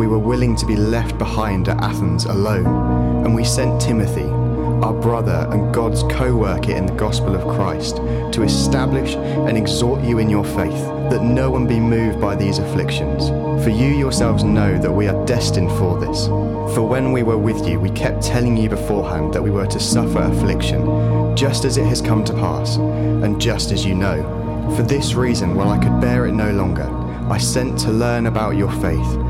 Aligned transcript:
we 0.00 0.06
were 0.06 0.18
willing 0.18 0.56
to 0.56 0.64
be 0.64 0.76
left 0.76 1.18
behind 1.18 1.68
at 1.68 1.78
Athens 1.82 2.24
alone, 2.24 3.22
and 3.22 3.34
we 3.34 3.44
sent 3.44 3.78
Timothy, 3.78 4.24
our 4.82 4.94
brother 4.94 5.46
and 5.50 5.74
God's 5.74 6.02
co 6.04 6.34
worker 6.34 6.72
in 6.72 6.86
the 6.86 6.94
gospel 6.94 7.34
of 7.34 7.46
Christ, 7.54 7.96
to 7.96 8.42
establish 8.42 9.14
and 9.14 9.58
exhort 9.58 10.02
you 10.02 10.16
in 10.16 10.30
your 10.30 10.42
faith, 10.42 10.80
that 11.10 11.22
no 11.22 11.50
one 11.50 11.66
be 11.66 11.78
moved 11.78 12.18
by 12.18 12.34
these 12.34 12.56
afflictions. 12.56 13.28
For 13.62 13.68
you 13.68 13.88
yourselves 13.88 14.42
know 14.42 14.78
that 14.78 14.90
we 14.90 15.06
are 15.06 15.26
destined 15.26 15.70
for 15.72 16.00
this. 16.00 16.28
For 16.74 16.80
when 16.80 17.12
we 17.12 17.22
were 17.22 17.36
with 17.36 17.68
you, 17.68 17.78
we 17.78 17.90
kept 17.90 18.22
telling 18.22 18.56
you 18.56 18.70
beforehand 18.70 19.34
that 19.34 19.42
we 19.42 19.50
were 19.50 19.66
to 19.66 19.78
suffer 19.78 20.20
affliction, 20.20 21.36
just 21.36 21.66
as 21.66 21.76
it 21.76 21.84
has 21.84 22.00
come 22.00 22.24
to 22.24 22.32
pass, 22.32 22.78
and 22.78 23.38
just 23.38 23.70
as 23.70 23.84
you 23.84 23.94
know. 23.94 24.22
For 24.76 24.82
this 24.82 25.12
reason, 25.12 25.54
while 25.56 25.68
I 25.68 25.76
could 25.76 26.00
bear 26.00 26.24
it 26.24 26.32
no 26.32 26.52
longer, 26.52 26.88
I 27.30 27.36
sent 27.36 27.78
to 27.80 27.90
learn 27.90 28.28
about 28.28 28.56
your 28.56 28.72
faith 28.80 29.29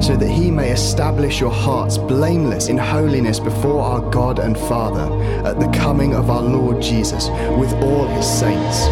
so 0.00 0.16
that 0.16 0.28
he 0.28 0.50
may 0.50 0.70
establish 0.70 1.40
your 1.40 1.50
hearts 1.50 1.98
blameless 1.98 2.68
in 2.68 2.78
holiness 2.78 3.40
before 3.40 3.82
our 3.82 4.00
God 4.10 4.38
and 4.38 4.56
Father 4.56 5.10
at 5.46 5.58
the 5.58 5.68
coming 5.68 6.14
of 6.14 6.30
our 6.30 6.42
Lord 6.42 6.82
Jesus 6.82 7.28
with 7.58 7.72
all 7.74 8.06
his 8.08 8.26
saints. 8.26 8.88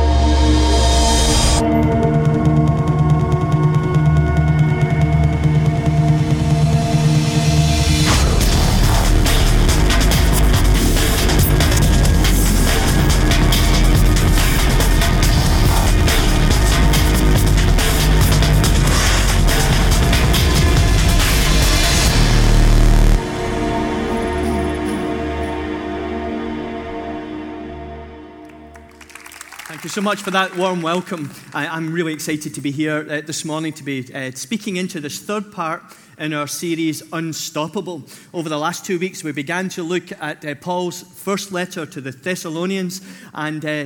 So 29.92 30.00
much 30.00 30.22
for 30.22 30.30
that 30.30 30.56
warm 30.56 30.80
welcome. 30.80 31.30
I, 31.52 31.76
am 31.76 31.92
really 31.92 32.14
excited 32.14 32.54
to 32.54 32.62
be 32.62 32.70
here 32.70 33.06
uh, 33.10 33.20
this 33.20 33.44
morning 33.44 33.74
to 33.74 33.84
be 33.84 34.10
uh, 34.14 34.30
speaking 34.30 34.76
into 34.76 35.00
this 35.00 35.18
third 35.18 35.52
part 35.52 35.82
in 36.16 36.32
our 36.32 36.46
series 36.46 37.02
Unstoppable. 37.12 38.02
Over 38.32 38.48
the 38.48 38.56
last 38.56 38.86
two 38.86 38.98
weeks, 38.98 39.22
we 39.22 39.32
began 39.32 39.68
to 39.68 39.82
look 39.82 40.10
at 40.12 40.46
uh, 40.46 40.54
Paul's 40.54 41.02
first 41.02 41.52
letter 41.52 41.84
to 41.84 42.00
the 42.00 42.10
Thessalonians, 42.10 43.02
and 43.34 43.62
uh, 43.66 43.84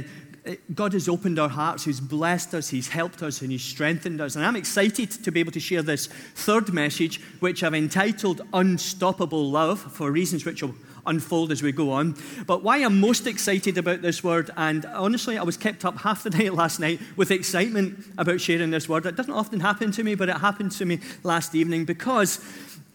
God 0.72 0.92
has 0.92 1.08
opened 1.08 1.40
our 1.40 1.48
hearts, 1.48 1.86
He's 1.86 1.98
blessed 1.98 2.54
us, 2.54 2.68
He's 2.68 2.86
helped 2.86 3.24
us, 3.24 3.42
and 3.42 3.50
He's 3.50 3.64
strengthened 3.64 4.20
us. 4.20 4.36
And 4.36 4.44
I'm 4.44 4.54
excited 4.54 5.10
to 5.10 5.32
be 5.32 5.40
able 5.40 5.50
to 5.50 5.60
share 5.60 5.82
this 5.82 6.06
third 6.06 6.72
message, 6.72 7.20
which 7.40 7.64
I've 7.64 7.74
entitled 7.74 8.42
Unstoppable 8.54 9.50
Love, 9.50 9.80
for 9.80 10.12
reasons 10.12 10.44
which 10.44 10.62
will 10.62 10.76
unfold 11.06 11.52
as 11.52 11.62
we 11.62 11.72
go 11.72 11.92
on. 11.92 12.16
But 12.46 12.62
why 12.62 12.78
I'm 12.78 13.00
most 13.00 13.26
excited 13.26 13.78
about 13.78 14.02
this 14.02 14.22
word, 14.24 14.50
and 14.56 14.84
honestly, 14.86 15.38
I 15.38 15.42
was 15.42 15.56
kept 15.56 15.84
up 15.84 15.98
half 16.02 16.22
the 16.22 16.30
night 16.30 16.54
last 16.54 16.80
night 16.80 17.00
with 17.16 17.30
excitement 17.30 18.04
about 18.18 18.40
sharing 18.40 18.70
this 18.70 18.88
word. 18.88 19.06
It 19.06 19.16
doesn't 19.16 19.32
often 19.32 19.60
happen 19.60 19.92
to 19.92 20.02
me, 20.02 20.14
but 20.14 20.28
it 20.28 20.36
happened 20.36 20.72
to 20.72 20.84
me 20.84 21.00
last 21.22 21.54
evening 21.54 21.84
because 21.84 22.40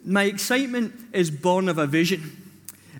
my 0.03 0.23
excitement 0.23 0.93
is 1.13 1.31
born 1.31 1.69
of 1.69 1.77
a 1.77 1.87
vision. 1.87 2.37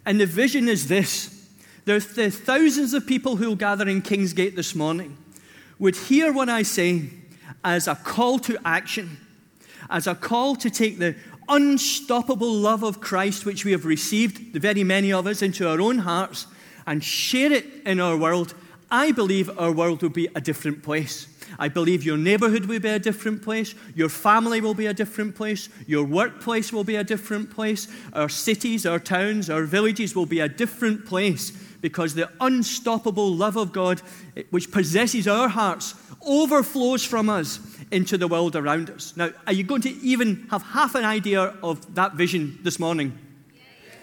And 0.05 0.19
the 0.19 0.25
vision 0.25 0.67
is 0.67 0.87
this 0.87 1.37
there's 1.85 2.07
the 2.13 2.29
thousands 2.29 2.93
of 2.93 3.07
people 3.07 3.37
who 3.37 3.49
will 3.49 3.55
gather 3.55 3.87
in 3.87 4.01
Kingsgate 4.01 4.55
this 4.55 4.75
morning 4.75 5.17
would 5.79 5.95
hear 5.95 6.31
what 6.31 6.47
I 6.47 6.61
say 6.61 7.09
as 7.63 7.87
a 7.87 7.95
call 7.95 8.39
to 8.39 8.57
action, 8.63 9.17
as 9.89 10.05
a 10.05 10.13
call 10.13 10.55
to 10.57 10.69
take 10.69 10.99
the 10.99 11.15
unstoppable 11.51 12.53
love 12.53 12.81
of 12.81 13.01
Christ, 13.01 13.45
which 13.45 13.65
we 13.65 13.73
have 13.73 13.85
received, 13.85 14.53
the 14.53 14.59
very 14.59 14.83
many 14.83 15.11
of 15.11 15.27
us, 15.27 15.41
into 15.41 15.69
our 15.69 15.79
own 15.79 15.99
hearts 15.99 16.47
and 16.87 17.03
share 17.03 17.51
it 17.51 17.65
in 17.85 17.99
our 17.99 18.17
world, 18.17 18.53
I 18.89 19.11
believe 19.11 19.49
our 19.59 19.71
world 19.71 20.01
will 20.01 20.09
be 20.09 20.29
a 20.33 20.41
different 20.41 20.81
place. 20.81 21.27
I 21.59 21.67
believe 21.67 22.03
your 22.03 22.17
neighborhood 22.17 22.65
will 22.65 22.79
be 22.79 22.87
a 22.87 22.99
different 22.99 23.43
place. 23.43 23.75
Your 23.93 24.09
family 24.09 24.61
will 24.61 24.73
be 24.73 24.85
a 24.87 24.93
different 24.93 25.35
place. 25.35 25.69
Your 25.85 26.05
workplace 26.05 26.71
will 26.71 26.85
be 26.85 26.95
a 26.95 27.03
different 27.03 27.51
place. 27.51 27.87
Our 28.13 28.29
cities, 28.29 28.85
our 28.85 28.99
towns, 28.99 29.49
our 29.49 29.65
villages 29.65 30.15
will 30.15 30.25
be 30.25 30.39
a 30.39 30.49
different 30.49 31.05
place 31.05 31.51
because 31.81 32.13
the 32.13 32.29
unstoppable 32.39 33.35
love 33.35 33.57
of 33.57 33.73
God, 33.73 34.01
eh, 34.37 34.43
which 34.51 34.71
possesses 34.71 35.27
our 35.27 35.49
hearts, 35.49 35.95
overflows 36.25 37.03
from 37.03 37.29
us 37.29 37.59
into 37.91 38.17
the 38.17 38.27
world 38.27 38.55
around 38.55 38.89
us. 38.89 39.15
Now, 39.15 39.31
are 39.45 39.53
you 39.53 39.63
going 39.63 39.81
to 39.81 39.89
even 40.01 40.47
have 40.49 40.63
half 40.63 40.95
an 40.95 41.05
idea 41.05 41.53
of 41.61 41.95
that 41.95 42.13
vision 42.13 42.59
this 42.63 42.79
morning? 42.79 43.17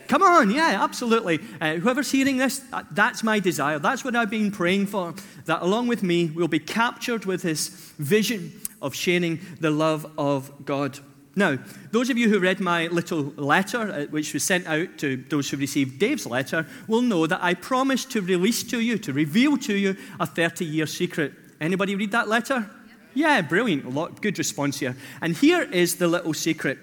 Come 0.09 0.23
on, 0.23 0.51
yeah, 0.51 0.83
absolutely. 0.83 1.39
Uh, 1.61 1.75
whoever's 1.75 2.11
hearing 2.11 2.39
this, 2.39 2.63
that's 2.93 3.23
my 3.23 3.39
desire. 3.41 3.79
That's 3.79 4.05
what 4.05 4.17
I've 4.17 4.31
been 4.31 4.51
praying 4.51 4.87
for. 4.87 5.15
That 5.45 5.61
along 5.61 5.89
with 5.89 6.03
me, 6.03 6.31
we'll 6.31 6.49
be 6.49 6.59
captured 6.59 7.27
with 7.27 7.43
this 7.43 7.69
vision 7.99 8.59
of 8.81 8.95
sharing 8.95 9.41
the 9.61 9.71
love 9.71 10.11
of 10.17 10.65
God. 10.65 10.99
Now, 11.37 11.59
those 11.93 12.09
of 12.09 12.17
you 12.17 12.31
who 12.31 12.41
read 12.41 12.59
my 12.59 12.87
little 12.87 13.35
letter, 13.37 13.79
uh, 13.79 14.07
which 14.07 14.33
was 14.33 14.43
sent 14.43 14.67
out 14.67 14.97
to 14.99 15.19
those 15.29 15.51
who 15.51 15.59
received 15.59 15.99
Dave's 15.99 16.27
letter, 16.27 16.67
will 16.89 17.03
know 17.03 17.27
that 17.27 17.43
I 17.43 17.53
promised 17.53 18.11
to 18.13 18.23
release 18.23 18.65
to 18.65 18.81
you, 18.81 18.99
to 18.99 19.13
reveal 19.13 19.59
to 19.59 19.75
you, 19.75 19.97
a 20.19 20.27
30 20.27 20.65
year 20.65 20.87
secret. 20.87 21.33
Anybody 21.61 21.95
read 21.95 22.13
that 22.13 22.29
letter? 22.29 22.69
Yeah, 23.19 23.43
brilliant. 23.43 23.85
A 23.85 23.89
lot, 23.89 24.23
good 24.23 24.39
response 24.39 24.79
here. 24.79 24.97
And 25.21 25.37
here 25.37 25.63
is 25.63 25.97
the 25.97 26.07
little 26.07 26.33
secret. 26.33 26.79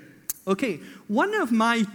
Okay, 0.46 0.82
one 1.08 1.34
of 1.34 1.54
my, 1.54 1.86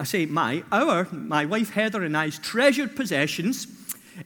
I 0.00 0.02
say 0.02 0.26
my, 0.26 0.64
our, 0.72 1.06
my 1.12 1.44
wife 1.44 1.70
Heather 1.70 2.02
and 2.02 2.16
I's 2.16 2.40
treasured 2.40 2.96
possessions 2.96 3.68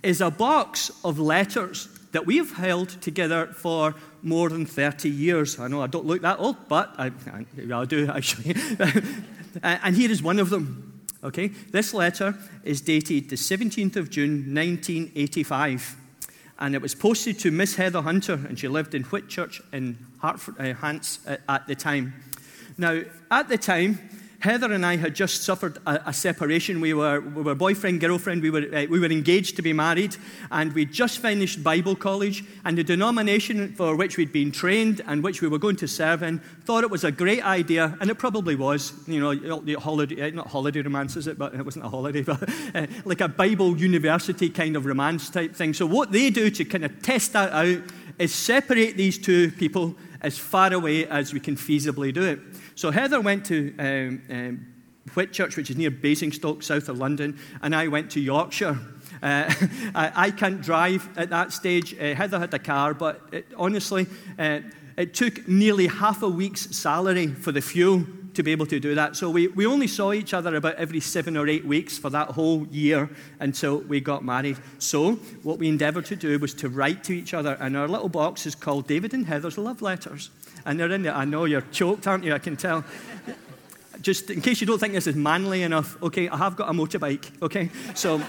is 0.02 0.22
a 0.22 0.30
box 0.30 0.90
of 1.04 1.18
letters 1.18 1.88
that 2.12 2.24
we've 2.24 2.50
held 2.56 2.88
together 3.02 3.48
for 3.48 3.94
more 4.22 4.48
than 4.48 4.64
30 4.64 5.10
years. 5.10 5.60
I 5.60 5.68
know 5.68 5.82
I 5.82 5.86
don't 5.86 6.06
look 6.06 6.22
that 6.22 6.40
old, 6.40 6.56
but 6.70 6.94
I, 6.96 7.12
I, 7.30 7.44
I 7.70 7.84
do 7.84 8.10
actually. 8.10 8.56
and 9.62 9.94
here 9.94 10.10
is 10.10 10.22
one 10.22 10.38
of 10.38 10.48
them. 10.48 11.02
Okay, 11.22 11.48
this 11.48 11.92
letter 11.92 12.34
is 12.64 12.80
dated 12.80 13.28
the 13.28 13.36
17th 13.36 13.96
of 13.96 14.08
June, 14.08 14.54
1985 14.54 16.07
and 16.58 16.75
it 16.75 16.82
was 16.82 16.94
posted 16.94 17.38
to 17.40 17.50
Miss 17.50 17.76
Heather 17.76 18.02
Hunter, 18.02 18.34
and 18.49 18.58
she 18.58 18.69
lived 18.69 18.94
in 18.94 19.05
Whitchurch 19.05 19.60
in 19.72 19.99
Hartford, 20.19 20.56
uh, 20.58 20.75
Hants 20.75 21.20
at, 21.26 21.40
at 21.49 21.66
the 21.66 21.75
time. 21.75 22.14
Now, 22.76 23.02
at 23.31 23.49
the 23.49 23.58
time, 23.58 23.99
Heather 24.40 24.73
and 24.73 24.87
I 24.87 24.96
had 24.96 25.17
just 25.17 25.43
suffered 25.43 25.79
a, 25.85 26.00
a 26.06 26.12
separation. 26.12 26.81
We 26.81 26.94
were, 26.94 27.20
we 27.20 27.43
were 27.43 27.56
boyfriend, 27.56 28.00
girlfriend. 28.00 28.40
We 28.40 28.50
were, 28.50 28.67
uh, 28.73 28.87
we 28.88 29.00
were 29.00 29.11
engaged 29.11 29.56
to 29.56 29.62
be 29.62 29.73
married, 29.73 30.17
and 30.52 30.73
we'd 30.75 30.93
just 30.93 31.19
finished 31.19 31.64
Bible 31.64 31.96
college. 31.96 32.44
And 32.64 32.79
the 32.79 32.85
denomination 32.85 33.75
for 33.75 33.96
which 33.96 34.17
we'd 34.17 34.32
been 34.32 34.52
trained 34.52 35.00
and 35.08 35.25
which 35.25 35.43
we 35.43 35.49
were 35.49 35.58
going 35.58 35.75
to 35.76 35.88
serve 35.88 36.23
in 36.23 36.38
thought 36.64 36.85
it 36.85 36.90
was 36.90 37.02
a 37.02 37.11
great 37.11 37.44
idea, 37.44 37.96
and 38.00 38.11
it 38.11 38.14
probably 38.14 38.55
was. 38.55 38.93
You 39.08 39.20
know, 39.20 39.81
holiday, 39.81 40.29
uh, 40.29 40.31
not 40.31 40.46
holiday 40.46 40.82
romance, 40.82 41.17
is 41.17 41.26
it? 41.26 41.37
But 41.37 41.55
it 41.55 41.64
wasn't 41.64 41.87
a 41.87 41.88
holiday, 41.88 42.23
but 42.23 42.49
uh, 42.76 42.87
like 43.05 43.20
a 43.20 43.29
Bible 43.29 43.76
university 43.76 44.50
kind 44.50 44.76
of 44.76 44.87
romance 44.87 45.31
type 45.31 45.56
thing. 45.56 45.75
So, 45.75 45.85
what 45.85 46.12
they 46.12 46.31
do 46.31 46.49
to 46.49 46.64
kind 46.64 46.85
of 46.85 47.02
test 47.02 47.32
that 47.32 47.52
out 47.52 47.82
is 48.20 48.32
separate 48.32 48.96
these 48.96 49.19
two 49.19 49.50
people 49.50 49.96
as 50.20 50.38
far 50.38 50.73
away 50.73 51.06
as 51.06 51.32
we 51.32 51.40
can 51.40 51.56
feasibly 51.56 52.12
do 52.12 52.23
it. 52.23 52.47
So 52.78 52.92
Heather 52.92 53.20
went 53.20 53.44
to 53.46 53.75
um, 53.80 54.22
um, 54.30 54.66
Whitchurch, 55.08 55.56
which 55.56 55.69
is 55.69 55.76
near 55.76 55.90
Basingstoke, 55.90 56.62
south 56.62 56.88
of 56.88 56.96
London, 56.96 57.36
and 57.60 57.75
I 57.75 57.88
went 57.88 58.08
to 58.12 58.20
Yorkshire. 58.20 58.78
Uh, 59.20 59.52
I, 59.96 60.12
I, 60.14 60.30
can't 60.30 60.60
drive 60.60 61.08
at 61.19 61.28
that 61.30 61.52
stage. 61.52 61.98
Uh, 61.98 62.14
Heather 62.14 62.38
had 62.38 62.54
a 62.54 62.58
car, 62.60 62.94
but 62.94 63.20
it, 63.32 63.48
honestly, 63.56 64.06
uh, 64.38 64.60
it 64.96 65.12
took 65.12 65.48
nearly 65.48 65.88
half 65.88 66.22
a 66.22 66.28
week's 66.28 66.76
salary 66.76 67.26
for 67.26 67.50
the 67.50 67.60
fuel 67.60 68.04
to 68.34 68.44
be 68.44 68.52
able 68.52 68.66
to 68.66 68.78
do 68.78 68.94
that. 68.94 69.16
So 69.16 69.28
we, 69.28 69.48
we 69.48 69.66
only 69.66 69.88
saw 69.88 70.12
each 70.12 70.32
other 70.32 70.54
about 70.54 70.76
every 70.76 71.00
seven 71.00 71.36
or 71.36 71.48
eight 71.48 71.64
weeks 71.64 71.98
for 71.98 72.10
that 72.10 72.28
whole 72.28 72.64
year 72.69 73.10
until 73.40 73.78
we 73.78 73.98
got 74.00 74.25
married. 74.25 74.56
So 74.78 75.14
what 75.42 75.58
we 75.58 75.69
endeavoured 75.69 76.06
to 76.06 76.16
do 76.16 76.38
was 76.38 76.54
to 76.54 76.69
write 76.69 77.02
to 77.04 77.12
each 77.12 77.34
other, 77.34 77.56
and 77.58 77.76
our 77.76 77.88
little 77.88 78.08
box 78.08 78.46
is 78.46 78.54
called 78.54 78.86
David 78.86 79.14
and 79.14 79.26
Heather's 79.26 79.58
Love 79.58 79.82
Letters. 79.82 80.30
And 80.68 80.78
they're 80.78 80.92
in 80.92 81.02
there. 81.02 81.14
I 81.14 81.24
know 81.24 81.46
you're 81.46 81.62
choked, 81.72 82.06
aren't 82.06 82.24
you? 82.24 82.34
I 82.34 82.38
can 82.38 82.54
tell. 82.54 82.84
Just 84.02 84.28
in 84.28 84.42
case 84.42 84.60
you 84.60 84.66
don't 84.66 84.78
think 84.78 84.92
this 84.92 85.06
is 85.06 85.16
manly 85.16 85.62
enough, 85.62 86.00
okay, 86.02 86.28
I 86.28 86.36
have 86.36 86.56
got 86.56 86.68
a 86.68 86.72
motorbike, 86.74 87.42
okay? 87.42 87.70
So. 87.94 88.22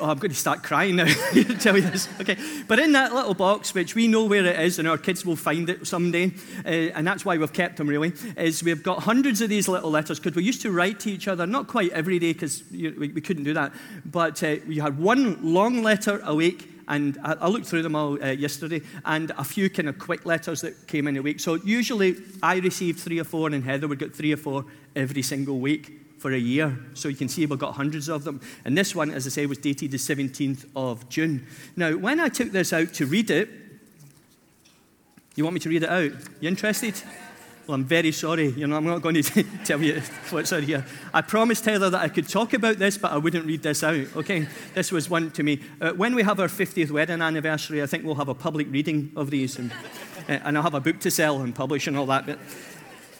Oh, 0.00 0.10
I'm 0.10 0.18
going 0.18 0.32
to 0.32 0.36
start 0.36 0.64
crying 0.64 0.96
now 0.96 1.04
tell 1.60 1.76
you 1.76 1.82
this. 1.82 2.08
Okay. 2.20 2.36
But 2.66 2.80
in 2.80 2.90
that 2.92 3.14
little 3.14 3.32
box, 3.32 3.72
which 3.74 3.94
we 3.94 4.08
know 4.08 4.24
where 4.24 4.44
it 4.44 4.58
is, 4.58 4.80
and 4.80 4.88
our 4.88 4.98
kids 4.98 5.24
will 5.24 5.36
find 5.36 5.70
it 5.70 5.86
someday, 5.86 6.32
uh, 6.66 6.68
and 6.68 7.06
that's 7.06 7.24
why 7.24 7.38
we've 7.38 7.52
kept 7.52 7.76
them 7.76 7.86
really, 7.86 8.12
is 8.36 8.64
we've 8.64 8.82
got 8.82 9.04
hundreds 9.04 9.40
of 9.40 9.50
these 9.50 9.68
little 9.68 9.90
letters 9.90 10.18
because 10.18 10.34
we 10.34 10.42
used 10.42 10.62
to 10.62 10.72
write 10.72 10.98
to 11.00 11.12
each 11.12 11.28
other, 11.28 11.46
not 11.46 11.68
quite 11.68 11.92
every 11.92 12.18
day 12.18 12.32
because 12.32 12.64
we, 12.72 12.90
we, 12.90 13.20
couldn't 13.20 13.44
do 13.44 13.54
that, 13.54 13.72
but 14.04 14.42
uh, 14.42 14.56
we 14.66 14.78
had 14.78 14.98
one 14.98 15.38
long 15.54 15.84
letter 15.84 16.20
a 16.24 16.34
week. 16.34 16.73
And 16.88 17.18
I, 17.22 17.34
I 17.34 17.48
looked 17.48 17.66
through 17.66 17.82
them 17.82 17.96
all 17.96 18.22
uh, 18.22 18.30
yesterday, 18.30 18.82
and 19.04 19.30
a 19.32 19.44
few 19.44 19.70
kind 19.70 19.88
of 19.88 19.98
quick 19.98 20.26
letters 20.26 20.60
that 20.62 20.86
came 20.86 21.08
in 21.08 21.16
a 21.16 21.22
week. 21.22 21.40
So 21.40 21.54
usually 21.54 22.16
I 22.42 22.56
received 22.56 23.00
three 23.00 23.18
or 23.18 23.24
four, 23.24 23.48
and 23.48 23.64
Heather 23.64 23.88
would 23.88 23.98
get 23.98 24.14
three 24.14 24.32
or 24.32 24.36
four 24.36 24.64
every 24.94 25.22
single 25.22 25.58
week 25.58 26.00
for 26.18 26.32
a 26.32 26.38
year. 26.38 26.78
So 26.94 27.08
you 27.08 27.16
can 27.16 27.28
see 27.28 27.44
we've 27.44 27.58
got 27.58 27.74
hundreds 27.74 28.08
of 28.08 28.24
them. 28.24 28.40
And 28.64 28.78
this 28.78 28.94
one, 28.94 29.10
as 29.10 29.26
I 29.26 29.30
say, 29.30 29.46
was 29.46 29.58
dated 29.58 29.90
the 29.90 29.98
17th 29.98 30.66
of 30.74 31.06
June. 31.10 31.46
Now, 31.76 31.96
when 31.96 32.18
I 32.18 32.28
took 32.28 32.50
this 32.50 32.72
out 32.72 32.94
to 32.94 33.04
read 33.04 33.30
it, 33.30 33.50
you 35.34 35.44
want 35.44 35.54
me 35.54 35.60
to 35.60 35.68
read 35.68 35.82
it 35.82 35.90
out? 35.90 36.12
You 36.40 36.48
interested? 36.48 36.94
Well, 37.66 37.76
I'm 37.76 37.84
very 37.84 38.12
sorry. 38.12 38.48
You 38.50 38.66
know, 38.66 38.76
I'm 38.76 38.84
not 38.84 39.00
going 39.00 39.14
to 39.22 39.42
tell 39.64 39.82
you 39.82 40.02
what's 40.30 40.52
out 40.52 40.64
here. 40.64 40.84
I 41.14 41.22
promised 41.22 41.64
Heather 41.64 41.88
that 41.88 42.00
I 42.00 42.08
could 42.08 42.28
talk 42.28 42.52
about 42.52 42.76
this, 42.76 42.98
but 42.98 43.12
I 43.12 43.16
wouldn't 43.16 43.46
read 43.46 43.62
this 43.62 43.82
out. 43.82 44.06
Okay, 44.16 44.46
this 44.74 44.92
was 44.92 45.08
one 45.08 45.30
to 45.30 45.42
me. 45.42 45.60
Uh, 45.80 45.92
when 45.92 46.14
we 46.14 46.22
have 46.22 46.40
our 46.40 46.48
50th 46.48 46.90
wedding 46.90 47.22
anniversary, 47.22 47.82
I 47.82 47.86
think 47.86 48.04
we'll 48.04 48.16
have 48.16 48.28
a 48.28 48.34
public 48.34 48.70
reading 48.70 49.12
of 49.16 49.30
these, 49.30 49.58
and, 49.58 49.72
uh, 50.28 50.40
and 50.44 50.58
I'll 50.58 50.62
have 50.62 50.74
a 50.74 50.80
book 50.80 51.00
to 51.00 51.10
sell 51.10 51.40
and 51.40 51.54
publish 51.54 51.86
and 51.86 51.96
all 51.96 52.06
that. 52.06 52.26
But 52.26 52.38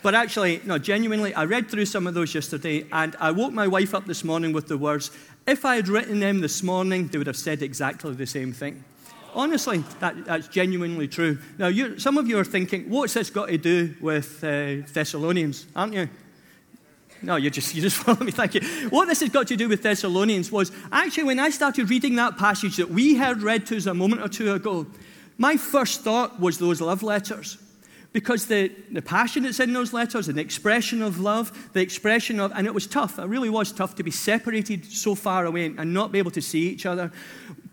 but 0.03 0.15
actually, 0.15 0.61
no, 0.67 0.77
genuinely, 0.77 1.33
I 1.33 1.47
read 1.47 1.71
through 1.71 1.87
some 1.87 2.07
of 2.07 2.13
those 2.13 2.35
yesterday, 2.35 2.85
and 2.93 3.17
I 3.21 3.31
woke 3.31 3.55
my 3.55 3.67
wife 3.67 3.95
up 3.95 4.05
this 4.05 4.23
morning 4.23 4.53
with 4.53 4.69
the 4.69 4.77
words, 4.77 5.11
if 5.47 5.65
I 5.65 5.77
had 5.77 5.89
written 5.89 6.21
them 6.21 6.43
this 6.43 6.63
morning, 6.63 7.09
they 7.09 7.17
would 7.17 7.27
have 7.27 7.39
said 7.39 7.63
exactly 7.63 8.13
the 8.13 8.27
same 8.27 8.53
thing. 8.53 8.85
Honestly, 9.35 9.79
that, 10.01 10.25
that's 10.25 10.49
genuinely 10.49 11.09
true. 11.09 11.39
Now, 11.59 11.71
some 11.97 12.19
of 12.19 12.29
you 12.29 12.39
are 12.39 12.45
thinking, 12.45 12.89
what's 12.89 13.15
this 13.15 13.31
got 13.31 13.49
to 13.49 13.59
do 13.59 13.95
with 14.01 14.43
uh, 14.45 14.87
Thessalonians, 14.93 15.67
aren't 15.75 15.95
you? 15.95 16.09
No, 17.21 17.37
you 17.37 17.51
just, 17.51 17.75
you 17.75 17.83
just 17.83 17.97
follow 18.05 18.25
me, 18.25 18.31
thank 18.31 18.55
you. 18.55 18.61
What 18.91 19.09
this 19.09 19.21
has 19.21 19.31
got 19.31 19.49
to 19.49 19.57
do 19.57 19.69
with 19.69 19.83
Thessalonians 19.83 20.53
was 20.53 20.71
actually 20.93 21.25
when 21.25 21.41
I 21.41 21.51
started 21.51 21.91
reading 21.91 22.17
that 22.17 22.37
passage 22.37 22.77
that 22.77 22.91
we 22.91 23.17
heard 23.17 23.43
read 23.43 23.67
to 23.67 23.77
us 23.77 23.87
a 23.87 23.95
moment 23.95 24.23
or 24.23 24.29
two 24.29 24.53
ago, 24.53 24.87
my 25.37 25.57
first 25.57 26.03
thought 26.03 26.39
was 26.39 26.59
those 26.59 26.81
love 26.81 27.03
letters 27.03 27.59
because 28.13 28.47
the, 28.47 28.71
the 28.93 29.03
passion 29.03 29.43
that's 29.43 29.59
in 29.59 29.73
those 29.73 29.93
letters 29.93 30.27
the 30.27 30.41
expression 30.41 31.03
of 31.03 31.19
love, 31.19 31.73
the 31.73 31.81
expression 31.81 32.39
of, 32.39 32.53
and 32.55 32.67
it 32.67 32.73
was 32.73 32.87
tough, 32.87 33.19
it 33.19 33.25
really 33.25 33.51
was 33.51 33.73
tough 33.73 33.97
to 33.97 34.05
be 34.05 34.11
separated 34.11 34.85
so 34.85 35.17
far 35.17 35.47
away 35.47 35.67
and 35.67 35.93
not 35.93 36.13
be 36.13 36.19
able 36.19 36.31
to 36.31 36.41
see 36.41 36.69
each 36.69 36.87
other, 36.87 37.11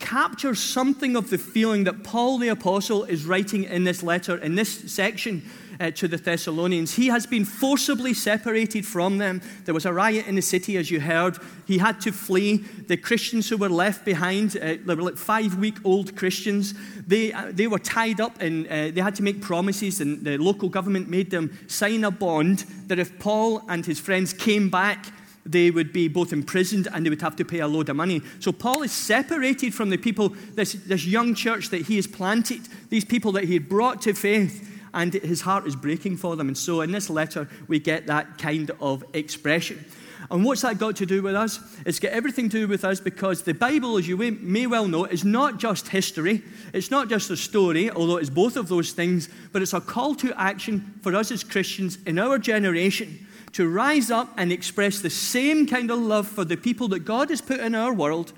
captures 0.02 0.60
something 0.60 1.16
of 1.16 1.30
the 1.30 1.38
feeling 1.38 1.86
that 1.86 2.04
Paul 2.04 2.40
the 2.40 2.50
Apostle 2.50 3.06
is 3.06 3.26
writing 3.26 3.64
in 3.64 3.86
this 3.86 4.04
letter, 4.04 4.36
in 4.38 4.56
this 4.56 4.92
section 4.92 5.44
uh, 5.80 5.90
to 5.92 6.08
the 6.08 6.18
Thessalonians. 6.18 6.94
He 6.96 7.08
has 7.08 7.26
been 7.26 7.46
forcibly 7.46 8.14
separated 8.14 8.86
from 8.86 9.18
them. 9.18 9.42
There 9.66 9.74
was 9.74 9.86
a 9.86 9.94
riot 9.94 10.28
in 10.28 10.36
the 10.36 10.42
city, 10.42 10.78
as 10.78 10.92
you 10.92 11.00
heard. 11.00 11.38
He 11.66 11.78
had 11.78 12.02
to 12.02 12.12
flee. 12.12 12.58
The 12.58 12.98
Christians 12.98 13.50
who 13.50 13.58
were 13.58 13.70
left 13.70 14.04
behind, 14.04 14.58
uh, 14.58 14.76
they 14.86 14.96
were 14.96 15.04
like 15.04 15.18
five 15.18 15.56
week 15.56 15.78
old 15.84 16.16
Christians, 16.16 16.74
they, 17.08 17.32
uh, 17.32 17.52
they 17.52 17.68
were 17.68 17.80
tied 17.80 18.20
up 18.20 18.42
and 18.42 18.68
uh, 18.68 18.92
they 18.92 19.02
had 19.02 19.16
to 19.16 19.24
make 19.24 19.42
promises, 19.42 20.02
and 20.02 20.24
the 20.24 20.38
local 20.38 20.70
government 20.70 21.10
made 21.10 21.32
them 21.32 21.58
sign 21.68 22.04
a 22.04 22.12
bond 22.12 22.66
that 22.88 23.00
if 23.00 23.18
Paul 23.20 23.64
and 23.70 23.86
his 23.86 24.00
friends 24.00 24.34
came 24.34 24.70
back, 24.70 25.08
they 25.46 25.72
would 25.72 25.92
be 25.92 26.08
both 26.08 26.34
imprisoned 26.34 26.88
and 26.94 27.06
they 27.06 27.10
would 27.10 27.22
have 27.22 27.36
to 27.38 27.46
pay 27.46 27.60
a 27.60 27.68
load 27.68 27.90
of 27.90 27.96
money. 27.96 28.22
So 28.40 28.52
Paul 28.52 28.84
is 28.84 28.92
separated 28.92 29.74
from 29.74 29.90
the 29.90 29.98
people, 29.98 30.30
this, 30.54 30.74
this 30.74 31.06
young 31.06 31.34
church 31.34 31.70
that 31.70 31.84
he 31.84 31.96
has 31.96 32.08
planted, 32.08 32.62
these 32.90 33.06
people 33.06 33.32
that 33.34 33.46
he 33.46 33.54
had 33.56 33.70
brought 33.70 34.02
to 34.04 34.14
faith 34.14 34.68
and 34.94 35.14
his 35.14 35.42
heart 35.42 35.66
is 35.66 35.76
breaking 35.76 36.18
for 36.18 36.36
them. 36.36 36.48
And 36.48 36.58
so 36.58 36.82
in 36.82 36.92
this 36.92 37.10
letter, 37.10 37.48
we 37.68 37.80
get 37.80 38.08
that 38.08 38.38
kind 38.38 38.72
of 38.82 39.04
expression. 39.14 39.84
And 40.30 40.46
what's 40.46 40.62
that 40.62 40.78
got 40.78 40.96
to 40.98 41.06
do 41.06 41.22
with 41.22 41.36
us? 41.36 41.60
It's 41.86 42.00
got 42.00 42.12
everything 42.12 42.48
to 42.50 42.60
do 42.60 42.68
with 42.68 42.86
us 42.86 43.00
because 43.00 43.42
the 43.42 43.54
Bible, 43.54 43.98
as 43.98 44.08
you 44.08 44.18
may 44.18 44.68
well 44.68 44.88
know, 44.88 45.06
is 45.06 45.26
not 45.26 45.58
just 45.58 45.88
history. 45.88 46.44
It's 46.74 46.92
not 46.92 47.10
just 47.10 47.30
a 47.32 47.38
story, 47.38 47.90
although 47.90 48.18
it's 48.18 48.30
both 48.30 48.56
of 48.56 48.70
those 48.70 48.92
things, 48.92 49.28
but 49.52 49.62
it's 49.62 49.74
a 49.74 49.82
call 49.82 50.16
to 50.16 50.40
action 50.40 51.00
for 51.02 51.16
us 51.16 51.32
as 51.32 51.44
Christians 51.44 51.98
in 52.06 52.20
our 52.20 52.38
generation 52.38 53.28
to 53.54 53.68
rise 53.68 54.12
up 54.12 54.30
and 54.38 54.52
express 54.52 55.00
the 55.00 55.10
same 55.10 55.68
kind 55.68 55.92
of 55.92 56.00
love 56.00 56.28
for 56.28 56.46
the 56.46 56.58
people 56.58 56.88
that 56.90 57.00
God 57.00 57.30
has 57.30 57.42
put 57.42 57.60
in 57.60 57.76
our 57.76 57.94
world 57.94 58.34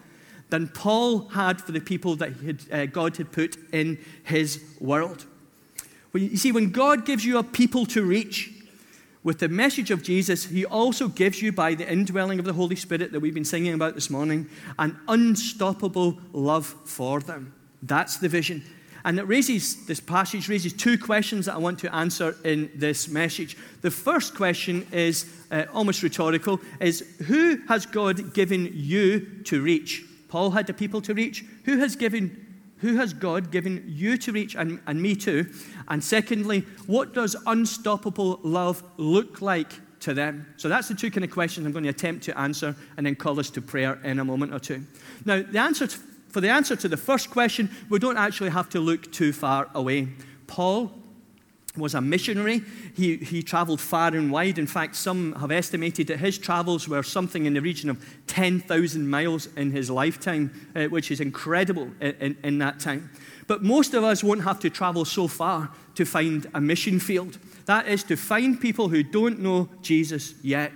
than 0.49 0.67
Paul 0.67 1.29
had 1.29 1.61
for 1.61 1.71
the 1.71 1.81
people 1.81 2.15
that 2.17 2.33
had, 2.37 2.61
uh, 2.71 2.85
God 2.85 3.17
had 3.17 3.31
put 3.31 3.57
in 3.71 3.97
his 4.23 4.63
world. 4.79 5.25
Well, 6.13 6.21
you 6.21 6.37
see, 6.37 6.51
when 6.51 6.69
God 6.71 7.05
gives 7.05 7.25
you 7.25 7.39
a 7.39 7.43
people 7.43 7.87
to 7.87 8.03
reach 8.03 8.51
with 9.23 9.39
the 9.39 9.47
message 9.47 9.89
of 9.89 10.03
Jesus, 10.03 10.45
He 10.45 10.65
also 10.65 11.07
gives 11.07 11.41
you, 11.41 11.51
by 11.51 11.73
the 11.73 11.91
indwelling 11.91 12.39
of 12.39 12.45
the 12.45 12.53
Holy 12.53 12.75
Spirit 12.75 13.11
that 13.11 13.19
we've 13.19 13.33
been 13.33 13.45
singing 13.45 13.73
about 13.73 13.95
this 13.95 14.09
morning, 14.09 14.47
an 14.77 14.99
unstoppable 15.07 16.19
love 16.33 16.67
for 16.85 17.19
them. 17.19 17.53
That's 17.81 18.17
the 18.17 18.29
vision. 18.29 18.63
And 19.05 19.19
it 19.19 19.23
raises, 19.23 19.85
this 19.85 19.99
passage 19.99 20.47
raises 20.47 20.71
two 20.71 20.97
questions 20.97 21.45
that 21.45 21.55
I 21.55 21.57
want 21.57 21.79
to 21.79 21.93
answer 21.93 22.37
in 22.45 22.71
this 22.73 23.09
message. 23.09 23.57
The 23.81 23.91
first 23.91 24.33
question 24.33 24.87
is 24.91 25.25
uh, 25.51 25.65
almost 25.73 26.03
rhetorical 26.03 26.61
is 26.79 27.01
who 27.27 27.59
has 27.67 27.85
God 27.85 28.33
given 28.33 28.69
you 28.73 29.43
to 29.45 29.61
reach? 29.61 30.05
Paul 30.29 30.51
had 30.51 30.67
the 30.67 30.73
people 30.73 31.01
to 31.01 31.13
reach. 31.13 31.43
Who 31.65 31.79
has 31.79 31.95
given 31.95 32.39
who 32.83 32.97
has 32.97 33.13
God 33.13 33.49
given 33.49 33.81
you 33.87 34.17
to 34.17 34.33
reach 34.33 34.55
and, 34.55 34.81
and 34.85 35.01
me 35.01 35.15
too? 35.15 35.49
And 35.87 36.03
secondly, 36.03 36.65
what 36.85 37.13
does 37.13 37.33
unstoppable 37.45 38.41
love 38.43 38.83
look 38.97 39.41
like 39.41 39.71
to 40.01 40.13
them? 40.13 40.53
So 40.57 40.67
that's 40.67 40.89
the 40.89 40.93
two 40.93 41.09
kind 41.09 41.23
of 41.23 41.31
questions 41.31 41.65
I'm 41.65 41.71
going 41.71 41.85
to 41.85 41.89
attempt 41.89 42.25
to 42.25 42.37
answer 42.37 42.75
and 42.97 43.05
then 43.05 43.15
call 43.15 43.39
us 43.39 43.49
to 43.51 43.61
prayer 43.61 44.01
in 44.03 44.19
a 44.19 44.25
moment 44.25 44.53
or 44.53 44.59
two. 44.59 44.85
Now, 45.23 45.41
the 45.41 45.59
answer 45.59 45.87
to, 45.87 45.97
for 46.33 46.41
the 46.41 46.49
answer 46.49 46.75
to 46.75 46.89
the 46.89 46.97
first 46.97 47.29
question, 47.29 47.69
we 47.89 47.99
don't 47.99 48.17
actually 48.17 48.49
have 48.49 48.67
to 48.69 48.79
look 48.79 49.11
too 49.11 49.31
far 49.31 49.69
away. 49.75 50.07
Paul 50.47 50.91
was 51.77 51.93
a 51.93 52.01
missionary. 52.01 52.63
He, 52.95 53.17
he 53.17 53.43
traveled 53.43 53.79
far 53.79 54.15
and 54.15 54.31
wide. 54.31 54.57
In 54.57 54.65
fact, 54.65 54.95
some 54.95 55.33
have 55.33 55.51
estimated 55.51 56.07
that 56.07 56.17
his 56.17 56.39
travels 56.39 56.87
were 56.87 57.03
something 57.03 57.45
in 57.45 57.53
the 57.53 57.61
region 57.61 57.87
of 57.87 58.03
10,000 58.25 59.07
miles 59.07 59.47
in 59.55 59.69
his 59.71 59.91
lifetime, 59.91 60.69
uh, 60.75 60.85
which 60.85 61.11
is 61.11 61.19
incredible 61.19 61.89
in, 62.01 62.15
in, 62.19 62.37
in 62.43 62.57
that 62.57 62.79
time. 62.79 63.11
But 63.45 63.61
most 63.61 63.93
of 63.93 64.03
us 64.03 64.23
won't 64.23 64.43
have 64.43 64.59
to 64.61 64.71
travel 64.71 65.05
so 65.05 65.27
far 65.27 65.69
to 65.93 66.03
find 66.03 66.49
a 66.55 66.61
mission 66.61 66.99
field. 66.99 67.37
That 67.65 67.87
is 67.87 68.03
to 68.05 68.15
find 68.15 68.59
people 68.59 68.89
who 68.89 69.03
don't 69.03 69.39
know 69.39 69.69
Jesus 69.83 70.33
yet. 70.41 70.71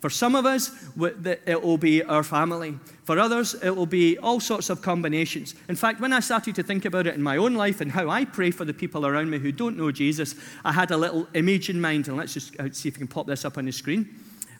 For 0.00 0.10
some 0.10 0.36
of 0.36 0.46
us, 0.46 0.70
it 0.96 1.62
will 1.62 1.78
be 1.78 2.04
our 2.04 2.22
family. 2.22 2.78
For 3.02 3.18
others, 3.18 3.54
it 3.54 3.74
will 3.74 3.86
be 3.86 4.16
all 4.18 4.38
sorts 4.38 4.70
of 4.70 4.80
combinations. 4.80 5.56
In 5.68 5.74
fact, 5.74 6.00
when 6.00 6.12
I 6.12 6.20
started 6.20 6.54
to 6.54 6.62
think 6.62 6.84
about 6.84 7.08
it 7.08 7.14
in 7.14 7.22
my 7.22 7.36
own 7.36 7.54
life 7.54 7.80
and 7.80 7.90
how 7.90 8.08
I 8.08 8.24
pray 8.24 8.52
for 8.52 8.64
the 8.64 8.74
people 8.74 9.06
around 9.06 9.28
me 9.28 9.38
who 9.38 9.50
don't 9.50 9.76
know 9.76 9.90
Jesus, 9.90 10.36
I 10.64 10.72
had 10.72 10.92
a 10.92 10.96
little 10.96 11.26
image 11.34 11.68
in 11.68 11.80
mind. 11.80 12.06
And 12.06 12.16
let's 12.16 12.34
just 12.34 12.58
uh, 12.60 12.70
see 12.70 12.88
if 12.88 12.94
we 12.94 12.98
can 12.98 13.08
pop 13.08 13.26
this 13.26 13.44
up 13.44 13.58
on 13.58 13.64
the 13.64 13.72
screen. 13.72 14.08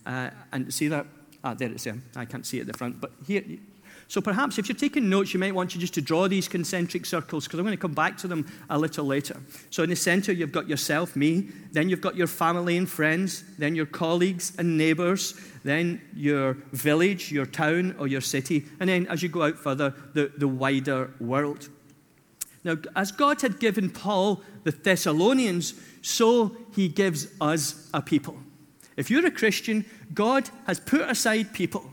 Uh, 0.04 0.30
and 0.52 0.74
see 0.74 0.88
that? 0.88 1.06
Ah, 1.44 1.54
there 1.54 1.70
it's. 1.70 1.86
I 2.16 2.24
can't 2.24 2.44
see 2.44 2.58
it 2.58 2.62
at 2.62 2.66
the 2.66 2.76
front. 2.76 3.00
But 3.00 3.12
here, 3.24 3.44
so 4.08 4.22
perhaps 4.22 4.58
if 4.58 4.68
you're 4.68 4.76
taking 4.76 5.10
notes, 5.10 5.34
you 5.34 5.40
might 5.40 5.54
want 5.54 5.74
you 5.74 5.80
just 5.80 5.92
to 5.94 6.00
draw 6.00 6.28
these 6.28 6.48
concentric 6.48 7.04
circles 7.04 7.44
because 7.44 7.58
I'm 7.58 7.66
going 7.66 7.76
to 7.76 7.80
come 7.80 7.92
back 7.92 8.16
to 8.18 8.26
them 8.26 8.46
a 8.70 8.78
little 8.78 9.04
later. 9.04 9.38
So 9.68 9.82
in 9.82 9.90
the 9.90 9.96
center, 9.96 10.32
you've 10.32 10.50
got 10.50 10.66
yourself, 10.66 11.14
me, 11.14 11.48
then 11.72 11.90
you've 11.90 12.00
got 12.00 12.16
your 12.16 12.26
family 12.26 12.78
and 12.78 12.88
friends, 12.88 13.44
then 13.58 13.74
your 13.74 13.84
colleagues 13.84 14.54
and 14.58 14.78
neighbors, 14.78 15.38
then 15.62 16.00
your 16.16 16.54
village, 16.72 17.30
your 17.30 17.44
town, 17.44 17.96
or 17.98 18.06
your 18.06 18.22
city, 18.22 18.64
and 18.80 18.88
then 18.88 19.06
as 19.08 19.22
you 19.22 19.28
go 19.28 19.42
out 19.42 19.58
further, 19.58 19.92
the, 20.14 20.32
the 20.38 20.48
wider 20.48 21.12
world. 21.20 21.68
Now, 22.64 22.76
as 22.96 23.12
God 23.12 23.42
had 23.42 23.60
given 23.60 23.90
Paul 23.90 24.42
the 24.64 24.70
Thessalonians, 24.70 25.74
so 26.00 26.56
he 26.74 26.88
gives 26.88 27.28
us 27.42 27.90
a 27.92 28.00
people. 28.00 28.38
If 28.96 29.10
you're 29.10 29.26
a 29.26 29.30
Christian, 29.30 29.84
God 30.14 30.48
has 30.66 30.80
put 30.80 31.02
aside 31.02 31.52
people 31.52 31.92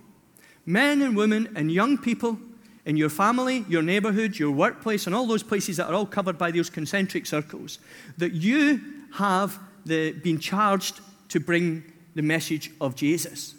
men 0.66 1.02
and 1.02 1.16
women 1.16 1.50
and 1.56 1.72
young 1.72 1.98
people 1.98 2.38
in 2.86 2.98
your 2.98 3.10
family, 3.10 3.66
your 3.68 3.82
neighborhood, 3.82 4.38
your 4.38 4.52
workplace, 4.52 5.08
and 5.08 5.16
all 5.16 5.26
those 5.26 5.44
places 5.44 5.78
that 5.78 5.88
are 5.88 5.94
all 5.94 6.06
covered 6.06 6.38
by 6.38 6.52
those 6.52 6.70
concentric 6.70 7.26
circles, 7.26 7.80
that 8.18 8.34
you 8.34 8.80
have 9.14 9.60
the, 9.86 10.12
been 10.12 10.40
charged 10.40 11.02
to 11.30 11.40
bring 11.40 11.84
the 12.14 12.22
message 12.22 12.72
of 12.80 12.96
Jesus. 12.96 13.56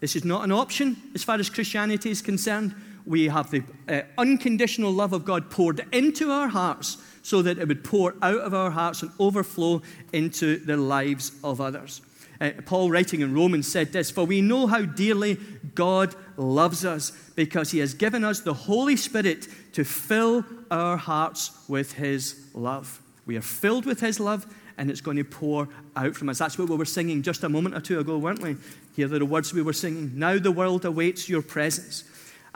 This 0.00 0.16
is 0.16 0.24
not 0.24 0.44
an 0.44 0.52
option 0.52 0.96
as 1.14 1.22
far 1.22 1.38
as 1.38 1.48
Christianity 1.48 2.10
is 2.10 2.22
concerned. 2.22 2.74
We 3.06 3.28
have 3.28 3.50
the 3.50 3.62
uh, 3.88 4.02
unconditional 4.18 4.92
love 4.92 5.12
of 5.12 5.24
God 5.24 5.50
poured 5.50 5.84
into 5.92 6.30
our 6.30 6.48
hearts 6.48 6.96
so 7.22 7.42
that 7.42 7.58
it 7.58 7.68
would 7.68 7.84
pour 7.84 8.14
out 8.22 8.40
of 8.40 8.54
our 8.54 8.70
hearts 8.70 9.02
and 9.02 9.12
overflow 9.20 9.82
into 10.12 10.56
the 10.64 10.76
lives 10.76 11.32
of 11.44 11.60
others. 11.60 12.00
Uh, 12.42 12.50
Paul, 12.66 12.90
writing 12.90 13.20
in 13.20 13.32
Romans, 13.32 13.70
said 13.70 13.92
this 13.92 14.10
For 14.10 14.24
we 14.24 14.40
know 14.40 14.66
how 14.66 14.82
dearly 14.82 15.38
God 15.76 16.16
loves 16.36 16.84
us 16.84 17.12
because 17.36 17.70
he 17.70 17.78
has 17.78 17.94
given 17.94 18.24
us 18.24 18.40
the 18.40 18.52
Holy 18.52 18.96
Spirit 18.96 19.46
to 19.74 19.84
fill 19.84 20.44
our 20.68 20.96
hearts 20.96 21.52
with 21.68 21.92
his 21.92 22.44
love. 22.52 23.00
We 23.26 23.36
are 23.36 23.42
filled 23.42 23.86
with 23.86 24.00
his 24.00 24.18
love 24.18 24.52
and 24.76 24.90
it's 24.90 25.00
going 25.00 25.18
to 25.18 25.24
pour 25.24 25.68
out 25.94 26.16
from 26.16 26.28
us. 26.28 26.38
That's 26.38 26.58
what 26.58 26.68
we 26.68 26.74
were 26.74 26.84
singing 26.84 27.22
just 27.22 27.44
a 27.44 27.48
moment 27.48 27.76
or 27.76 27.80
two 27.80 28.00
ago, 28.00 28.18
weren't 28.18 28.42
we? 28.42 28.56
Here 28.96 29.06
are 29.06 29.18
the 29.20 29.24
words 29.24 29.54
we 29.54 29.62
were 29.62 29.72
singing. 29.72 30.10
Now 30.14 30.38
the 30.38 30.50
world 30.50 30.84
awaits 30.84 31.28
your 31.28 31.42
presence, 31.42 32.02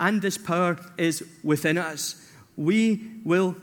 and 0.00 0.20
this 0.20 0.36
power 0.36 0.78
is 0.98 1.24
within 1.44 1.78
us. 1.78 2.28
We 2.56 3.20
will 3.24 3.54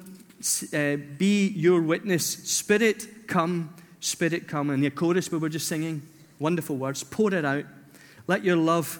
uh, 0.74 0.96
be 1.18 1.50
your 1.50 1.82
witness. 1.82 2.25
Spirit, 2.25 3.27
come, 3.27 3.74
Spirit, 4.00 4.48
come. 4.48 4.70
And 4.70 4.84
the 4.84 4.89
chorus 4.92 5.32
we 5.32 5.38
were 5.38 5.50
just 5.50 5.68
singing, 5.68 6.01
Wonderful 6.40 6.78
words. 6.78 7.04
Pour 7.04 7.34
it 7.34 7.46
out. 7.46 7.66
Let 8.28 8.44
your 8.44 8.58
love 8.58 9.00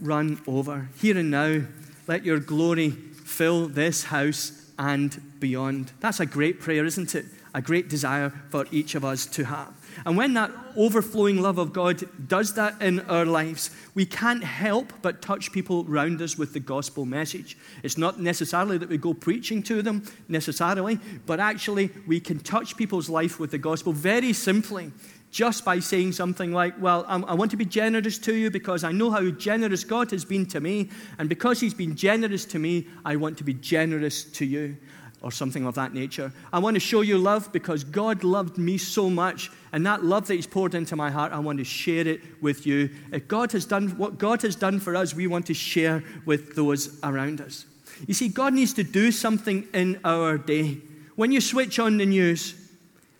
run 0.00 0.40
over. 0.46 0.88
Here 0.98 1.18
and 1.18 1.30
now, 1.30 1.62
let 2.06 2.24
your 2.24 2.38
glory 2.38 2.90
fill 2.90 3.68
this 3.68 4.04
house 4.04 4.70
and 4.78 5.20
beyond. 5.40 5.92
That's 6.00 6.20
a 6.20 6.26
great 6.26 6.60
prayer, 6.60 6.84
isn't 6.84 7.14
it? 7.14 7.26
A 7.54 7.62
great 7.62 7.88
desire 7.88 8.30
for 8.50 8.66
each 8.70 8.94
of 8.94 9.04
us 9.04 9.26
to 9.26 9.44
have. 9.44 9.74
And 10.06 10.16
when 10.16 10.32
that 10.34 10.50
overflowing 10.74 11.42
love 11.42 11.58
of 11.58 11.72
God 11.72 12.02
does 12.26 12.54
that 12.54 12.80
in 12.80 13.00
our 13.00 13.26
lives, 13.26 13.70
we 13.94 14.06
can't 14.06 14.42
help 14.42 14.92
but 15.02 15.20
touch 15.20 15.52
people 15.52 15.84
around 15.88 16.22
us 16.22 16.38
with 16.38 16.54
the 16.54 16.60
gospel 16.60 17.04
message. 17.04 17.58
It's 17.82 17.98
not 17.98 18.18
necessarily 18.18 18.78
that 18.78 18.88
we 18.88 18.96
go 18.96 19.12
preaching 19.12 19.62
to 19.64 19.82
them 19.82 20.04
necessarily, 20.28 20.98
but 21.26 21.40
actually 21.40 21.90
we 22.06 22.20
can 22.20 22.40
touch 22.40 22.76
people's 22.76 23.10
life 23.10 23.38
with 23.38 23.50
the 23.50 23.58
gospel 23.58 23.92
very 23.92 24.32
simply 24.32 24.92
just 25.32 25.64
by 25.64 25.80
saying 25.80 26.12
something 26.12 26.52
like, 26.52 26.74
Well, 26.78 27.04
I 27.08 27.34
want 27.34 27.50
to 27.50 27.56
be 27.56 27.64
generous 27.64 28.18
to 28.18 28.34
you 28.34 28.50
because 28.50 28.84
I 28.84 28.92
know 28.92 29.10
how 29.10 29.28
generous 29.30 29.82
God 29.82 30.10
has 30.12 30.24
been 30.24 30.46
to 30.46 30.60
me. 30.60 30.90
And 31.18 31.28
because 31.28 31.58
He's 31.58 31.74
been 31.74 31.96
generous 31.96 32.44
to 32.46 32.58
me, 32.60 32.86
I 33.04 33.16
want 33.16 33.38
to 33.38 33.44
be 33.44 33.54
generous 33.54 34.24
to 34.24 34.44
you. 34.44 34.76
Or 35.22 35.30
something 35.30 35.66
of 35.66 35.76
that 35.76 35.94
nature. 35.94 36.32
I 36.52 36.58
want 36.58 36.74
to 36.74 36.80
show 36.80 37.02
you 37.02 37.16
love 37.16 37.52
because 37.52 37.84
God 37.84 38.24
loved 38.24 38.58
me 38.58 38.76
so 38.76 39.08
much, 39.08 39.52
and 39.70 39.86
that 39.86 40.02
love 40.02 40.26
that 40.26 40.34
He's 40.34 40.48
poured 40.48 40.74
into 40.74 40.96
my 40.96 41.12
heart, 41.12 41.30
I 41.30 41.38
want 41.38 41.58
to 41.58 41.64
share 41.64 42.08
it 42.08 42.20
with 42.42 42.66
you. 42.66 42.90
If 43.12 43.28
God 43.28 43.52
has 43.52 43.64
done 43.64 43.90
what 43.90 44.18
God 44.18 44.42
has 44.42 44.56
done 44.56 44.80
for 44.80 44.96
us, 44.96 45.14
we 45.14 45.28
want 45.28 45.46
to 45.46 45.54
share 45.54 46.02
with 46.26 46.56
those 46.56 46.98
around 47.04 47.40
us. 47.40 47.66
You 48.08 48.14
see, 48.14 48.26
God 48.26 48.52
needs 48.52 48.72
to 48.72 48.82
do 48.82 49.12
something 49.12 49.68
in 49.72 50.00
our 50.04 50.38
day. 50.38 50.78
When 51.14 51.30
you 51.30 51.40
switch 51.40 51.78
on 51.78 51.98
the 51.98 52.06
news, 52.06 52.56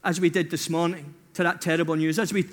as 0.02 0.21
we 0.21 0.28
did 0.28 0.50
this 0.50 0.69
morning, 0.69 1.14
to 1.35 1.43
that 1.43 1.61
terrible 1.61 1.97
news. 1.97 2.19
As 2.19 2.33
we 2.33 2.47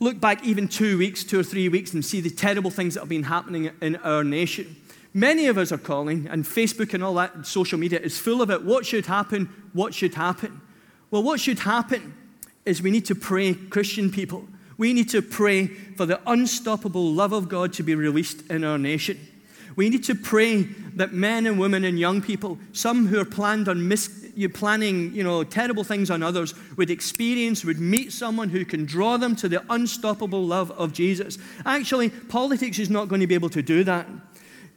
look 0.00 0.20
back 0.20 0.44
even 0.44 0.68
two 0.68 0.98
weeks, 0.98 1.24
two 1.24 1.40
or 1.40 1.44
three 1.44 1.68
weeks, 1.68 1.94
and 1.94 2.04
see 2.04 2.20
the 2.20 2.30
terrible 2.30 2.70
things 2.70 2.94
that 2.94 3.00
have 3.00 3.08
been 3.08 3.24
happening 3.24 3.70
in 3.80 3.96
our 3.96 4.24
nation, 4.24 4.76
many 5.14 5.46
of 5.46 5.58
us 5.58 5.72
are 5.72 5.78
calling, 5.78 6.26
and 6.28 6.44
Facebook 6.44 6.94
and 6.94 7.02
all 7.02 7.14
that 7.14 7.46
social 7.46 7.78
media 7.78 8.00
is 8.00 8.18
full 8.18 8.42
of 8.42 8.50
it. 8.50 8.62
What 8.64 8.84
should 8.84 9.06
happen? 9.06 9.48
What 9.72 9.94
should 9.94 10.14
happen? 10.14 10.60
Well, 11.10 11.22
what 11.22 11.40
should 11.40 11.60
happen 11.60 12.14
is 12.64 12.82
we 12.82 12.90
need 12.90 13.06
to 13.06 13.14
pray, 13.14 13.54
Christian 13.54 14.10
people. 14.10 14.46
We 14.78 14.92
need 14.92 15.10
to 15.10 15.22
pray 15.22 15.66
for 15.66 16.06
the 16.06 16.20
unstoppable 16.26 17.12
love 17.12 17.32
of 17.32 17.48
God 17.48 17.72
to 17.74 17.82
be 17.82 17.94
released 17.94 18.50
in 18.50 18.64
our 18.64 18.78
nation. 18.78 19.18
We 19.76 19.88
need 19.90 20.04
to 20.04 20.14
pray 20.14 20.62
that 20.96 21.12
men 21.12 21.46
and 21.46 21.58
women 21.58 21.84
and 21.84 21.98
young 21.98 22.20
people, 22.20 22.58
some 22.72 23.06
who 23.06 23.20
are 23.20 23.24
planned 23.24 23.68
on 23.68 23.88
mis- 23.88 24.21
you 24.34 24.48
planning, 24.48 25.14
you 25.14 25.22
know, 25.22 25.44
terrible 25.44 25.84
things 25.84 26.10
on 26.10 26.22
others, 26.22 26.54
would 26.76 26.90
experience, 26.90 27.64
would 27.64 27.78
meet 27.78 28.12
someone 28.12 28.48
who 28.48 28.64
can 28.64 28.84
draw 28.84 29.16
them 29.16 29.36
to 29.36 29.48
the 29.48 29.62
unstoppable 29.70 30.44
love 30.44 30.70
of 30.72 30.92
Jesus. 30.92 31.38
Actually, 31.64 32.10
politics 32.10 32.78
is 32.78 32.90
not 32.90 33.08
going 33.08 33.20
to 33.20 33.26
be 33.26 33.34
able 33.34 33.50
to 33.50 33.62
do 33.62 33.84
that. 33.84 34.06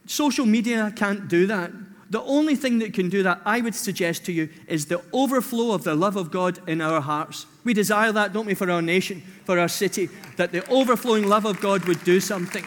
Social 0.06 0.46
media 0.46 0.94
can't 0.96 1.28
do 1.28 1.48
that. 1.48 1.72
The 2.10 2.22
only 2.22 2.56
thing 2.56 2.80
that 2.80 2.94
can 2.94 3.10
do 3.10 3.24
that, 3.24 3.42
I 3.46 3.62
would 3.62 3.74
suggest 3.74 4.26
to 4.26 4.32
you, 4.32 4.50
is 4.68 4.86
the 4.86 5.02
overflow 5.12 5.72
of 5.72 5.84
the 5.84 5.96
love 5.96 6.16
of 6.16 6.30
God 6.30 6.60
in 6.70 6.80
our 6.80 7.02
hearts. 7.02 7.48
We 7.64 7.74
desire 7.74 8.12
that, 8.12 8.32
don't 8.32 8.46
we, 8.46 8.54
for 8.54 8.70
our 8.70 8.82
nation, 8.82 9.24
for 9.44 9.60
our 9.60 9.68
city, 9.68 10.10
that 10.38 10.52
the 10.52 10.68
overflowing 10.70 11.28
love 11.28 11.46
of 11.46 11.60
God 11.60 11.86
would 11.86 12.04
do 12.04 12.20
something. 12.20 12.64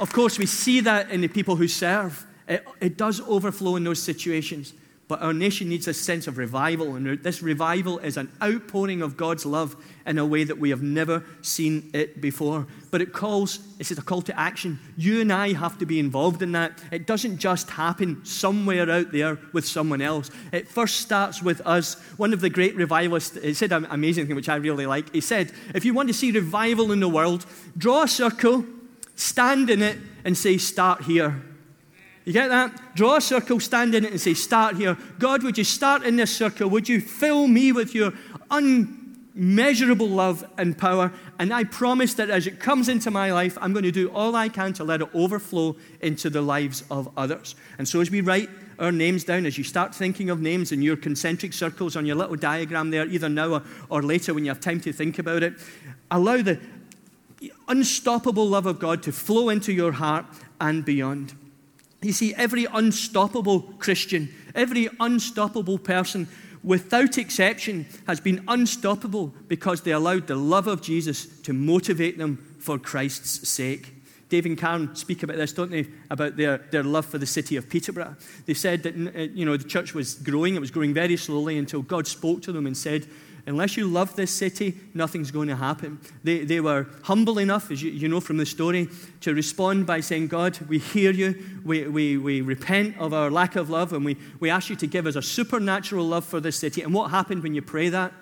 Of 0.00 0.12
course, 0.12 0.38
we 0.38 0.46
see 0.46 0.80
that 0.80 1.10
in 1.10 1.20
the 1.20 1.28
people 1.28 1.54
who 1.54 1.68
serve. 1.68 2.26
It, 2.48 2.66
it 2.80 2.96
does 2.96 3.20
overflow 3.20 3.76
in 3.76 3.84
those 3.84 4.02
situations. 4.02 4.74
But 5.12 5.20
our 5.20 5.34
nation 5.34 5.68
needs 5.68 5.86
a 5.88 5.92
sense 5.92 6.26
of 6.26 6.38
revival, 6.38 6.94
and 6.94 7.22
this 7.22 7.42
revival 7.42 7.98
is 7.98 8.16
an 8.16 8.32
outpouring 8.42 9.02
of 9.02 9.18
God's 9.18 9.44
love 9.44 9.76
in 10.06 10.16
a 10.16 10.24
way 10.24 10.42
that 10.42 10.56
we 10.56 10.70
have 10.70 10.82
never 10.82 11.22
seen 11.42 11.90
it 11.92 12.22
before. 12.22 12.66
But 12.90 13.02
it 13.02 13.12
calls, 13.12 13.58
it's 13.78 13.90
a 13.90 14.00
call 14.00 14.22
to 14.22 14.40
action. 14.40 14.80
You 14.96 15.20
and 15.20 15.30
I 15.30 15.52
have 15.52 15.76
to 15.80 15.84
be 15.84 15.98
involved 15.98 16.40
in 16.40 16.52
that. 16.52 16.82
It 16.90 17.06
doesn't 17.06 17.36
just 17.36 17.68
happen 17.68 18.24
somewhere 18.24 18.90
out 18.90 19.12
there 19.12 19.38
with 19.52 19.68
someone 19.68 20.00
else. 20.00 20.30
It 20.50 20.66
first 20.66 21.02
starts 21.02 21.42
with 21.42 21.60
us. 21.66 22.00
One 22.16 22.32
of 22.32 22.40
the 22.40 22.48
great 22.48 22.74
revivalists 22.74 23.58
said 23.58 23.70
an 23.72 23.86
amazing 23.90 24.28
thing, 24.28 24.36
which 24.36 24.48
I 24.48 24.56
really 24.56 24.86
like. 24.86 25.12
He 25.12 25.20
said, 25.20 25.52
If 25.74 25.84
you 25.84 25.92
want 25.92 26.08
to 26.08 26.14
see 26.14 26.30
revival 26.30 26.90
in 26.90 27.00
the 27.00 27.08
world, 27.10 27.44
draw 27.76 28.04
a 28.04 28.08
circle, 28.08 28.64
stand 29.14 29.68
in 29.68 29.82
it, 29.82 29.98
and 30.24 30.38
say, 30.38 30.56
Start 30.56 31.02
here. 31.02 31.42
You 32.24 32.32
get 32.32 32.48
that? 32.48 32.94
Draw 32.94 33.16
a 33.16 33.20
circle, 33.20 33.58
stand 33.58 33.94
in 33.94 34.04
it, 34.04 34.12
and 34.12 34.20
say, 34.20 34.34
Start 34.34 34.76
here. 34.76 34.96
God, 35.18 35.42
would 35.42 35.58
you 35.58 35.64
start 35.64 36.04
in 36.04 36.16
this 36.16 36.34
circle? 36.34 36.70
Would 36.70 36.88
you 36.88 37.00
fill 37.00 37.48
me 37.48 37.72
with 37.72 37.94
your 37.94 38.12
unmeasurable 38.50 40.08
love 40.08 40.44
and 40.56 40.78
power? 40.78 41.12
And 41.38 41.52
I 41.52 41.64
promise 41.64 42.14
that 42.14 42.30
as 42.30 42.46
it 42.46 42.60
comes 42.60 42.88
into 42.88 43.10
my 43.10 43.32
life, 43.32 43.58
I'm 43.60 43.72
going 43.72 43.84
to 43.84 43.90
do 43.90 44.08
all 44.10 44.36
I 44.36 44.48
can 44.48 44.72
to 44.74 44.84
let 44.84 45.02
it 45.02 45.08
overflow 45.14 45.76
into 46.00 46.30
the 46.30 46.42
lives 46.42 46.84
of 46.90 47.10
others. 47.16 47.56
And 47.78 47.88
so 47.88 48.00
as 48.00 48.10
we 48.10 48.20
write 48.20 48.50
our 48.78 48.92
names 48.92 49.24
down, 49.24 49.44
as 49.44 49.58
you 49.58 49.64
start 49.64 49.92
thinking 49.92 50.30
of 50.30 50.40
names 50.40 50.70
in 50.70 50.80
your 50.80 50.96
concentric 50.96 51.52
circles 51.52 51.96
on 51.96 52.06
your 52.06 52.16
little 52.16 52.36
diagram 52.36 52.90
there, 52.90 53.06
either 53.06 53.28
now 53.28 53.54
or, 53.54 53.62
or 53.88 54.02
later 54.02 54.32
when 54.32 54.44
you 54.44 54.50
have 54.50 54.60
time 54.60 54.80
to 54.82 54.92
think 54.92 55.18
about 55.18 55.42
it, 55.42 55.54
allow 56.10 56.40
the 56.40 56.60
unstoppable 57.66 58.48
love 58.48 58.66
of 58.66 58.78
God 58.78 59.02
to 59.02 59.12
flow 59.12 59.48
into 59.48 59.72
your 59.72 59.92
heart 59.92 60.26
and 60.60 60.84
beyond. 60.84 61.34
You 62.02 62.12
see, 62.12 62.34
every 62.34 62.66
unstoppable 62.66 63.60
Christian, 63.78 64.34
every 64.54 64.88
unstoppable 64.98 65.78
person, 65.78 66.28
without 66.64 67.16
exception, 67.16 67.86
has 68.06 68.20
been 68.20 68.44
unstoppable 68.48 69.34
because 69.48 69.82
they 69.82 69.92
allowed 69.92 70.26
the 70.26 70.36
love 70.36 70.66
of 70.66 70.82
Jesus 70.82 71.26
to 71.42 71.52
motivate 71.52 72.18
them 72.18 72.56
for 72.58 72.78
Christ's 72.78 73.48
sake. 73.48 73.94
Dave 74.28 74.46
and 74.46 74.56
Karen 74.56 74.96
speak 74.96 75.22
about 75.22 75.36
this, 75.36 75.52
don't 75.52 75.70
they? 75.70 75.86
About 76.10 76.36
their, 76.36 76.58
their 76.70 76.82
love 76.82 77.04
for 77.04 77.18
the 77.18 77.26
city 77.26 77.56
of 77.56 77.68
Peterborough. 77.68 78.16
They 78.46 78.54
said 78.54 78.82
that 78.84 78.94
uh, 78.94 79.20
you 79.34 79.44
know 79.44 79.58
the 79.58 79.68
church 79.68 79.94
was 79.94 80.14
growing; 80.14 80.54
it 80.54 80.60
was 80.60 80.70
growing 80.70 80.94
very 80.94 81.18
slowly 81.18 81.58
until 81.58 81.82
God 81.82 82.06
spoke 82.06 82.40
to 82.42 82.52
them 82.52 82.66
and 82.66 82.74
said, 82.74 83.06
unless 83.46 83.76
you 83.76 83.86
love 83.86 84.14
this 84.16 84.30
city, 84.30 84.78
nothing's 84.94 85.30
going 85.30 85.48
to 85.48 85.56
happen. 85.56 85.98
They, 86.22 86.44
they 86.44 86.60
were 86.60 86.86
humble 87.02 87.38
enough, 87.38 87.70
as 87.70 87.82
you, 87.82 87.90
you 87.90 88.08
know 88.08 88.20
from 88.20 88.36
the 88.36 88.46
story, 88.46 88.88
to 89.20 89.34
respond 89.34 89.86
by 89.86 90.00
saying, 90.00 90.28
God, 90.28 90.58
we 90.68 90.78
hear 90.78 91.10
you. 91.10 91.34
We, 91.64 91.88
we, 91.88 92.16
we 92.16 92.40
repent 92.40 92.98
of 92.98 93.12
our 93.12 93.30
lack 93.30 93.56
of 93.56 93.70
love, 93.70 93.92
and 93.92 94.04
we, 94.04 94.16
we 94.40 94.50
ask 94.50 94.70
you 94.70 94.76
to 94.76 94.86
give 94.86 95.06
us 95.06 95.16
a 95.16 95.22
supernatural 95.22 96.06
love 96.06 96.24
for 96.24 96.40
this 96.40 96.56
city. 96.56 96.82
And 96.82 96.94
what 96.94 97.10
happened 97.10 97.42
when 97.42 97.54
you 97.54 97.62
pray 97.62 97.88
that? 97.88 98.12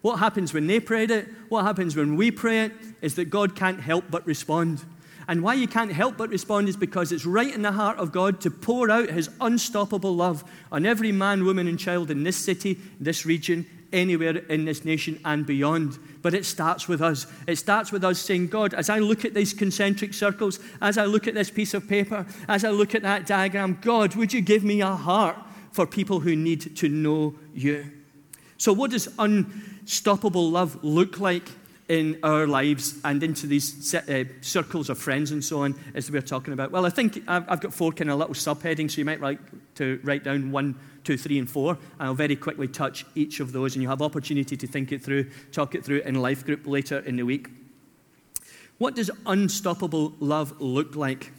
What 0.00 0.18
happens 0.18 0.52
when 0.52 0.66
they 0.66 0.80
prayed 0.80 1.10
it? 1.10 1.28
What 1.48 1.64
happens 1.64 1.94
when 1.94 2.16
we 2.16 2.30
pray 2.30 2.64
it? 2.64 2.72
Is 3.00 3.14
that 3.16 3.26
God 3.26 3.54
can't 3.54 3.80
help 3.80 4.04
but 4.10 4.26
respond. 4.26 4.84
And 5.28 5.42
why 5.42 5.54
you 5.54 5.68
can't 5.68 5.92
help 5.92 6.16
but 6.16 6.30
respond 6.30 6.68
is 6.68 6.76
because 6.76 7.12
it's 7.12 7.24
right 7.24 7.54
in 7.54 7.62
the 7.62 7.72
heart 7.72 7.98
of 7.98 8.10
God 8.10 8.40
to 8.40 8.50
pour 8.50 8.90
out 8.90 9.08
his 9.08 9.30
unstoppable 9.40 10.14
love 10.14 10.42
on 10.72 10.84
every 10.84 11.12
man, 11.12 11.44
woman, 11.44 11.68
and 11.68 11.78
child 11.78 12.10
in 12.10 12.24
this 12.24 12.36
city, 12.36 12.78
this 12.98 13.24
region, 13.24 13.64
anywhere 13.92 14.36
in 14.36 14.64
this 14.64 14.84
nation 14.84 15.20
and 15.24 15.46
beyond. 15.46 15.98
But 16.22 16.34
it 16.34 16.44
starts 16.44 16.88
with 16.88 17.00
us. 17.00 17.26
It 17.46 17.56
starts 17.56 17.92
with 17.92 18.04
us 18.04 18.20
saying, 18.20 18.48
God, 18.48 18.74
as 18.74 18.88
I 18.88 18.98
look 18.98 19.24
at 19.24 19.34
these 19.34 19.52
concentric 19.52 20.14
circles, 20.14 20.60
as 20.80 20.98
I 20.98 21.04
look 21.04 21.26
at 21.26 21.34
this 21.34 21.50
piece 21.50 21.74
of 21.74 21.88
paper, 21.88 22.26
as 22.48 22.64
I 22.64 22.70
look 22.70 22.94
at 22.94 23.02
that 23.02 23.26
diagram, 23.26 23.78
God, 23.80 24.14
would 24.14 24.32
you 24.32 24.40
give 24.40 24.64
me 24.64 24.80
a 24.80 24.94
heart 24.94 25.36
for 25.72 25.86
people 25.86 26.20
who 26.20 26.36
need 26.36 26.76
to 26.76 26.88
know 26.88 27.34
you? 27.54 27.90
So, 28.58 28.72
what 28.72 28.92
does 28.92 29.08
unstoppable 29.18 30.50
love 30.50 30.84
look 30.84 31.18
like 31.18 31.48
in 31.88 32.18
our 32.22 32.46
lives 32.46 32.98
and 33.04 33.22
into 33.22 33.46
these 33.46 33.94
uh, 33.94 34.24
circles 34.40 34.88
of 34.88 34.98
friends 34.98 35.32
and 35.32 35.44
so 35.44 35.62
on, 35.62 35.74
as 35.94 36.10
we're 36.10 36.22
talking 36.22 36.52
about? 36.52 36.70
Well, 36.70 36.86
I 36.86 36.90
think 36.90 37.22
I've, 37.26 37.44
I've 37.48 37.60
got 37.60 37.74
four 37.74 37.92
kind 37.92 38.10
of 38.10 38.18
little 38.18 38.34
subheadings, 38.34 38.92
so 38.92 38.98
you 38.98 39.04
might 39.04 39.20
like 39.20 39.40
to 39.74 40.00
write 40.04 40.24
down 40.24 40.52
one, 40.52 40.78
two, 41.04 41.16
three, 41.16 41.38
and 41.38 41.48
four. 41.48 41.72
And 41.98 42.08
I'll 42.08 42.14
very 42.14 42.36
quickly 42.36 42.68
touch 42.68 43.04
each 43.14 43.40
of 43.40 43.52
those, 43.52 43.74
and 43.74 43.82
you'll 43.82 43.90
have 43.90 44.02
opportunity 44.02 44.56
to 44.56 44.66
think 44.66 44.92
it 44.92 45.02
through, 45.02 45.30
talk 45.52 45.74
it 45.74 45.84
through 45.84 46.00
in 46.02 46.16
life 46.16 46.44
group 46.44 46.66
later 46.66 46.98
in 47.00 47.16
the 47.16 47.24
week. 47.24 47.48
What 48.78 48.96
does 48.96 49.10
unstoppable 49.26 50.14
love 50.18 50.60
look 50.60 50.96
like? 50.96 51.32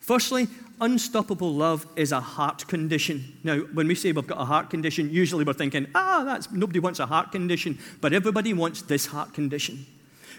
Firstly, 0.00 0.48
unstoppable 0.80 1.54
love 1.54 1.86
is 1.96 2.12
a 2.12 2.20
heart 2.20 2.66
condition. 2.66 3.38
Now, 3.44 3.58
when 3.60 3.86
we 3.86 3.94
say 3.94 4.12
we've 4.12 4.26
got 4.26 4.40
a 4.40 4.44
heart 4.44 4.68
condition, 4.68 5.08
usually 5.10 5.44
we're 5.44 5.52
thinking, 5.52 5.86
ah, 5.94 6.24
that's 6.24 6.50
nobody 6.50 6.80
wants 6.80 6.98
a 6.98 7.06
heart 7.06 7.32
condition, 7.32 7.78
but 8.00 8.12
everybody 8.12 8.52
wants 8.52 8.82
this 8.82 9.06
heart 9.06 9.32
condition. 9.32 9.86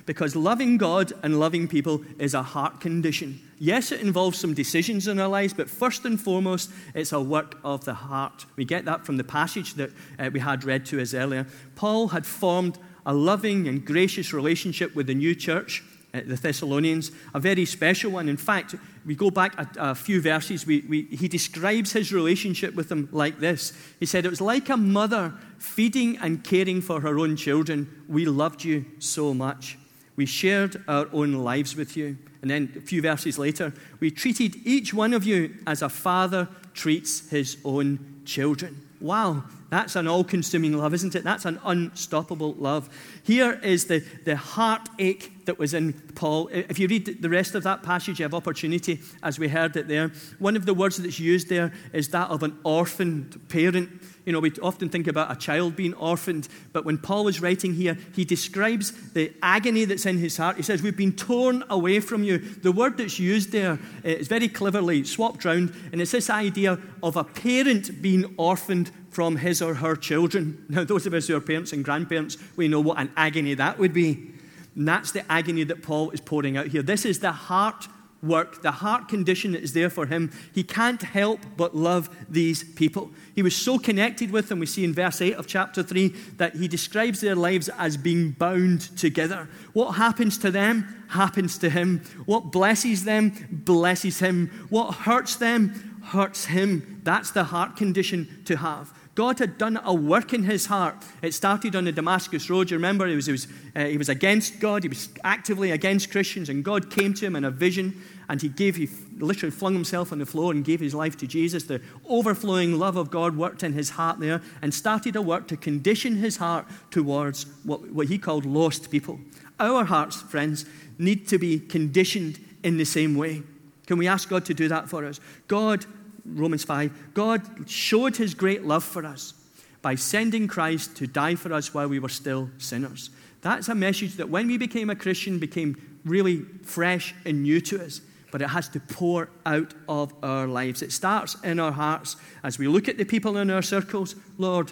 Because 0.06 0.36
loving 0.36 0.78
God 0.78 1.14
and 1.24 1.40
loving 1.40 1.68
people 1.68 2.04
is 2.20 2.34
a 2.34 2.44
heart 2.44 2.80
condition. 2.80 3.40
Yes, 3.60 3.92
it 3.92 4.02
involves 4.02 4.40
some 4.40 4.54
decisions 4.54 5.08
in 5.08 5.20
our 5.20 5.28
lives, 5.28 5.54
but 5.54 5.70
first 5.70 6.06
and 6.06 6.20
foremost, 6.20 6.72
it's 6.94 7.12
a 7.12 7.22
work 7.22 7.58
of 7.64 7.86
the 7.86 7.94
heart. 7.94 8.46
We 8.56 8.66
get 8.66 8.86
that 8.86 9.06
from 9.06 9.18
the 9.18 9.24
passage 9.24 9.76
that 9.76 9.92
uh, 10.20 10.30
we 10.34 10.40
had 10.40 10.64
read 10.64 10.86
to 10.88 11.02
us 11.02 11.14
earlier. 11.14 11.48
Paul 11.76 12.10
had 12.10 12.26
formed 12.26 12.78
a 13.06 13.14
loving 13.14 13.68
and 13.68 13.86
gracious 13.86 14.34
relationship 14.34 14.96
with 14.96 15.08
the 15.08 15.16
new 15.16 15.36
church 15.36 15.84
uh, 16.14 16.22
the 16.28 16.36
Thessalonians, 16.36 17.12
a 17.34 17.40
very 17.40 17.66
special 17.66 18.12
one. 18.12 18.30
In 18.30 18.38
fact, 18.38 18.76
we 19.06 19.16
go 19.16 19.32
back 19.32 19.58
a, 19.58 19.68
a 19.92 19.96
few 19.96 20.22
verses, 20.22 20.66
we, 20.66 20.82
we, 20.82 21.04
he 21.06 21.28
describes 21.28 21.92
his 21.92 22.14
relationship 22.14 22.76
with 22.76 22.90
them 22.90 23.10
like 23.12 23.40
this. 23.40 23.74
He 24.00 24.06
said, 24.06 24.26
It 24.26 24.30
was 24.30 24.42
like 24.42 24.70
a 24.70 24.78
mother 24.78 25.34
feeding 25.58 26.18
and 26.18 26.44
caring 26.44 26.82
for 26.82 27.02
her 27.02 27.18
own 27.18 27.36
children. 27.36 28.04
We 28.08 28.26
loved 28.26 28.64
you 28.64 28.86
so 29.00 29.34
much. 29.34 29.78
We 30.16 30.26
shared 30.26 30.84
our 30.88 31.08
own 31.12 31.34
lives 31.34 31.76
with 31.76 31.98
you. 31.98 32.18
And 32.42 32.52
then 32.52 32.74
a 32.78 32.82
few 32.82 33.02
verses 33.02 33.40
later, 33.40 33.74
we 34.00 34.12
treated 34.12 34.56
each 34.66 34.94
one 34.94 35.14
of 35.14 35.24
you 35.24 35.56
as 35.66 35.82
a 35.82 35.90
father 35.90 36.48
treats 36.74 37.30
his 37.30 37.58
own 37.64 38.22
children. 38.26 38.82
Wow, 39.00 39.44
that's 39.70 39.96
an 39.96 40.08
all 40.08 40.24
consuming 40.24 40.78
love, 40.78 40.94
isn't 40.94 41.16
it? 41.16 41.24
That's 41.24 41.46
an 41.46 41.60
unstoppable 41.64 42.54
love. 42.54 42.90
Here 43.24 43.60
is 43.64 43.86
the, 43.86 44.00
the 44.24 44.36
heartache 44.36 45.33
that 45.46 45.60
was 45.60 45.74
in 45.74 45.94
Paul. 46.16 46.50
If 46.52 46.80
you 46.80 46.88
read 46.88 47.22
the 47.22 47.30
rest 47.30 47.56
of 47.56 47.64
that 47.64 47.84
passage, 47.84 48.20
you 48.20 48.24
have 48.24 48.34
opportunity, 48.34 49.00
as 49.22 49.40
we 49.40 49.48
heard 49.48 49.76
it 49.76 49.88
there. 49.88 50.12
One 50.40 50.56
of 50.56 50.66
the 50.66 50.74
words 50.74 50.98
that's 50.98 51.20
used 51.20 51.50
there 51.50 51.72
is 51.92 52.10
that 52.10 52.30
of 52.30 52.44
an 52.44 52.58
orphaned 52.64 53.48
parent. 53.50 53.90
You 54.26 54.32
know, 54.32 54.40
we 54.40 54.52
often 54.62 54.90
think 54.90 55.08
about 55.08 55.32
a 55.32 55.36
child 55.36 55.76
being 55.76 55.94
orphaned, 55.96 56.48
but 56.72 56.86
when 56.86 56.98
Paul 56.98 57.28
is 57.28 57.42
writing 57.42 57.74
here, 57.74 57.98
he 58.16 58.24
describes 58.24 59.12
the 59.12 59.34
agony 59.42 59.86
that's 59.86 60.06
in 60.06 60.18
his 60.18 60.38
heart. 60.38 60.56
He 60.56 60.64
says, 60.64 60.82
We've 60.82 60.96
been 60.96 61.16
torn 61.16 61.64
away 61.70 62.00
from 62.00 62.24
you. 62.24 62.38
The 62.38 62.72
word 62.72 62.98
that's 62.98 63.20
used 63.20 63.52
there 63.52 63.80
eh, 64.04 64.14
is 64.14 64.28
very 64.28 64.48
cleverly 64.48 65.04
swapped 65.04 65.44
round, 65.44 65.74
and 65.92 66.02
it's 66.02 66.12
this 66.12 66.30
idea 66.30 66.80
of 67.02 67.18
a 67.18 67.24
parent 67.24 68.02
being 68.02 68.34
orphaned 68.38 68.92
from 69.10 69.38
his 69.38 69.62
or 69.62 69.76
her 69.76 69.96
children. 69.96 70.66
Now, 70.70 70.84
those 70.84 71.06
of 71.06 71.14
us 71.14 71.28
who 71.28 71.36
are 71.36 71.42
parents 71.42 71.72
and 71.72 71.86
grandparents, 71.86 72.38
we 72.56 72.68
know 72.68 72.82
what 72.82 72.98
an 72.98 73.12
agony 73.16 73.54
that 73.54 73.78
would 73.78 73.94
be. 73.94 74.33
And 74.76 74.88
that's 74.88 75.12
the 75.12 75.30
agony 75.32 75.64
that 75.66 75.84
Paul 75.84 76.12
is 76.12 76.22
pouring 76.22 76.58
out 76.58 76.68
here. 76.68 76.82
This 76.82 77.06
is 77.06 77.20
the 77.20 77.32
heart 77.32 77.88
work, 78.24 78.62
the 78.62 78.72
heart 78.72 79.10
condition 79.10 79.52
that 79.52 79.62
is 79.62 79.74
there 79.74 79.90
for 79.90 80.06
him. 80.06 80.32
He 80.54 80.64
can't 80.64 81.02
help 81.02 81.42
but 81.58 81.76
love 81.76 82.10
these 82.30 82.64
people. 82.64 83.12
He 83.36 83.44
was 83.44 83.56
so 83.56 83.78
connected 83.78 84.32
with 84.32 84.48
them, 84.48 84.60
we 84.60 84.66
see 84.66 84.86
in 84.86 84.94
verse 84.94 85.22
8 85.22 85.34
of 85.34 85.46
chapter 85.46 85.84
3, 85.84 86.08
that 86.38 86.56
he 86.56 86.68
describes 86.68 87.20
their 87.20 87.36
lives 87.36 87.70
as 87.78 87.98
being 87.98 88.32
bound 88.32 88.98
together. 88.98 89.50
What 89.74 89.94
happens 89.94 90.38
to 90.40 90.52
them 90.52 91.06
happens 91.10 91.58
to 91.60 91.70
him. 91.70 92.00
What 92.26 92.52
blesses 92.52 93.04
them 93.04 93.34
blesses 93.52 94.20
him. 94.20 94.68
What 94.70 94.94
hurts 94.94 95.36
them 95.36 96.00
hurts 96.06 96.46
him. 96.46 97.02
That's 97.04 97.32
the 97.32 97.44
heart 97.44 97.76
condition 97.76 98.44
to 98.46 98.58
have. 98.58 98.94
God 99.16 99.38
had 99.38 99.60
done 99.60 99.80
a 99.84 99.94
work 99.94 100.34
in 100.34 100.44
his 100.44 100.66
heart. 100.66 100.96
It 101.22 101.34
started 101.36 101.76
on 101.76 101.86
the 101.86 101.92
Damascus 101.92 102.50
Road. 102.50 102.72
You 102.72 102.78
remember, 102.78 103.06
he 103.08 103.16
was, 103.16 103.28
he 103.28 103.32
was, 103.32 103.48
uh, 103.76 103.86
he 103.86 103.98
was 103.98 104.10
against 104.10 104.60
God, 104.60 104.82
he 104.82 104.90
was 104.90 105.10
actively 105.24 105.70
against 105.70 106.12
Christians, 106.12 106.50
and 106.50 106.64
God 106.64 106.90
came 106.90 107.14
to 107.14 107.26
him 107.26 107.36
in 107.36 107.44
a 107.44 107.52
vision, 107.52 108.02
and 108.28 108.42
he 108.42 108.50
gave, 108.50 108.76
he 108.76 108.90
literally 109.20 109.52
flung 109.52 109.74
himself 109.74 110.12
on 110.12 110.18
the 110.18 110.26
floor 110.26 110.52
and 110.52 110.66
gave 110.66 110.80
his 110.80 110.96
life 110.96 111.16
to 111.18 111.28
Jesus. 111.28 111.66
The 111.66 111.80
overflowing 112.10 112.80
love 112.80 112.98
of 112.98 113.12
God 113.12 113.38
worked 113.38 113.62
in 113.62 113.74
his 113.74 113.92
heart 113.92 114.20
there 114.20 114.42
and 114.64 114.74
started 114.74 115.16
a 115.16 115.22
work 115.22 115.48
to 115.50 115.58
condition 115.58 116.16
his 116.16 116.38
heart 116.38 116.66
towards 116.90 117.46
what, 117.64 117.92
what 117.92 118.08
he 118.08 118.18
called 118.18 118.46
lost 118.46 118.90
people. 118.90 119.20
Our 119.60 119.86
hearts, 119.86 120.22
friends, 120.24 120.66
need 120.98 121.28
to 121.28 121.38
be 121.38 121.60
conditioned 121.60 122.40
in 122.64 122.78
the 122.78 122.86
same 122.86 123.16
way. 123.16 123.44
Can 123.86 123.98
we 123.98 124.08
ask 124.08 124.28
God 124.28 124.46
to 124.46 124.54
do 124.54 124.68
that 124.70 124.90
for 124.90 125.06
us? 125.06 125.20
God 125.48 125.86
Romans 126.26 126.64
5, 126.64 127.14
God 127.14 127.70
showed 127.70 128.16
his 128.16 128.34
great 128.34 128.64
love 128.64 128.84
for 128.84 129.06
us 129.06 129.34
by 129.82 129.96
sending 129.96 130.48
Christ 130.48 130.96
to 130.98 131.08
die 131.08 131.36
for 131.36 131.54
us 131.54 131.74
while 131.74 131.88
we 131.88 132.00
were 132.00 132.10
still 132.10 132.50
sinners. 132.58 133.10
That's 133.42 133.68
a 133.68 133.76
message 133.76 134.16
that 134.16 134.30
when 134.30 134.48
we 134.48 134.58
became 134.58 134.90
a 134.90 134.96
Christian 134.96 135.38
became 135.38 136.00
really 136.06 136.44
fresh 136.64 137.14
and 137.26 137.44
new 137.44 137.60
to 137.62 137.84
us, 137.84 138.02
but 138.32 138.42
it 138.42 138.48
has 138.48 138.70
to 138.70 138.80
pour 138.80 139.30
out 139.46 139.74
of 139.88 140.14
our 140.24 140.48
lives. 140.48 140.82
It 140.82 140.92
starts 140.92 141.36
in 141.44 141.60
our 141.60 141.72
hearts 141.72 142.16
as 142.44 142.58
we 142.58 142.68
look 142.68 142.88
at 142.88 142.98
the 142.98 143.04
people 143.04 143.38
in 143.38 143.52
our 143.52 143.62
circles. 143.62 144.16
Lord, 144.38 144.72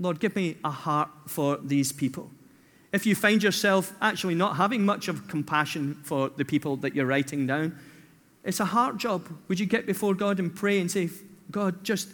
Lord, 0.00 0.20
give 0.20 0.34
me 0.36 0.56
a 0.64 0.70
heart 0.70 1.08
for 1.26 1.58
these 1.62 1.92
people. 1.92 2.30
If 2.92 3.06
you 3.06 3.14
find 3.14 3.42
yourself 3.42 3.94
actually 4.00 4.34
not 4.34 4.56
having 4.56 4.84
much 4.84 5.08
of 5.08 5.28
compassion 5.28 5.94
for 6.02 6.30
the 6.30 6.44
people 6.44 6.76
that 6.78 6.94
you're 6.94 7.06
writing 7.06 7.46
down, 7.46 7.78
it's 8.48 8.60
a 8.60 8.64
heart 8.64 8.96
job. 8.96 9.28
Would 9.48 9.60
you 9.60 9.66
get 9.66 9.84
before 9.84 10.14
God 10.14 10.38
and 10.38 10.54
pray 10.54 10.80
and 10.80 10.90
say, 10.90 11.10
God, 11.50 11.84
just 11.84 12.08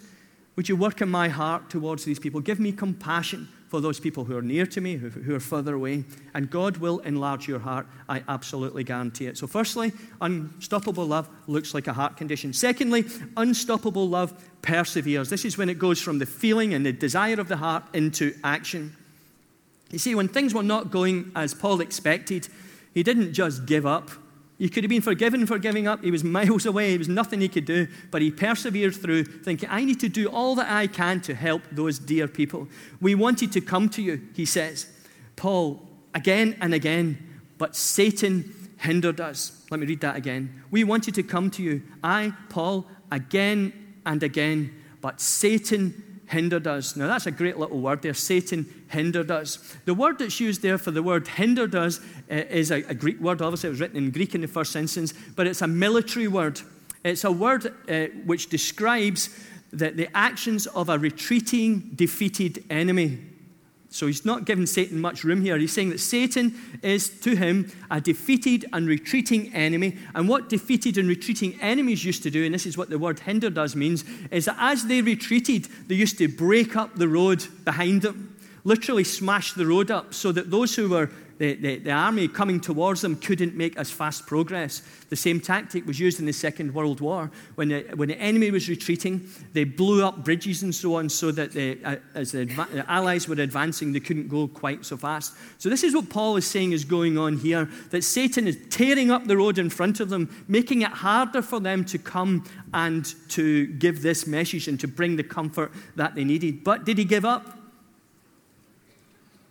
would 0.56 0.68
you 0.68 0.74
work 0.74 1.00
in 1.00 1.08
my 1.08 1.28
heart 1.28 1.70
towards 1.70 2.04
these 2.04 2.18
people? 2.18 2.40
Give 2.40 2.58
me 2.58 2.72
compassion 2.72 3.48
for 3.68 3.80
those 3.80 4.00
people 4.00 4.24
who 4.24 4.36
are 4.36 4.42
near 4.42 4.66
to 4.66 4.80
me, 4.80 4.96
who, 4.96 5.10
who 5.10 5.32
are 5.36 5.40
further 5.40 5.74
away. 5.74 6.02
And 6.34 6.50
God 6.50 6.78
will 6.78 6.98
enlarge 7.00 7.46
your 7.46 7.60
heart. 7.60 7.86
I 8.08 8.24
absolutely 8.26 8.82
guarantee 8.82 9.26
it. 9.26 9.38
So, 9.38 9.46
firstly, 9.46 9.92
unstoppable 10.20 11.06
love 11.06 11.28
looks 11.46 11.72
like 11.72 11.86
a 11.86 11.92
heart 11.92 12.16
condition. 12.16 12.52
Secondly, 12.52 13.04
unstoppable 13.36 14.08
love 14.08 14.34
perseveres. 14.60 15.30
This 15.30 15.44
is 15.44 15.56
when 15.56 15.68
it 15.68 15.78
goes 15.78 16.00
from 16.00 16.18
the 16.18 16.26
feeling 16.26 16.74
and 16.74 16.84
the 16.84 16.92
desire 16.92 17.38
of 17.38 17.46
the 17.46 17.58
heart 17.58 17.84
into 17.94 18.34
action. 18.42 18.96
You 19.92 20.00
see, 20.00 20.16
when 20.16 20.26
things 20.26 20.52
were 20.52 20.64
not 20.64 20.90
going 20.90 21.30
as 21.36 21.54
Paul 21.54 21.80
expected, 21.80 22.48
he 22.92 23.04
didn't 23.04 23.34
just 23.34 23.66
give 23.66 23.86
up. 23.86 24.10
He 24.58 24.68
could 24.68 24.84
have 24.84 24.88
been 24.88 25.02
forgiven 25.02 25.46
for 25.46 25.58
giving 25.58 25.88
up. 25.88 26.04
He 26.04 26.10
was 26.10 26.22
miles 26.22 26.64
away. 26.64 26.90
There 26.90 26.98
was 26.98 27.08
nothing 27.08 27.40
he 27.40 27.48
could 27.48 27.64
do. 27.64 27.88
But 28.10 28.22
he 28.22 28.30
persevered 28.30 28.94
through, 28.94 29.24
thinking, 29.24 29.68
I 29.70 29.84
need 29.84 29.98
to 30.00 30.08
do 30.08 30.28
all 30.28 30.54
that 30.54 30.70
I 30.70 30.86
can 30.86 31.20
to 31.22 31.34
help 31.34 31.62
those 31.72 31.98
dear 31.98 32.28
people. 32.28 32.68
We 33.00 33.14
wanted 33.14 33.50
to 33.52 33.60
come 33.60 33.88
to 33.90 34.02
you, 34.02 34.20
he 34.34 34.44
says. 34.46 34.86
Paul, 35.34 35.82
again 36.14 36.56
and 36.60 36.72
again, 36.72 37.40
but 37.58 37.74
Satan 37.74 38.54
hindered 38.78 39.20
us. 39.20 39.64
Let 39.70 39.80
me 39.80 39.86
read 39.86 40.00
that 40.02 40.16
again. 40.16 40.62
We 40.70 40.84
wanted 40.84 41.14
to 41.16 41.22
come 41.22 41.50
to 41.52 41.62
you, 41.62 41.82
I, 42.02 42.32
Paul, 42.48 42.86
again 43.10 43.72
and 44.06 44.22
again, 44.22 44.72
but 45.00 45.20
Satan 45.20 46.13
hindered 46.26 46.66
us. 46.66 46.96
Now, 46.96 47.06
that's 47.06 47.26
a 47.26 47.30
great 47.30 47.58
little 47.58 47.80
word 47.80 48.02
there. 48.02 48.14
Satan 48.14 48.84
hindered 48.88 49.30
us. 49.30 49.76
The 49.84 49.94
word 49.94 50.18
that's 50.18 50.40
used 50.40 50.62
there 50.62 50.78
for 50.78 50.90
the 50.90 51.02
word 51.02 51.28
hindered 51.28 51.74
us 51.74 52.00
uh, 52.30 52.34
is 52.50 52.70
a, 52.70 52.80
Greek 52.94 53.20
word. 53.20 53.42
Obviously, 53.42 53.68
it 53.68 53.70
was 53.70 53.80
written 53.80 53.96
in 53.96 54.10
Greek 54.10 54.34
in 54.34 54.40
the 54.40 54.48
first 54.48 54.74
instance, 54.76 55.12
but 55.36 55.46
it's 55.46 55.62
a 55.62 55.66
military 55.66 56.28
word. 56.28 56.60
It's 57.04 57.24
a 57.24 57.32
word 57.32 57.66
uh, 57.66 58.06
which 58.24 58.48
describes 58.48 59.28
the, 59.70 59.90
the 59.90 60.16
actions 60.16 60.66
of 60.68 60.88
a 60.88 60.98
retreating, 60.98 61.90
defeated 61.94 62.64
enemy. 62.70 63.18
So 63.94 64.08
he's 64.08 64.24
not 64.24 64.44
giving 64.44 64.66
Satan 64.66 65.00
much 65.00 65.22
room 65.22 65.40
here. 65.40 65.56
He's 65.56 65.72
saying 65.72 65.90
that 65.90 66.00
Satan 66.00 66.58
is 66.82 67.08
to 67.20 67.36
him 67.36 67.70
a 67.92 68.00
defeated 68.00 68.64
and 68.72 68.88
retreating 68.88 69.54
enemy. 69.54 69.96
And 70.16 70.28
what 70.28 70.48
defeated 70.48 70.98
and 70.98 71.08
retreating 71.08 71.56
enemies 71.60 72.04
used 72.04 72.24
to 72.24 72.30
do, 72.30 72.44
and 72.44 72.52
this 72.52 72.66
is 72.66 72.76
what 72.76 72.90
the 72.90 72.98
word 72.98 73.20
hinder 73.20 73.50
does 73.50 73.76
means, 73.76 74.02
is 74.32 74.46
that 74.46 74.56
as 74.58 74.86
they 74.86 75.00
retreated, 75.00 75.68
they 75.86 75.94
used 75.94 76.18
to 76.18 76.26
break 76.26 76.74
up 76.74 76.96
the 76.96 77.06
road 77.06 77.46
behind 77.64 78.02
them, 78.02 78.34
literally 78.64 79.04
smash 79.04 79.52
the 79.52 79.64
road 79.64 79.92
up 79.92 80.12
so 80.12 80.32
that 80.32 80.50
those 80.50 80.74
who 80.74 80.88
were 80.88 81.08
the, 81.38 81.54
the, 81.54 81.78
the, 81.78 81.90
army 81.90 82.28
coming 82.28 82.60
towards 82.60 83.00
them 83.00 83.16
couldn't 83.16 83.56
make 83.56 83.76
as 83.76 83.90
fast 83.90 84.26
progress. 84.26 84.82
The 85.08 85.16
same 85.16 85.40
tactic 85.40 85.86
was 85.86 85.98
used 85.98 86.20
in 86.20 86.26
the 86.26 86.32
Second 86.32 86.72
World 86.72 87.00
War. 87.00 87.30
When 87.56 87.68
the, 87.68 87.82
when 87.94 88.08
the 88.08 88.18
enemy 88.18 88.50
was 88.50 88.68
retreating, 88.68 89.28
they 89.52 89.64
blew 89.64 90.04
up 90.04 90.24
bridges 90.24 90.62
and 90.62 90.74
so 90.74 90.96
on 90.96 91.08
so 91.08 91.32
that 91.32 91.56
uh, 91.84 91.96
as 92.14 92.32
the, 92.32 92.44
the 92.44 92.84
Allies 92.88 93.28
were 93.28 93.34
advancing, 93.34 93.92
they 93.92 94.00
couldn't 94.00 94.28
go 94.28 94.46
quite 94.46 94.84
so 94.84 94.96
fast. 94.96 95.34
So, 95.58 95.68
this 95.68 95.82
is 95.82 95.94
what 95.94 96.08
Paul 96.08 96.36
is 96.36 96.46
saying 96.46 96.72
is 96.72 96.84
going 96.84 97.18
on 97.18 97.38
here 97.38 97.68
that 97.90 98.02
Satan 98.02 98.46
is 98.46 98.58
tearing 98.70 99.10
up 99.10 99.26
the 99.26 99.36
road 99.36 99.58
in 99.58 99.70
front 99.70 100.00
of 100.00 100.10
them, 100.10 100.44
making 100.46 100.82
it 100.82 100.90
harder 100.90 101.42
for 101.42 101.58
them 101.58 101.84
to 101.86 101.98
come 101.98 102.44
and 102.72 103.12
to 103.30 103.66
give 103.66 104.02
this 104.02 104.26
message 104.26 104.68
and 104.68 104.78
to 104.80 104.88
bring 104.88 105.16
the 105.16 105.24
comfort 105.24 105.72
that 105.96 106.14
they 106.14 106.24
needed. 106.24 106.62
But 106.62 106.84
did 106.84 106.98
he 106.98 107.04
give 107.04 107.24
up? 107.24 107.63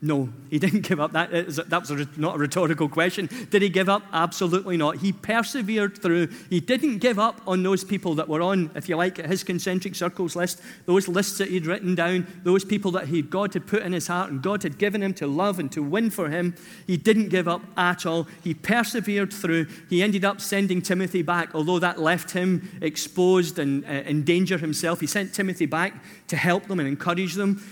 No, 0.03 0.27
he 0.49 0.59
didn't 0.63 0.81
give 0.81 0.99
up. 0.99 1.13
That, 1.13 1.31
that 1.31 1.89
was 1.89 2.17
not 2.17 2.35
a 2.35 2.37
rhetorical 2.37 2.89
question. 2.89 3.29
Did 3.49 3.61
he 3.61 3.69
give 3.69 3.87
up? 3.87 4.03
Absolutely 4.11 4.75
not. 4.75 4.97
He 4.97 5.13
persevered 5.13 5.97
through. 5.97 6.27
He 6.49 6.59
didn't 6.59 6.97
give 6.97 7.17
up 7.17 7.39
on 7.47 7.63
those 7.63 7.85
people 7.85 8.13
that 8.15 8.27
were 8.27 8.41
on, 8.41 8.69
if 8.75 8.89
you 8.89 8.97
like, 8.97 9.15
his 9.17 9.45
concentric 9.45 9.95
circles 9.95 10.35
list, 10.35 10.61
those 10.85 11.07
lists 11.07 11.37
that 11.37 11.47
he'd 11.47 11.65
written 11.65 11.95
down, 11.95 12.27
those 12.43 12.65
people 12.65 12.91
that 12.91 13.07
he, 13.07 13.21
God 13.21 13.53
had 13.53 13.65
put 13.65 13.81
in 13.81 13.93
his 13.93 14.07
heart 14.07 14.29
and 14.29 14.41
God 14.41 14.61
had 14.63 14.77
given 14.77 15.01
him 15.01 15.13
to 15.15 15.25
love 15.25 15.57
and 15.57 15.71
to 15.71 15.81
win 15.81 16.09
for 16.09 16.29
him. 16.29 16.53
He 16.85 16.97
didn't 16.97 17.29
give 17.29 17.47
up 17.47 17.61
at 17.77 18.05
all. 18.05 18.27
He 18.43 18.53
persevered 18.53 19.31
through. 19.31 19.67
He 19.89 20.03
ended 20.03 20.25
up 20.25 20.41
sending 20.41 20.81
Timothy 20.81 21.21
back, 21.21 21.55
although 21.55 21.79
that 21.79 21.97
left 21.97 22.31
him 22.31 22.77
exposed 22.81 23.57
and 23.57 23.85
uh, 23.85 23.87
in 23.87 24.23
danger 24.23 24.57
himself. 24.57 24.99
He 24.99 25.07
sent 25.07 25.33
Timothy 25.33 25.65
back 25.65 26.03
to 26.27 26.35
help 26.35 26.67
them 26.67 26.81
and 26.81 26.89
encourage 26.89 27.35
them 27.35 27.63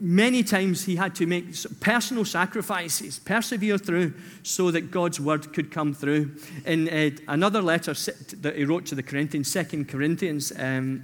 many 0.00 0.42
times 0.42 0.84
he 0.84 0.96
had 0.96 1.14
to 1.16 1.26
make 1.26 1.46
personal 1.80 2.24
sacrifices, 2.24 3.18
persevere 3.18 3.78
through, 3.78 4.14
so 4.42 4.70
that 4.70 4.90
God's 4.90 5.18
word 5.18 5.52
could 5.52 5.70
come 5.70 5.92
through. 5.92 6.36
In 6.64 6.88
uh, 6.88 7.10
another 7.28 7.60
letter 7.60 7.94
that 7.94 8.54
he 8.56 8.64
wrote 8.64 8.86
to 8.86 8.94
the 8.94 9.02
Corinthians, 9.02 9.50
Second 9.50 9.88
Corinthians, 9.88 10.52
um, 10.58 11.02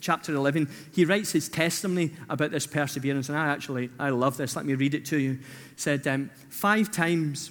chapter 0.00 0.34
11, 0.34 0.68
he 0.94 1.04
writes 1.04 1.32
his 1.32 1.48
testimony 1.48 2.12
about 2.28 2.52
this 2.52 2.66
perseverance. 2.66 3.28
And 3.28 3.36
I 3.36 3.48
actually, 3.48 3.90
I 3.98 4.10
love 4.10 4.36
this. 4.36 4.54
Let 4.54 4.66
me 4.66 4.74
read 4.74 4.94
it 4.94 5.04
to 5.06 5.18
you. 5.18 5.32
He 5.32 5.40
said, 5.76 6.06
um, 6.06 6.30
Five 6.48 6.92
times, 6.92 7.50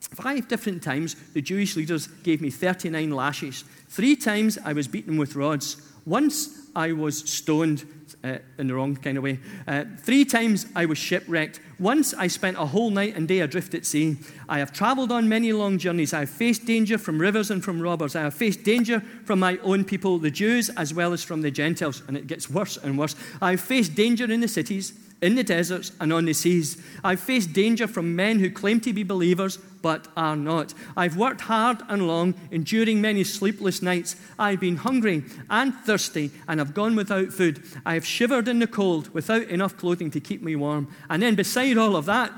five 0.00 0.48
different 0.48 0.82
times, 0.82 1.16
the 1.32 1.40
Jewish 1.40 1.76
leaders 1.76 2.08
gave 2.08 2.42
me 2.42 2.50
39 2.50 3.10
lashes. 3.10 3.64
Three 3.88 4.16
times 4.16 4.58
I 4.64 4.74
was 4.74 4.86
beaten 4.86 5.16
with 5.16 5.34
rods. 5.34 5.80
Once 6.04 6.63
I 6.74 6.92
was 6.92 7.18
stoned 7.18 7.84
uh, 8.22 8.38
in 8.58 8.66
the 8.66 8.74
wrong 8.74 8.96
kind 8.96 9.18
of 9.18 9.24
way. 9.24 9.38
Uh, 9.66 9.84
three 9.98 10.24
times 10.24 10.66
I 10.74 10.86
was 10.86 10.98
shipwrecked. 10.98 11.60
Once 11.78 12.14
I 12.14 12.26
spent 12.26 12.56
a 12.56 12.66
whole 12.66 12.90
night 12.90 13.16
and 13.16 13.28
day 13.28 13.40
adrift 13.40 13.74
at 13.74 13.84
sea. 13.84 14.16
I 14.48 14.58
have 14.58 14.72
traveled 14.72 15.12
on 15.12 15.28
many 15.28 15.52
long 15.52 15.78
journeys. 15.78 16.12
I 16.12 16.20
have 16.20 16.30
faced 16.30 16.64
danger 16.64 16.98
from 16.98 17.20
rivers 17.20 17.50
and 17.50 17.62
from 17.62 17.80
robbers. 17.80 18.16
I 18.16 18.22
have 18.22 18.34
faced 18.34 18.62
danger 18.62 19.00
from 19.24 19.40
my 19.40 19.58
own 19.58 19.84
people, 19.84 20.18
the 20.18 20.30
Jews, 20.30 20.70
as 20.70 20.94
well 20.94 21.12
as 21.12 21.22
from 21.22 21.42
the 21.42 21.50
Gentiles. 21.50 22.02
And 22.08 22.16
it 22.16 22.26
gets 22.26 22.48
worse 22.48 22.76
and 22.76 22.98
worse. 22.98 23.14
I 23.42 23.52
have 23.52 23.60
faced 23.60 23.94
danger 23.94 24.30
in 24.30 24.40
the 24.40 24.48
cities 24.48 24.94
in 25.22 25.36
the 25.36 25.44
deserts 25.44 25.92
and 26.00 26.12
on 26.12 26.26
the 26.26 26.34
seas. 26.34 26.82
I've 27.02 27.20
faced 27.20 27.52
danger 27.52 27.86
from 27.86 28.14
men 28.14 28.40
who 28.40 28.50
claim 28.50 28.80
to 28.80 28.92
be 28.92 29.04
believers 29.04 29.58
but 29.84 30.08
are 30.16 30.34
not. 30.34 30.72
I've 30.96 31.18
worked 31.18 31.42
hard 31.42 31.82
and 31.90 32.08
long, 32.08 32.32
enduring 32.50 33.02
many 33.02 33.22
sleepless 33.22 33.82
nights. 33.82 34.16
I've 34.38 34.60
been 34.60 34.76
hungry 34.76 35.24
and 35.50 35.74
thirsty 35.74 36.30
and 36.48 36.58
have 36.58 36.72
gone 36.72 36.96
without 36.96 37.34
food. 37.34 37.62
I 37.84 37.92
have 37.92 38.06
shivered 38.06 38.48
in 38.48 38.60
the 38.60 38.66
cold 38.66 39.12
without 39.12 39.42
enough 39.42 39.76
clothing 39.76 40.10
to 40.12 40.20
keep 40.20 40.40
me 40.40 40.56
warm. 40.56 40.88
And 41.10 41.22
then, 41.22 41.34
beside 41.34 41.76
all 41.76 41.96
of 41.96 42.06
that, 42.06 42.32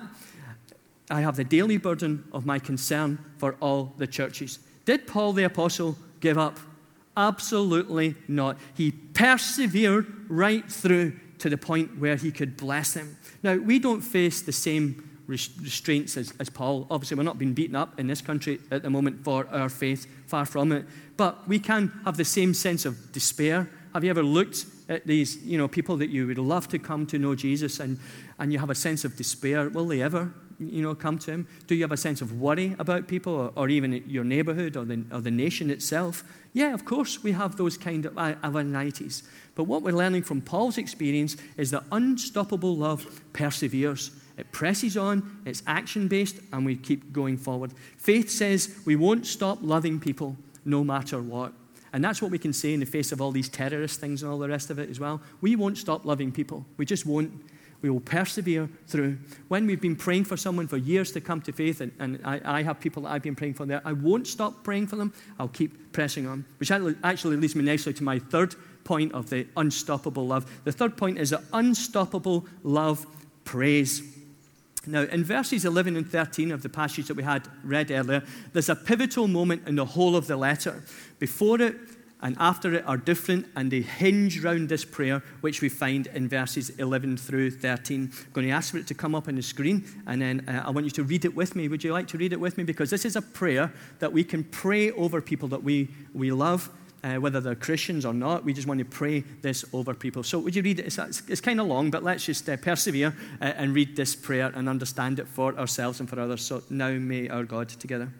I 1.08 1.20
have 1.20 1.36
the 1.36 1.44
daily 1.44 1.76
burden 1.76 2.24
of 2.32 2.46
my 2.46 2.58
concern 2.58 3.24
for 3.38 3.54
all 3.60 3.94
the 3.96 4.08
churches. 4.08 4.58
Did 4.84 5.06
Paul 5.06 5.32
the 5.32 5.44
Apostle 5.44 5.96
give 6.18 6.38
up? 6.38 6.58
Absolutely 7.16 8.16
not. 8.26 8.58
He 8.74 8.90
persevered 8.90 10.12
right 10.28 10.68
through 10.68 11.12
to 11.38 11.48
the 11.48 11.56
point 11.56 11.96
where 11.98 12.16
he 12.16 12.32
could 12.32 12.56
bless 12.56 12.94
them. 12.94 13.16
Now, 13.44 13.54
we 13.54 13.78
don't 13.78 14.00
face 14.00 14.42
the 14.42 14.50
same 14.50 15.15
restraints 15.26 16.16
as, 16.16 16.32
as 16.38 16.48
Paul. 16.48 16.86
Obviously, 16.90 17.16
we're 17.16 17.24
not 17.24 17.38
being 17.38 17.54
beaten 17.54 17.76
up 17.76 17.98
in 17.98 18.06
this 18.06 18.20
country 18.20 18.60
at 18.70 18.82
the 18.82 18.90
moment 18.90 19.24
for 19.24 19.46
our 19.48 19.68
faith, 19.68 20.06
far 20.26 20.46
from 20.46 20.72
it. 20.72 20.84
But 21.16 21.46
we 21.48 21.58
can 21.58 21.92
have 22.04 22.16
the 22.16 22.24
same 22.24 22.54
sense 22.54 22.84
of 22.84 23.12
despair. 23.12 23.68
Have 23.92 24.04
you 24.04 24.10
ever 24.10 24.22
looked 24.22 24.66
at 24.88 25.06
these 25.06 25.38
you 25.38 25.58
know, 25.58 25.68
people 25.68 25.96
that 25.96 26.10
you 26.10 26.26
would 26.26 26.38
love 26.38 26.68
to 26.68 26.78
come 26.78 27.06
to 27.06 27.18
know 27.18 27.34
Jesus 27.34 27.80
and, 27.80 27.98
and 28.38 28.52
you 28.52 28.58
have 28.58 28.70
a 28.70 28.74
sense 28.74 29.04
of 29.04 29.16
despair? 29.16 29.68
Will 29.68 29.86
they 29.86 30.02
ever 30.02 30.32
you 30.58 30.82
know, 30.82 30.94
come 30.94 31.18
to 31.18 31.30
him? 31.30 31.48
Do 31.66 31.74
you 31.74 31.82
have 31.82 31.92
a 31.92 31.96
sense 31.96 32.20
of 32.20 32.40
worry 32.40 32.76
about 32.78 33.08
people 33.08 33.34
or, 33.34 33.52
or 33.56 33.68
even 33.68 34.04
your 34.06 34.24
neighborhood 34.24 34.76
or 34.76 34.84
the, 34.84 35.04
or 35.10 35.20
the 35.20 35.30
nation 35.30 35.70
itself? 35.70 36.24
Yeah, 36.52 36.72
of 36.72 36.84
course, 36.84 37.22
we 37.22 37.32
have 37.32 37.56
those 37.56 37.76
kind 37.76 38.06
of, 38.06 38.16
anxieties. 38.18 39.22
But 39.54 39.64
what 39.64 39.82
we're 39.82 39.92
learning 39.92 40.22
from 40.22 40.40
Paul's 40.40 40.78
experience 40.78 41.36
is 41.56 41.70
that 41.70 41.84
unstoppable 41.92 42.76
love 42.76 43.20
perseveres. 43.32 44.10
It 44.36 44.52
presses 44.52 44.96
on, 44.96 45.40
it's 45.46 45.62
action 45.66 46.08
based, 46.08 46.36
and 46.52 46.66
we 46.66 46.76
keep 46.76 47.12
going 47.12 47.38
forward. 47.38 47.72
Faith 47.96 48.30
says 48.30 48.76
we 48.84 48.96
won't 48.96 49.26
stop 49.26 49.58
loving 49.62 49.98
people 49.98 50.36
no 50.64 50.84
matter 50.84 51.22
what. 51.22 51.52
And 51.92 52.04
that's 52.04 52.20
what 52.20 52.30
we 52.30 52.38
can 52.38 52.52
say 52.52 52.74
in 52.74 52.80
the 52.80 52.86
face 52.86 53.12
of 53.12 53.22
all 53.22 53.32
these 53.32 53.48
terrorist 53.48 54.00
things 54.00 54.22
and 54.22 54.30
all 54.30 54.38
the 54.38 54.48
rest 54.48 54.68
of 54.68 54.78
it 54.78 54.90
as 54.90 55.00
well. 55.00 55.22
We 55.40 55.56
won't 55.56 55.78
stop 55.78 56.04
loving 56.04 56.30
people. 56.30 56.66
We 56.76 56.84
just 56.84 57.06
won't. 57.06 57.32
We 57.82 57.90
will 57.90 58.00
persevere 58.00 58.68
through. 58.86 59.18
When 59.48 59.66
we've 59.66 59.80
been 59.80 59.96
praying 59.96 60.24
for 60.24 60.36
someone 60.36 60.66
for 60.66 60.76
years 60.76 61.12
to 61.12 61.20
come 61.20 61.40
to 61.42 61.52
faith, 61.52 61.80
and, 61.80 61.92
and 61.98 62.20
I, 62.24 62.40
I, 62.44 62.62
have 62.62 62.80
people 62.80 63.04
that 63.04 63.10
I've 63.10 63.22
been 63.22 63.36
praying 63.36 63.54
for 63.54 63.66
there, 63.66 63.80
I 63.84 63.92
won't 63.92 64.26
stop 64.26 64.64
praying 64.64 64.88
for 64.88 64.96
them. 64.96 65.12
I'll 65.38 65.48
keep 65.48 65.92
pressing 65.92 66.26
on. 66.26 66.44
Which 66.58 66.70
actually 66.70 67.36
leads 67.36 67.54
me 67.54 67.64
nicely 67.64 67.92
to 67.94 68.02
my 68.02 68.18
third 68.18 68.54
point 68.84 69.12
of 69.12 69.30
the 69.30 69.46
unstoppable 69.56 70.26
love. 70.26 70.50
The 70.64 70.72
third 70.72 70.96
point 70.96 71.18
is 71.18 71.30
that 71.30 71.42
unstoppable 71.52 72.46
love 72.62 73.06
prays. 73.44 74.15
Now, 74.86 75.02
in 75.02 75.24
verses 75.24 75.64
11 75.64 75.96
and 75.96 76.08
13 76.08 76.50
of 76.50 76.62
the 76.62 76.68
passage 76.68 77.08
that 77.08 77.16
we 77.16 77.22
had 77.22 77.48
read 77.64 77.90
earlier, 77.90 78.22
there's 78.52 78.68
a 78.68 78.76
pivotal 78.76 79.28
moment 79.28 79.66
in 79.66 79.76
the 79.76 79.84
whole 79.84 80.16
of 80.16 80.26
the 80.26 80.36
letter. 80.36 80.84
Before 81.18 81.60
it 81.60 81.76
and 82.22 82.36
after 82.40 82.72
it 82.74 82.86
are 82.86 82.96
different, 82.96 83.46
and 83.56 83.70
they 83.70 83.82
hinge 83.82 84.42
round 84.42 84.68
this 84.68 84.84
prayer, 84.84 85.22
which 85.42 85.60
we 85.60 85.68
find 85.68 86.06
in 86.08 86.28
verses 86.28 86.70
11 86.70 87.18
through 87.18 87.50
13. 87.50 88.10
I'm 88.12 88.32
going 88.32 88.46
to 88.46 88.52
ask 88.52 88.72
for 88.72 88.78
it 88.78 88.86
to 88.86 88.94
come 88.94 89.14
up 89.14 89.28
on 89.28 89.34
the 89.34 89.42
screen, 89.42 89.84
and 90.06 90.22
then 90.22 90.48
uh, 90.48 90.64
I 90.66 90.70
want 90.70 90.84
you 90.84 90.90
to 90.92 91.04
read 91.04 91.24
it 91.24 91.34
with 91.34 91.54
me. 91.54 91.68
Would 91.68 91.84
you 91.84 91.92
like 91.92 92.08
to 92.08 92.18
read 92.18 92.32
it 92.32 92.40
with 92.40 92.56
me? 92.56 92.64
Because 92.64 92.88
this 92.88 93.04
is 93.04 93.16
a 93.16 93.22
prayer 93.22 93.72
that 93.98 94.12
we 94.12 94.24
can 94.24 94.44
pray 94.44 94.92
over 94.92 95.20
people 95.20 95.48
that 95.48 95.62
we, 95.62 95.88
we 96.14 96.32
love 96.32 96.70
uh, 97.04 97.16
whether 97.16 97.40
they're 97.40 97.54
Christians 97.54 98.04
or 98.04 98.14
not. 98.14 98.44
We 98.44 98.52
just 98.52 98.66
want 98.66 98.78
to 98.78 98.84
pray 98.84 99.20
this 99.42 99.64
over 99.72 99.94
people. 99.94 100.22
So, 100.22 100.38
would 100.38 100.56
you 100.56 100.62
read 100.62 100.80
it? 100.80 100.86
It's, 100.86 101.22
it's, 101.28 101.40
kind 101.40 101.60
of 101.60 101.66
long, 101.66 101.90
but 101.90 102.02
let's 102.02 102.24
just 102.24 102.48
uh, 102.48 102.56
persevere 102.56 103.14
uh, 103.40 103.44
and 103.44 103.74
read 103.74 103.96
this 103.96 104.14
prayer 104.14 104.50
and 104.54 104.68
understand 104.68 105.18
it 105.18 105.28
for 105.28 105.56
ourselves 105.58 106.00
and 106.00 106.08
for 106.08 106.18
others. 106.18 106.42
So, 106.42 106.62
now 106.70 106.90
may 106.90 107.28
our 107.28 107.44
God 107.44 107.68
together. 107.68 108.12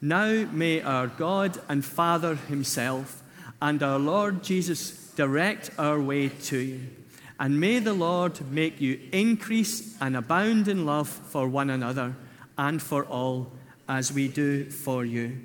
Now 0.00 0.46
may 0.52 0.80
our 0.80 1.08
God 1.08 1.60
and 1.68 1.84
Father 1.84 2.36
Himself 2.36 3.22
and 3.60 3.82
our 3.82 3.98
Lord 3.98 4.42
Jesus 4.42 5.12
direct 5.16 5.70
our 5.78 6.00
way 6.00 6.28
to 6.28 6.58
you. 6.58 6.80
And 7.38 7.58
may 7.58 7.78
the 7.78 7.94
Lord 7.94 8.40
make 8.50 8.80
you 8.80 9.00
increase 9.12 9.96
and 10.00 10.16
abound 10.16 10.68
in 10.68 10.84
love 10.84 11.08
for 11.08 11.48
one 11.48 11.70
another 11.70 12.14
and 12.56 12.82
for 12.82 13.04
all, 13.04 13.52
as 13.88 14.12
we 14.12 14.28
do 14.28 14.70
for 14.70 15.04
you 15.04 15.38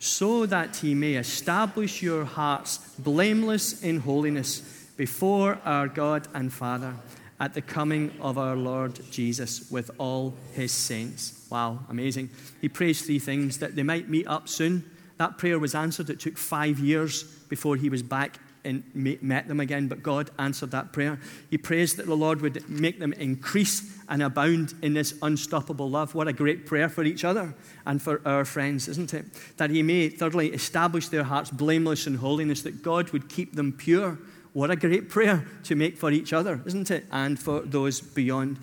so 0.00 0.46
that 0.46 0.76
he 0.76 0.94
may 0.94 1.14
establish 1.14 2.02
your 2.02 2.24
hearts 2.24 2.78
blameless 2.98 3.82
in 3.82 4.00
holiness 4.00 4.60
before 4.96 5.58
our 5.64 5.88
God 5.88 6.26
and 6.34 6.50
Father 6.50 6.94
at 7.38 7.52
the 7.52 7.60
coming 7.60 8.10
of 8.18 8.38
our 8.38 8.56
Lord 8.56 8.98
Jesus 9.10 9.70
with 9.70 9.90
all 9.98 10.34
his 10.54 10.72
saints. 10.72 11.46
Wow, 11.50 11.80
amazing. 11.90 12.30
He 12.62 12.68
prays 12.68 13.02
three 13.02 13.18
things 13.18 13.58
that 13.58 13.76
they 13.76 13.82
might 13.82 14.08
meet 14.08 14.26
up 14.26 14.48
soon. 14.48 14.90
That 15.18 15.36
prayer 15.36 15.58
was 15.58 15.74
answered. 15.74 16.08
It 16.08 16.18
took 16.18 16.38
five 16.38 16.78
years 16.78 17.22
before 17.22 17.76
he 17.76 17.90
was 17.90 18.02
back 18.02 18.38
and 18.64 18.84
met 18.94 19.48
them 19.48 19.60
again, 19.60 19.88
but 19.88 20.02
God 20.02 20.30
answered 20.38 20.70
that 20.70 20.92
prayer. 20.92 21.18
He 21.50 21.58
prays 21.58 21.94
that 21.94 22.06
the 22.06 22.14
Lord 22.14 22.40
would 22.40 22.68
make 22.68 22.98
them 22.98 23.12
increase 23.14 23.96
and 24.08 24.22
abound 24.22 24.74
in 24.82 24.94
this 24.94 25.14
unstoppable 25.22 25.88
love. 25.88 26.14
What 26.14 26.28
a 26.28 26.32
great 26.32 26.66
prayer 26.66 26.88
for 26.88 27.04
each 27.04 27.24
other 27.24 27.54
and 27.86 28.02
for 28.02 28.20
our 28.24 28.44
friends, 28.44 28.88
isn't 28.88 29.14
it? 29.14 29.26
That 29.56 29.70
He 29.70 29.82
may, 29.82 30.08
thirdly, 30.08 30.48
establish 30.48 31.08
their 31.08 31.24
hearts 31.24 31.50
blameless 31.50 32.06
in 32.06 32.16
holiness, 32.16 32.62
that 32.62 32.82
God 32.82 33.10
would 33.10 33.28
keep 33.28 33.54
them 33.54 33.72
pure 33.72 34.18
What 34.52 34.70
a 34.70 34.76
great 34.76 35.08
prayer 35.08 35.46
to 35.64 35.76
make 35.76 35.96
for 35.96 36.10
each 36.10 36.32
other, 36.32 36.60
isn't 36.66 36.90
it? 36.90 37.06
And 37.12 37.38
for 37.38 37.60
those 37.60 38.00
beyond. 38.00 38.58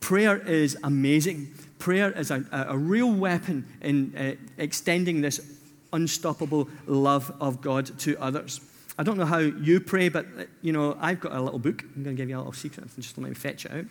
Prayer 0.00 0.38
is 0.38 0.78
amazing. 0.82 1.54
Prayer 1.78 2.10
is 2.12 2.30
a, 2.30 2.44
a 2.52 2.76
real 2.76 3.12
weapon 3.12 3.66
in 3.82 4.16
uh, 4.16 4.34
extending 4.56 5.20
this 5.20 5.40
unstoppable 5.92 6.68
love 6.86 7.32
of 7.40 7.60
God 7.60 7.98
to 8.00 8.16
others. 8.18 8.60
I 8.98 9.02
don't 9.02 9.16
know 9.16 9.24
how 9.24 9.38
you 9.38 9.80
pray, 9.80 10.08
but 10.08 10.26
uh, 10.38 10.44
you 10.62 10.72
know, 10.72 10.96
I've 11.00 11.20
got 11.20 11.32
a 11.32 11.40
little 11.40 11.58
book. 11.58 11.82
I'm 11.82 12.02
going 12.02 12.16
to 12.16 12.20
give 12.22 12.28
you 12.28 12.36
a 12.36 12.38
little 12.38 12.52
secret. 12.52 12.88
Just 12.98 13.16
let 13.16 13.28
me 13.28 13.34
fetch 13.34 13.64
it 13.64 13.72
out. 13.72 13.84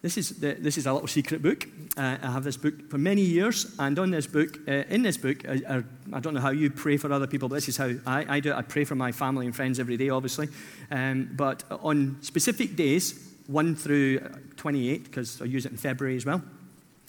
This 0.00 0.16
is, 0.16 0.38
the, 0.38 0.54
this 0.54 0.78
is 0.78 0.86
a 0.86 0.92
little 0.92 1.08
secret 1.08 1.42
book. 1.42 1.66
Uh, 1.96 2.18
I 2.22 2.30
have 2.30 2.44
this 2.44 2.56
book 2.56 2.88
for 2.88 2.98
many 2.98 3.22
years, 3.22 3.74
and 3.80 3.98
on 3.98 4.12
this 4.12 4.28
book, 4.28 4.56
uh, 4.68 4.84
in 4.88 5.02
this 5.02 5.16
book, 5.16 5.48
I, 5.48 5.60
I, 5.68 5.82
I, 6.12 6.20
don't 6.20 6.34
know 6.34 6.40
how 6.40 6.50
you 6.50 6.70
pray 6.70 6.96
for 6.96 7.12
other 7.12 7.26
people, 7.26 7.48
but 7.48 7.56
this 7.56 7.68
is 7.68 7.76
how 7.76 7.90
I, 8.06 8.36
I 8.36 8.40
do 8.40 8.52
it. 8.52 8.54
I 8.54 8.62
pray 8.62 8.84
for 8.84 8.94
my 8.94 9.10
family 9.10 9.46
and 9.46 9.56
friends 9.56 9.80
every 9.80 9.96
day, 9.96 10.10
obviously. 10.10 10.48
Um, 10.92 11.30
but 11.32 11.64
on 11.82 12.18
specific 12.20 12.76
days, 12.76 13.34
1 13.48 13.74
through 13.74 14.20
28, 14.56 15.04
because 15.04 15.42
I 15.42 15.46
use 15.46 15.66
it 15.66 15.72
in 15.72 15.78
February 15.78 16.16
as 16.16 16.24
well, 16.24 16.42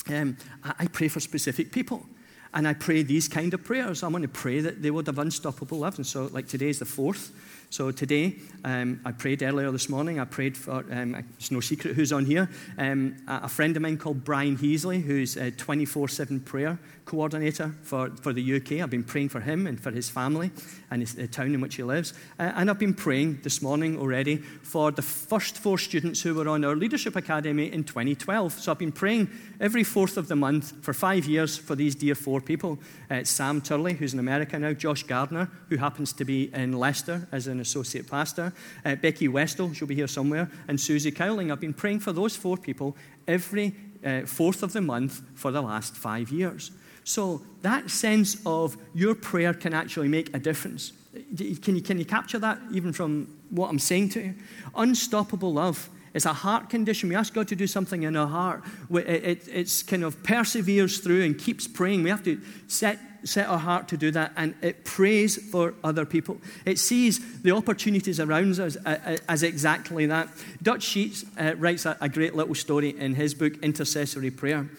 um, 0.07 0.35
I, 0.63 0.73
I 0.79 0.87
pray 0.87 1.09
for 1.09 1.19
specific 1.19 1.71
people. 1.71 2.07
And 2.53 2.67
I 2.67 2.73
pray 2.73 3.03
these 3.03 3.27
kind 3.27 3.53
of 3.53 3.63
prayers. 3.63 4.01
I 4.01 4.07
want 4.07 4.23
to 4.23 4.27
pray 4.27 4.59
that 4.61 4.81
they 4.81 4.91
would 4.91 5.05
have 5.07 5.19
unstoppable 5.19 5.79
love. 5.79 5.97
And 5.97 6.05
so, 6.05 6.29
like 6.31 6.47
today 6.47 6.69
is 6.69 6.79
the 6.79 6.85
fourth. 6.85 7.31
So 7.71 7.91
today, 7.91 8.37
um, 8.63 8.99
I 9.05 9.11
prayed 9.11 9.43
earlier 9.43 9.69
this 9.69 9.89
morning. 9.89 10.19
I 10.19 10.25
prayed 10.25 10.57
for, 10.57 10.83
um, 10.91 11.13
it's 11.37 11.51
no 11.51 11.59
secret 11.59 11.95
who's 11.95 12.11
on 12.11 12.25
here, 12.25 12.49
um, 12.79 13.15
a 13.27 13.47
friend 13.47 13.75
of 13.75 13.83
mine 13.83 13.97
called 13.97 14.23
Brian 14.23 14.57
Heasley, 14.57 15.03
who's 15.03 15.37
a 15.37 15.51
24 15.51 16.07
7 16.07 16.39
prayer 16.39 16.79
coordinator 17.09 17.73
for, 17.81 18.11
for 18.21 18.33
the 18.33 18.55
UK. 18.57 18.83
I've 18.83 18.91
been 18.91 19.03
praying 19.03 19.29
for 19.29 19.39
him 19.39 19.65
and 19.65 19.81
for 19.81 19.89
his 19.89 20.11
family 20.11 20.51
and 20.91 21.01
his, 21.01 21.15
the 21.15 21.27
town 21.27 21.55
in 21.55 21.59
which 21.59 21.75
he 21.75 21.81
lives. 21.81 22.13
Uh, 22.37 22.51
and 22.55 22.69
I've 22.69 22.77
been 22.77 22.93
praying 22.93 23.39
this 23.41 23.63
morning 23.63 23.97
already 23.97 24.37
for 24.37 24.91
the 24.91 25.01
first 25.01 25.57
four 25.57 25.79
students 25.79 26.21
who 26.21 26.35
were 26.35 26.47
on 26.47 26.63
our 26.63 26.75
Leadership 26.75 27.15
Academy 27.15 27.71
in 27.71 27.83
2012. 27.83 28.53
So 28.53 28.71
I've 28.71 28.77
been 28.77 28.91
praying 28.91 29.27
every 29.59 29.83
fourth 29.83 30.17
of 30.17 30.27
the 30.27 30.35
month 30.35 30.71
for 30.83 30.93
five 30.93 31.25
years 31.25 31.57
for 31.57 31.75
these 31.75 31.95
dear 31.95 32.13
four 32.13 32.41
people. 32.41 32.77
Uh, 33.09 33.23
Sam 33.23 33.59
Turley, 33.59 33.93
who's 33.93 34.13
in 34.13 34.19
America 34.19 34.59
now, 34.59 34.73
Josh 34.73 35.01
Gardner, 35.01 35.49
who 35.69 35.77
happens 35.77 36.13
to 36.13 36.25
be 36.25 36.53
in 36.53 36.73
Leicester 36.73 37.27
as 37.31 37.47
an 37.47 37.59
associate 37.59 38.07
pastor, 38.07 38.53
uh, 38.85 38.93
Becky 38.95 39.27
Westall, 39.27 39.73
she'll 39.73 39.87
be 39.87 39.95
here 39.95 40.07
somewhere, 40.07 40.47
and 40.67 40.79
Susie 40.79 41.11
Cowling. 41.11 41.51
I've 41.51 41.59
been 41.59 41.73
praying 41.73 42.01
for 42.01 42.13
those 42.13 42.35
four 42.35 42.55
people 42.55 42.95
every 43.27 43.73
uh, 44.05 44.21
fourth 44.21 44.61
of 44.61 44.73
the 44.73 44.81
month 44.81 45.21
for 45.33 45.51
the 45.51 45.61
last 45.61 45.95
five 45.95 46.29
years. 46.29 46.71
So 47.09 47.41
that 47.63 47.89
sense 47.89 48.37
of 48.45 48.77
your 48.93 49.15
prayer 49.15 49.55
can 49.55 49.73
actually 49.73 50.07
make 50.07 50.31
a 50.35 50.37
difference. 50.37 50.93
Can 51.35 51.75
you, 51.75 51.81
can 51.81 51.97
you 51.97 52.05
capture 52.05 52.37
that 52.37 52.59
even 52.71 52.93
from 52.93 53.35
what 53.49 53.71
I'm 53.71 53.79
saying 53.79 54.09
to 54.09 54.21
you? 54.21 54.35
Unstoppable 54.75 55.51
love 55.51 55.89
is 56.13 56.27
a 56.27 56.33
heart 56.33 56.69
condition. 56.69 57.09
We 57.09 57.15
ask 57.15 57.33
God 57.33 57.47
to 57.47 57.55
do 57.55 57.65
something 57.65 58.03
in 58.03 58.15
our 58.15 58.27
heart. 58.27 58.63
It, 58.91 59.07
it, 59.07 59.47
it's 59.47 59.81
kind 59.81 60.03
of 60.03 60.21
perseveres 60.21 60.99
through 60.99 61.23
and 61.23 61.35
keeps 61.35 61.67
praying. 61.67 62.03
We 62.03 62.11
have 62.11 62.23
to 62.25 62.39
set 62.67 62.99
set 63.25 63.49
our 63.49 63.57
heart 63.57 63.89
to 63.89 63.97
do 63.97 64.11
that 64.11 64.31
and 64.37 64.55
it 64.61 64.85
prays 64.85 65.35
for 65.51 65.73
other 65.83 66.05
people. 66.05 66.37
It 66.65 66.79
sees 66.79 67.41
the 67.41 67.51
opportunities 67.51 68.17
around 68.19 68.57
us 68.59 68.77
as 68.85 69.43
exactly 69.43 70.05
that. 70.05 70.29
Dutch 70.61 70.83
Sheets 70.83 71.25
uh, 71.37 71.55
writes 71.57 71.85
a 71.85 72.07
great 72.07 72.33
little 72.35 72.55
story 72.55 72.97
in 72.97 73.15
his 73.15 73.33
book, 73.33 73.57
Intercessory 73.61 74.31
Prayer. 74.31 74.69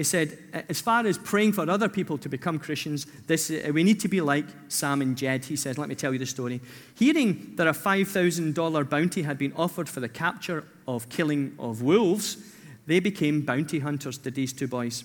He 0.00 0.04
said, 0.04 0.38
as 0.70 0.80
far 0.80 1.04
as 1.04 1.18
praying 1.18 1.52
for 1.52 1.68
other 1.68 1.86
people 1.86 2.16
to 2.16 2.28
become 2.30 2.58
Christians, 2.58 3.04
this, 3.26 3.50
uh, 3.50 3.70
we 3.70 3.84
need 3.84 4.00
to 4.00 4.08
be 4.08 4.22
like 4.22 4.46
Sam 4.68 5.02
and 5.02 5.14
Jed. 5.14 5.44
He 5.44 5.56
says, 5.56 5.76
let 5.76 5.90
me 5.90 5.94
tell 5.94 6.14
you 6.14 6.18
the 6.18 6.24
story. 6.24 6.62
Hearing 6.94 7.52
that 7.56 7.66
a 7.66 7.72
$5,000 7.72 8.88
bounty 8.88 9.20
had 9.20 9.36
been 9.36 9.52
offered 9.56 9.90
for 9.90 10.00
the 10.00 10.08
capture 10.08 10.64
of 10.88 11.10
killing 11.10 11.54
of 11.58 11.82
wolves, 11.82 12.38
they 12.86 12.98
became 12.98 13.42
bounty 13.42 13.80
hunters 13.80 14.16
to 14.16 14.30
these 14.30 14.54
two 14.54 14.66
boys. 14.66 15.04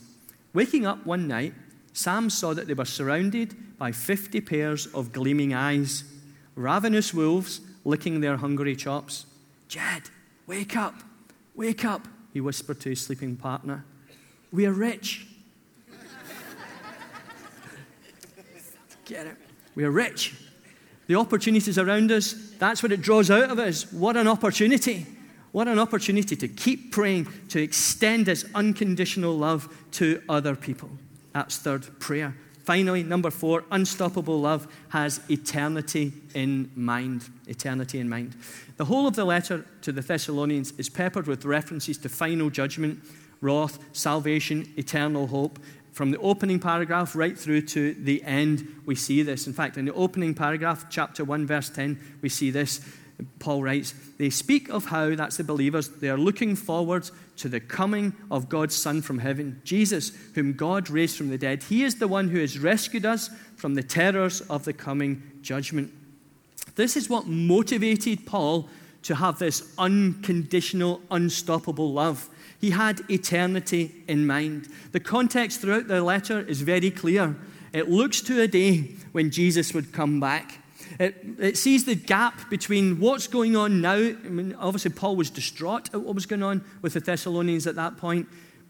Waking 0.53 0.85
up 0.85 1.05
one 1.05 1.27
night, 1.27 1.53
Sam 1.91 2.29
saw 2.29 2.53
that 2.53 2.67
they 2.67 2.73
were 2.73 2.85
surrounded 2.85 3.77
by 3.77 3.91
50 3.91 4.39
pairs 4.39 4.87
of 4.93 5.11
gleaming 5.11 5.53
eyes, 5.53 6.05
ravenous 6.55 7.13
wolves 7.13 7.59
licking 7.83 8.21
their 8.21 8.37
hungry 8.37 8.77
chops. 8.77 9.25
Jed, 9.67 10.03
wake 10.47 10.77
up, 10.77 10.95
wake 11.53 11.83
up, 11.83 12.07
he 12.31 12.39
whispered 12.39 12.79
to 12.79 12.91
his 12.91 13.01
sleeping 13.01 13.35
partner. 13.35 13.83
We 14.55 14.65
are 14.65 14.71
rich. 14.71 15.27
Get 19.03 19.27
it? 19.27 19.35
We 19.75 19.83
are 19.83 19.91
rich. 19.91 20.33
The 21.07 21.15
opportunities 21.15 21.77
around 21.77 22.09
us, 22.11 22.33
that's 22.57 22.81
what 22.81 22.93
it 22.93 23.01
draws 23.01 23.29
out 23.29 23.51
of 23.51 23.59
us. 23.59 23.91
What 23.91 24.15
an 24.15 24.27
opportunity. 24.27 25.05
What 25.51 25.67
an 25.67 25.77
opportunity 25.77 26.37
to 26.37 26.47
keep 26.47 26.93
praying, 26.93 27.27
to 27.49 27.61
extend 27.61 28.25
this 28.25 28.45
unconditional 28.55 29.37
love 29.37 29.67
to 29.91 30.21
other 30.29 30.55
people. 30.55 30.89
That's 31.33 31.57
third 31.57 31.99
prayer. 31.99 32.33
Finally, 32.63 33.03
number 33.03 33.31
four, 33.31 33.65
unstoppable 33.71 34.39
love 34.39 34.67
has 34.89 35.19
eternity 35.29 36.13
in 36.33 36.71
mind. 36.75 37.29
Eternity 37.47 37.99
in 37.99 38.07
mind. 38.07 38.35
The 38.77 38.85
whole 38.85 39.05
of 39.05 39.15
the 39.15 39.25
letter 39.25 39.65
to 39.81 39.91
the 39.91 40.01
Thessalonians 40.01 40.71
is 40.77 40.89
peppered 40.89 41.27
with 41.27 41.43
references 41.45 41.97
to 41.99 42.09
final 42.09 42.49
judgment, 42.49 43.03
wrath, 43.41 43.79
salvation, 43.93 44.71
eternal 44.77 45.27
hope. 45.27 45.59
From 45.91 46.11
the 46.11 46.17
opening 46.17 46.59
paragraph 46.59 47.15
right 47.15 47.37
through 47.37 47.61
to 47.61 47.93
the 47.93 48.21
end, 48.23 48.81
we 48.85 48.95
see 48.95 49.21
this. 49.21 49.47
In 49.47 49.53
fact, 49.53 49.77
in 49.77 49.85
the 49.85 49.93
opening 49.93 50.33
paragraph, 50.33 50.87
chapter 50.89 51.23
1, 51.23 51.47
verse 51.47 51.69
10, 51.69 52.17
we 52.21 52.29
see 52.29 52.51
this. 52.51 52.81
Paul 53.39 53.63
writes, 53.63 53.93
They 54.17 54.29
speak 54.29 54.69
of 54.69 54.85
how, 54.85 55.15
that's 55.15 55.37
the 55.37 55.43
believers, 55.43 55.87
they 55.87 56.09
are 56.09 56.17
looking 56.17 56.55
forward 56.55 57.09
to 57.37 57.49
the 57.49 57.59
coming 57.59 58.13
of 58.29 58.49
God's 58.49 58.75
Son 58.75 59.01
from 59.01 59.19
heaven, 59.19 59.61
Jesus, 59.63 60.11
whom 60.33 60.53
God 60.53 60.89
raised 60.89 61.17
from 61.17 61.29
the 61.29 61.37
dead. 61.37 61.63
He 61.63 61.83
is 61.83 61.95
the 61.95 62.07
one 62.07 62.29
who 62.29 62.39
has 62.39 62.59
rescued 62.59 63.05
us 63.05 63.29
from 63.55 63.75
the 63.75 63.83
terrors 63.83 64.41
of 64.41 64.65
the 64.65 64.73
coming 64.73 65.23
judgment. 65.41 65.93
This 66.75 66.97
is 66.97 67.09
what 67.09 67.27
motivated 67.27 68.25
Paul 68.25 68.69
to 69.03 69.15
have 69.15 69.39
this 69.39 69.73
unconditional, 69.77 71.01
unstoppable 71.11 71.93
love. 71.93 72.29
He 72.59 72.71
had 72.71 73.01
eternity 73.09 74.03
in 74.07 74.25
mind. 74.25 74.69
The 74.91 74.99
context 74.99 75.61
throughout 75.61 75.87
the 75.87 76.01
letter 76.01 76.39
is 76.41 76.61
very 76.61 76.91
clear. 76.91 77.35
It 77.73 77.89
looks 77.89 78.21
to 78.21 78.41
a 78.41 78.47
day 78.47 78.95
when 79.11 79.31
Jesus 79.31 79.73
would 79.73 79.91
come 79.91 80.19
back. 80.19 80.59
It, 80.99 81.25
it 81.39 81.57
sees 81.57 81.83
the 81.85 81.95
gap 81.95 82.49
between 82.49 82.99
what's 82.99 83.27
going 83.27 83.55
on 83.55 83.81
now. 83.81 83.95
I 83.95 84.13
mean, 84.13 84.55
obviously, 84.55 84.91
Paul 84.91 85.15
was 85.15 85.29
distraught 85.29 85.93
at 85.93 86.01
what 86.01 86.15
was 86.15 86.25
going 86.25 86.43
on 86.43 86.63
with 86.81 86.93
the 86.93 86.99
Thessalonians 87.01 87.67
at 87.67 87.75
that 87.75 87.97
point, 87.97 88.27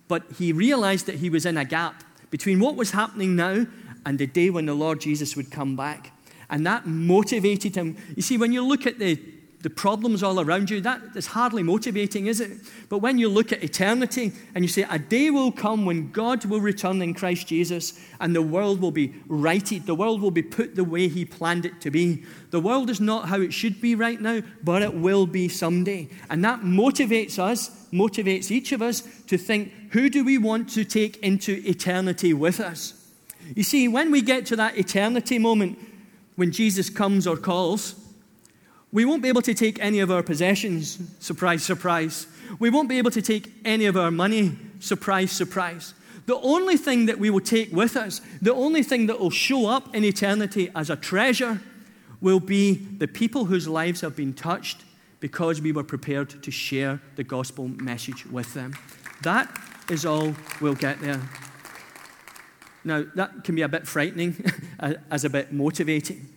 but 0.07 0.23
he 0.37 0.51
realized 0.51 1.05
that 1.05 1.15
he 1.15 1.29
was 1.29 1.45
in 1.45 1.57
a 1.57 1.65
gap 1.65 2.03
between 2.31 2.59
what 2.59 2.75
was 2.75 2.91
happening 2.91 3.35
now 3.35 3.65
and 4.05 4.17
the 4.17 4.27
day 4.27 4.49
when 4.49 4.65
the 4.65 4.73
Lord 4.73 5.01
Jesus 5.01 5.35
would 5.35 5.51
come 5.51 5.75
back. 5.75 6.11
And 6.49 6.65
that 6.65 6.85
motivated 6.85 7.75
him. 7.75 7.97
You 8.15 8.21
see, 8.21 8.37
when 8.37 8.51
you 8.51 8.65
look 8.65 8.85
at 8.85 8.99
the 8.99 9.19
the 9.65 9.69
problems 9.71 10.21
all 10.21 10.39
around 10.39 10.69
you, 10.69 10.79
that 10.79 11.01
is 11.15 11.25
hardly 11.25 11.63
motivating, 11.63 12.27
is 12.27 12.39
it? 12.39 12.51
But 12.87 12.99
when 12.99 13.17
you 13.17 13.27
look 13.27 13.51
at 13.51 13.63
eternity 13.63 14.31
and 14.53 14.63
you 14.63 14.67
say, 14.67 14.85
a 14.87 14.99
day 14.99 15.31
will 15.31 15.51
come 15.51 15.87
when 15.87 16.11
God 16.11 16.45
will 16.45 16.61
return 16.61 17.01
in 17.01 17.15
Christ 17.15 17.47
Jesus 17.47 17.99
and 18.21 18.35
the 18.35 18.43
world 18.43 18.79
will 18.79 18.91
be 18.91 19.15
righted, 19.27 19.87
the 19.87 19.95
world 19.95 20.21
will 20.21 20.29
be 20.29 20.43
put 20.43 20.75
the 20.75 20.83
way 20.83 21.07
He 21.07 21.25
planned 21.25 21.65
it 21.65 21.81
to 21.81 21.89
be. 21.89 22.25
The 22.51 22.59
world 22.59 22.91
is 22.91 23.01
not 23.01 23.27
how 23.27 23.41
it 23.41 23.53
should 23.53 23.81
be 23.81 23.95
right 23.95 24.21
now, 24.21 24.43
but 24.63 24.83
it 24.83 24.93
will 24.93 25.25
be 25.25 25.49
someday. 25.49 26.09
And 26.29 26.45
that 26.45 26.59
motivates 26.59 27.39
us, 27.39 27.87
motivates 27.91 28.51
each 28.51 28.71
of 28.71 28.83
us 28.83 29.01
to 29.25 29.35
think, 29.35 29.73
who 29.93 30.11
do 30.11 30.23
we 30.23 30.37
want 30.37 30.69
to 30.73 30.85
take 30.85 31.17
into 31.23 31.63
eternity 31.67 32.35
with 32.35 32.59
us? 32.59 33.03
You 33.55 33.63
see, 33.63 33.87
when 33.87 34.11
we 34.11 34.21
get 34.21 34.45
to 34.45 34.55
that 34.57 34.77
eternity 34.77 35.39
moment, 35.39 35.79
when 36.35 36.51
Jesus 36.51 36.87
comes 36.91 37.25
or 37.25 37.35
calls, 37.35 38.04
we 38.95 39.03
won't 39.03 39.21
be 39.21 39.27
able 39.27 39.41
to 39.41 39.53
take 39.53 39.77
any 39.81 39.99
of 39.99 40.09
our 40.09 40.23
possessions. 40.23 40.97
Surprise, 41.19 41.63
surprise. 41.63 42.27
We 42.59 42.69
won't 42.69 42.87
be 42.87 42.97
able 42.97 43.11
to 43.11 43.21
take 43.21 43.51
any 43.65 43.87
of 43.87 43.97
our 43.97 44.09
money. 44.09 44.57
Surprise, 44.79 45.33
surprise. 45.33 45.93
The 46.27 46.37
only 46.37 46.77
thing 46.77 47.07
that 47.07 47.19
we 47.19 47.29
will 47.29 47.41
take 47.41 47.73
with 47.73 47.97
us, 47.97 48.21
the 48.41 48.53
only 48.53 48.83
thing 48.83 49.07
that 49.07 49.19
will 49.19 49.31
show 49.31 49.67
up 49.67 49.93
in 49.93 50.05
eternity 50.05 50.71
as 50.73 50.89
a 50.89 50.95
treasure, 50.95 51.59
will 52.21 52.39
be 52.39 52.75
the 52.75 53.07
people 53.09 53.43
whose 53.43 53.67
lives 53.67 53.99
have 53.99 54.15
been 54.15 54.33
touched 54.33 54.85
because 55.19 55.59
we 55.59 55.73
were 55.73 55.83
prepared 55.83 56.41
to 56.41 56.49
share 56.49 57.01
the 57.17 57.23
gospel 57.25 57.67
message 57.67 58.25
with 58.25 58.53
them. 58.53 58.77
That 59.23 59.53
is 59.89 60.05
all 60.05 60.33
we'll 60.61 60.73
get 60.73 61.01
there. 61.01 61.19
Now, 62.85 63.03
that 63.15 63.43
can 63.43 63.55
be 63.55 63.61
a 63.61 63.67
bit 63.67 63.85
frightening, 63.85 64.49
as 65.11 65.25
a 65.25 65.29
bit 65.29 65.51
motivating. 65.51 66.29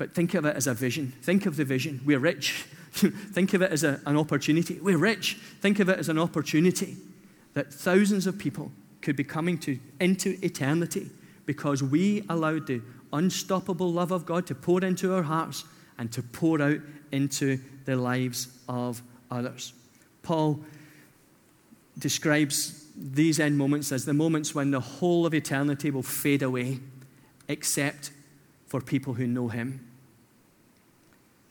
But 0.00 0.14
think 0.14 0.32
of 0.32 0.46
it 0.46 0.56
as 0.56 0.66
a 0.66 0.72
vision. 0.72 1.12
Think 1.20 1.44
of 1.44 1.56
the 1.56 1.64
vision. 1.66 2.00
We're 2.06 2.18
rich. 2.18 2.52
think 2.92 3.52
of 3.52 3.60
it 3.60 3.70
as 3.70 3.84
a, 3.84 4.00
an 4.06 4.16
opportunity. 4.16 4.78
We're 4.80 4.96
rich. 4.96 5.34
Think 5.60 5.78
of 5.78 5.90
it 5.90 5.98
as 5.98 6.08
an 6.08 6.18
opportunity 6.18 6.96
that 7.52 7.70
thousands 7.70 8.26
of 8.26 8.38
people 8.38 8.72
could 9.02 9.14
be 9.14 9.24
coming 9.24 9.58
to, 9.58 9.78
into 10.00 10.38
eternity 10.42 11.10
because 11.44 11.82
we 11.82 12.24
allowed 12.30 12.66
the 12.66 12.80
unstoppable 13.12 13.92
love 13.92 14.10
of 14.10 14.24
God 14.24 14.46
to 14.46 14.54
pour 14.54 14.82
into 14.82 15.14
our 15.14 15.22
hearts 15.22 15.64
and 15.98 16.10
to 16.12 16.22
pour 16.22 16.62
out 16.62 16.80
into 17.12 17.60
the 17.84 17.94
lives 17.94 18.48
of 18.70 19.02
others. 19.30 19.74
Paul 20.22 20.60
describes 21.98 22.86
these 22.96 23.38
end 23.38 23.58
moments 23.58 23.92
as 23.92 24.06
the 24.06 24.14
moments 24.14 24.54
when 24.54 24.70
the 24.70 24.80
whole 24.80 25.26
of 25.26 25.34
eternity 25.34 25.90
will 25.90 26.02
fade 26.02 26.40
away, 26.40 26.80
except 27.48 28.12
for 28.66 28.80
people 28.80 29.12
who 29.12 29.26
know 29.26 29.48
him. 29.48 29.89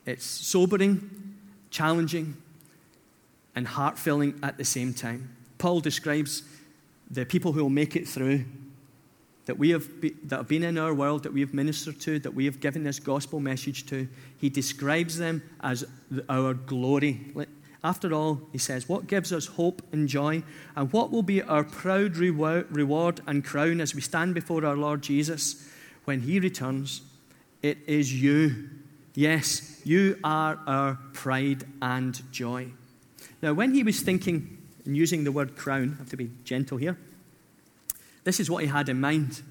It's 0.10 0.26
sobering, 0.26 1.38
challenging, 1.70 2.36
and 3.56 3.68
heart 3.68 4.00
filling 4.00 4.40
at 4.42 4.58
the 4.58 4.66
same 4.66 4.92
time. 4.92 5.36
Paul 5.60 5.82
describes 5.82 6.42
the 7.12 7.26
people 7.26 7.52
who 7.52 7.62
will 7.62 7.70
make 7.70 7.96
it 7.96 8.08
through 8.08 8.46
that 9.46 9.60
we 9.60 9.70
have 9.70 10.02
be, 10.02 10.10
that 10.24 10.38
have 10.38 10.48
been 10.48 10.64
in 10.64 10.80
our 10.80 10.96
world, 10.96 11.22
that 11.24 11.34
we 11.34 11.42
have 11.42 11.54
ministered 11.54 12.00
to, 12.02 12.18
that 12.20 12.34
we 12.34 12.46
have 12.46 12.60
given 12.60 12.84
this 12.84 13.00
gospel 13.00 13.40
message 13.40 13.86
to. 13.88 14.08
He 14.40 14.50
describes 14.50 15.20
them 15.20 15.44
as 15.62 15.86
our 16.28 16.56
glory. 16.56 17.32
After 17.84 18.12
all, 18.12 18.42
he 18.52 18.58
says, 18.58 18.90
what 18.90 19.06
gives 19.06 19.32
us 19.32 19.46
hope 19.46 19.84
and 19.92 20.08
joy, 20.08 20.42
and 20.76 20.92
what 20.92 21.12
will 21.12 21.22
be 21.22 21.44
our 21.44 21.64
proud 21.64 22.18
reward 22.18 23.22
and 23.28 23.46
crown 23.46 23.80
as 23.80 23.94
we 23.94 24.02
stand 24.02 24.34
before 24.34 24.66
our 24.66 24.76
Lord 24.76 25.04
Jesus 25.04 25.70
when 26.06 26.22
he 26.22 26.40
returns? 26.40 27.02
It 27.62 27.78
is 27.86 28.12
you. 28.20 28.70
Yes, 29.20 29.82
you 29.84 30.18
are 30.24 30.58
our 30.66 30.98
pride 31.14 31.66
and 31.82 32.20
joy. 32.32 32.72
Now, 33.42 33.54
when 33.54 33.74
he 33.74 33.84
was 33.84 34.00
thinking 34.00 34.58
and 34.86 34.96
using 34.96 35.24
the 35.24 35.32
word 35.32 35.58
crown, 35.58 35.96
I 35.96 35.98
have 36.00 36.10
to 36.12 36.18
be 36.18 36.32
gentle 36.46 36.78
here 36.78 36.98
this 38.30 38.40
is 38.40 38.50
what 38.50 38.64
he 38.64 38.70
had 38.70 38.90
in 38.90 39.02
mind. 39.02 39.42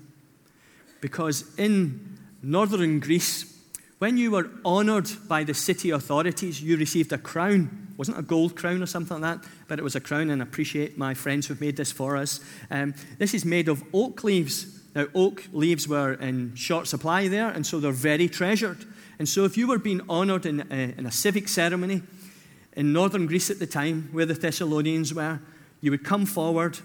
Because 1.00 1.44
in 1.58 2.18
northern 2.42 3.00
Greece, 3.00 3.60
when 3.98 4.16
you 4.16 4.30
were 4.30 4.50
honored 4.64 5.10
by 5.26 5.42
the 5.42 5.54
city 5.54 5.90
authorities, 5.90 6.62
you 6.62 6.76
received 6.76 7.12
a 7.12 7.18
crown. 7.18 7.88
It 7.90 7.98
wasn't 7.98 8.20
a 8.20 8.22
gold 8.22 8.54
crown 8.54 8.80
or 8.80 8.86
something 8.86 9.20
like 9.20 9.42
that, 9.42 9.50
but 9.66 9.80
it 9.80 9.82
was 9.82 9.96
a 9.96 10.00
crown, 10.00 10.30
and 10.30 10.40
I 10.40 10.44
appreciate 10.44 10.96
my 10.96 11.14
friends 11.14 11.46
who've 11.46 11.60
made 11.60 11.76
this 11.76 11.90
for 11.90 12.16
us. 12.16 12.38
Um, 12.70 12.94
this 13.18 13.34
is 13.34 13.44
made 13.44 13.68
of 13.68 13.82
oak 13.92 14.22
leaves. 14.22 14.77
Now, 14.94 15.06
oak 15.14 15.44
leaves 15.52 15.86
were 15.86 16.14
in 16.14 16.54
short 16.54 16.86
supply 16.88 17.28
there, 17.28 17.48
and 17.48 17.66
so 17.66 17.78
they're 17.80 17.92
very 17.92 18.28
treasured. 18.28 18.84
And 19.18 19.28
so, 19.28 19.44
if 19.44 19.56
you 19.56 19.66
were 19.66 19.78
being 19.78 20.00
honored 20.08 20.46
in 20.46 20.66
a, 20.70 20.94
in 20.98 21.06
a 21.06 21.10
civic 21.10 21.48
ceremony 21.48 22.02
in 22.72 22.92
northern 22.92 23.26
Greece 23.26 23.50
at 23.50 23.58
the 23.58 23.66
time, 23.66 24.08
where 24.12 24.26
the 24.26 24.34
Thessalonians 24.34 25.12
were, 25.12 25.40
you 25.80 25.90
would 25.90 26.04
come 26.04 26.26
forward 26.26 26.78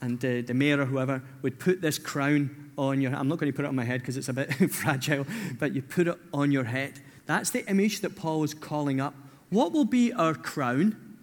and 0.00 0.22
uh, 0.24 0.42
the 0.44 0.52
mayor 0.52 0.80
or 0.80 0.84
whoever 0.84 1.22
would 1.42 1.58
put 1.58 1.80
this 1.80 1.98
crown 1.98 2.72
on 2.76 3.00
your 3.00 3.14
I'm 3.14 3.28
not 3.28 3.38
going 3.38 3.50
to 3.50 3.56
put 3.56 3.64
it 3.64 3.68
on 3.68 3.76
my 3.76 3.84
head 3.84 4.00
because 4.00 4.16
it's 4.16 4.28
a 4.28 4.32
bit 4.32 4.52
fragile, 4.70 5.26
but 5.58 5.72
you 5.72 5.82
put 5.82 6.08
it 6.08 6.18
on 6.34 6.50
your 6.50 6.64
head. 6.64 7.00
That's 7.26 7.50
the 7.50 7.68
image 7.70 8.00
that 8.00 8.16
Paul 8.16 8.42
is 8.42 8.52
calling 8.52 9.00
up. 9.00 9.14
What 9.50 9.72
will 9.72 9.84
be 9.84 10.12
our 10.12 10.34
crown 10.34 11.16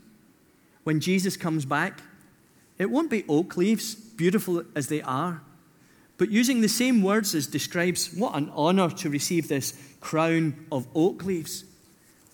when 0.83 0.99
Jesus 0.99 1.35
comes 1.35 1.65
back? 1.65 2.01
It 2.77 2.89
won't 2.89 3.09
be 3.09 3.25
oak 3.27 3.57
leaves, 3.57 3.95
beautiful 3.95 4.63
as 4.75 4.87
they 4.87 5.01
are, 5.01 5.41
but 6.19 6.29
using 6.29 6.59
the 6.59 6.69
same 6.69 7.01
words 7.01 7.33
as 7.33 7.47
describes 7.47 8.13
what 8.13 8.35
an 8.35 8.51
honor 8.53 8.89
to 8.89 9.09
receive 9.09 9.47
this 9.47 9.73
crown 10.01 10.67
of 10.69 10.85
oak 10.93 11.23
leaves. 11.23 11.63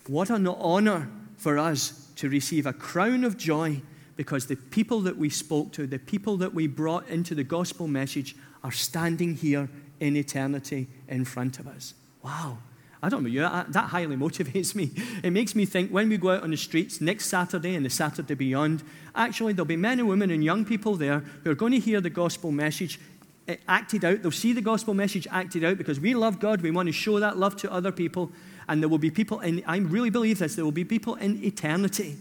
What 0.08 0.28
an 0.28 0.46
honor 0.48 1.08
for 1.36 1.56
us 1.56 2.10
to 2.16 2.28
receive 2.28 2.66
a 2.66 2.72
crown 2.72 3.22
of 3.22 3.38
joy 3.38 3.80
because 4.16 4.46
the 4.46 4.56
people 4.56 5.00
that 5.02 5.16
we 5.16 5.30
spoke 5.30 5.72
to, 5.72 5.86
the 5.86 6.00
people 6.00 6.36
that 6.38 6.52
we 6.52 6.66
brought 6.66 7.08
into 7.08 7.34
the 7.34 7.44
gospel 7.44 7.86
message, 7.86 8.34
are 8.64 8.72
standing 8.72 9.36
here 9.36 9.68
in 10.00 10.16
eternity 10.16 10.88
in 11.06 11.24
front 11.24 11.60
of 11.60 11.68
us. 11.68 11.94
Wow. 12.22 12.58
I 13.02 13.08
don't 13.08 13.22
know 13.22 13.28
you, 13.28 13.40
that 13.40 13.76
highly 13.76 14.16
motivates 14.16 14.74
me. 14.74 14.90
It 15.22 15.30
makes 15.30 15.54
me 15.54 15.64
think 15.64 15.90
when 15.90 16.08
we 16.08 16.16
go 16.16 16.30
out 16.30 16.42
on 16.42 16.50
the 16.50 16.56
streets 16.56 17.00
next 17.00 17.26
Saturday 17.26 17.76
and 17.76 17.86
the 17.86 17.90
Saturday 17.90 18.34
beyond, 18.34 18.82
actually, 19.14 19.52
there'll 19.52 19.64
be 19.66 19.76
men 19.76 20.00
and 20.00 20.08
women 20.08 20.30
and 20.30 20.42
young 20.42 20.64
people 20.64 20.96
there 20.96 21.20
who 21.44 21.50
are 21.50 21.54
going 21.54 21.72
to 21.72 21.78
hear 21.78 22.00
the 22.00 22.10
gospel 22.10 22.50
message 22.50 22.98
acted 23.68 24.04
out. 24.04 24.22
They'll 24.22 24.32
see 24.32 24.52
the 24.52 24.60
gospel 24.60 24.94
message 24.94 25.26
acted 25.30 25.64
out 25.64 25.78
because 25.78 26.00
we 26.00 26.14
love 26.14 26.40
God. 26.40 26.60
We 26.60 26.70
want 26.70 26.88
to 26.88 26.92
show 26.92 27.20
that 27.20 27.36
love 27.36 27.56
to 27.56 27.72
other 27.72 27.92
people. 27.92 28.30
And 28.68 28.82
there 28.82 28.88
will 28.88 28.98
be 28.98 29.10
people, 29.10 29.40
and 29.40 29.62
I 29.66 29.78
really 29.78 30.10
believe 30.10 30.40
this, 30.40 30.56
there 30.56 30.64
will 30.64 30.72
be 30.72 30.84
people 30.84 31.14
in 31.14 31.42
eternity 31.44 32.16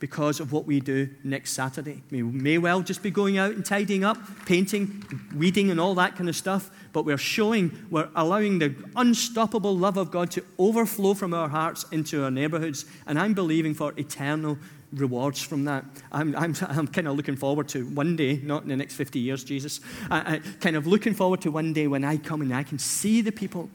because 0.00 0.40
of 0.40 0.52
what 0.52 0.66
we 0.66 0.80
do 0.80 1.08
next 1.22 1.52
Saturday. 1.52 2.02
We 2.10 2.22
may 2.22 2.58
well 2.58 2.82
just 2.82 3.02
be 3.02 3.10
going 3.10 3.38
out 3.38 3.52
and 3.52 3.64
tidying 3.64 4.04
up, 4.04 4.18
painting, 4.44 5.04
weeding, 5.34 5.70
and 5.70 5.80
all 5.80 5.94
that 5.94 6.16
kind 6.16 6.28
of 6.28 6.36
stuff, 6.36 6.70
but 6.92 7.04
we're 7.04 7.16
showing, 7.16 7.86
we're 7.90 8.08
allowing 8.16 8.58
the 8.58 8.74
unstoppable 8.96 9.76
love 9.76 9.96
of 9.96 10.10
God 10.10 10.30
to 10.32 10.44
overflow 10.58 11.14
from 11.14 11.32
our 11.32 11.48
hearts 11.48 11.86
into 11.92 12.24
our 12.24 12.30
neighborhoods. 12.30 12.84
And 13.06 13.18
I'm 13.18 13.34
believing 13.34 13.72
for 13.72 13.94
eternal 13.96 14.58
rewards 14.92 15.42
from 15.42 15.64
that. 15.64 15.84
I'm, 16.12 16.34
I'm, 16.36 16.54
I'm 16.68 16.86
kind 16.86 17.08
of 17.08 17.16
looking 17.16 17.36
forward 17.36 17.68
to 17.68 17.86
one 17.86 18.16
day, 18.16 18.40
not 18.42 18.62
in 18.62 18.68
the 18.68 18.76
next 18.76 18.94
50 18.94 19.18
years, 19.18 19.44
Jesus, 19.44 19.80
I, 20.10 20.34
I, 20.34 20.38
kind 20.60 20.76
of 20.76 20.86
looking 20.86 21.14
forward 21.14 21.40
to 21.42 21.50
one 21.50 21.72
day 21.72 21.86
when 21.86 22.04
I 22.04 22.16
come 22.16 22.40
and 22.40 22.54
I 22.54 22.62
can 22.62 22.78
see 22.78 23.20
the 23.20 23.32
people 23.32 23.70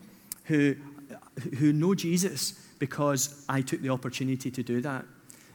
who, 0.46 0.76
who 1.58 1.74
know 1.74 1.96
Jesus 1.96 2.54
because 2.80 3.46
I 3.50 3.62
took 3.62 3.82
the 3.82 3.90
opportunity 3.90 4.50
to 4.52 4.64
do 4.64 4.82
that. 4.82 5.06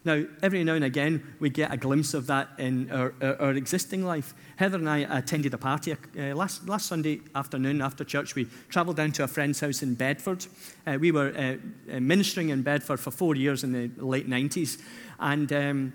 Now, 0.05 0.25
every 0.43 0.63
now 0.65 0.75
and 0.75 0.85
again, 0.85 1.35
we 1.41 1.49
get 1.49 1.73
a 1.73 1.79
glimpse 1.79 2.13
of 2.13 2.27
that 2.27 2.51
in 2.59 2.91
our, 2.91 3.15
our, 3.23 3.41
our 3.41 3.51
existing 3.53 4.05
life. 4.05 4.35
Heather 4.57 4.77
and 4.77 4.89
I 4.89 4.99
attended 4.99 5.55
a 5.55 5.59
party 5.59 5.93
uh, 5.93 6.35
last, 6.35 6.69
last 6.69 6.87
Sunday 6.87 7.23
afternoon 7.35 7.81
after 7.81 8.05
church. 8.05 8.35
We 8.35 8.47
travelled 8.69 8.97
down 8.97 9.13
to 9.13 9.25
a 9.25 9.29
friend's 9.29 9.61
house 9.61 9.83
in 9.83 9.95
Bedford. 9.95 10.47
Uh, 10.87 10.99
we 11.01 11.11
were 11.11 11.33
uh, 11.37 11.95
uh 11.95 12.01
ministering 12.01 12.51
in 12.51 12.63
Bedford 12.63 13.01
for 13.01 13.11
four 13.11 13.35
years 13.35 13.65
in 13.65 13.73
the 13.73 13.91
late 13.97 14.29
90s. 14.29 14.79
And 15.19 15.51
um, 15.53 15.93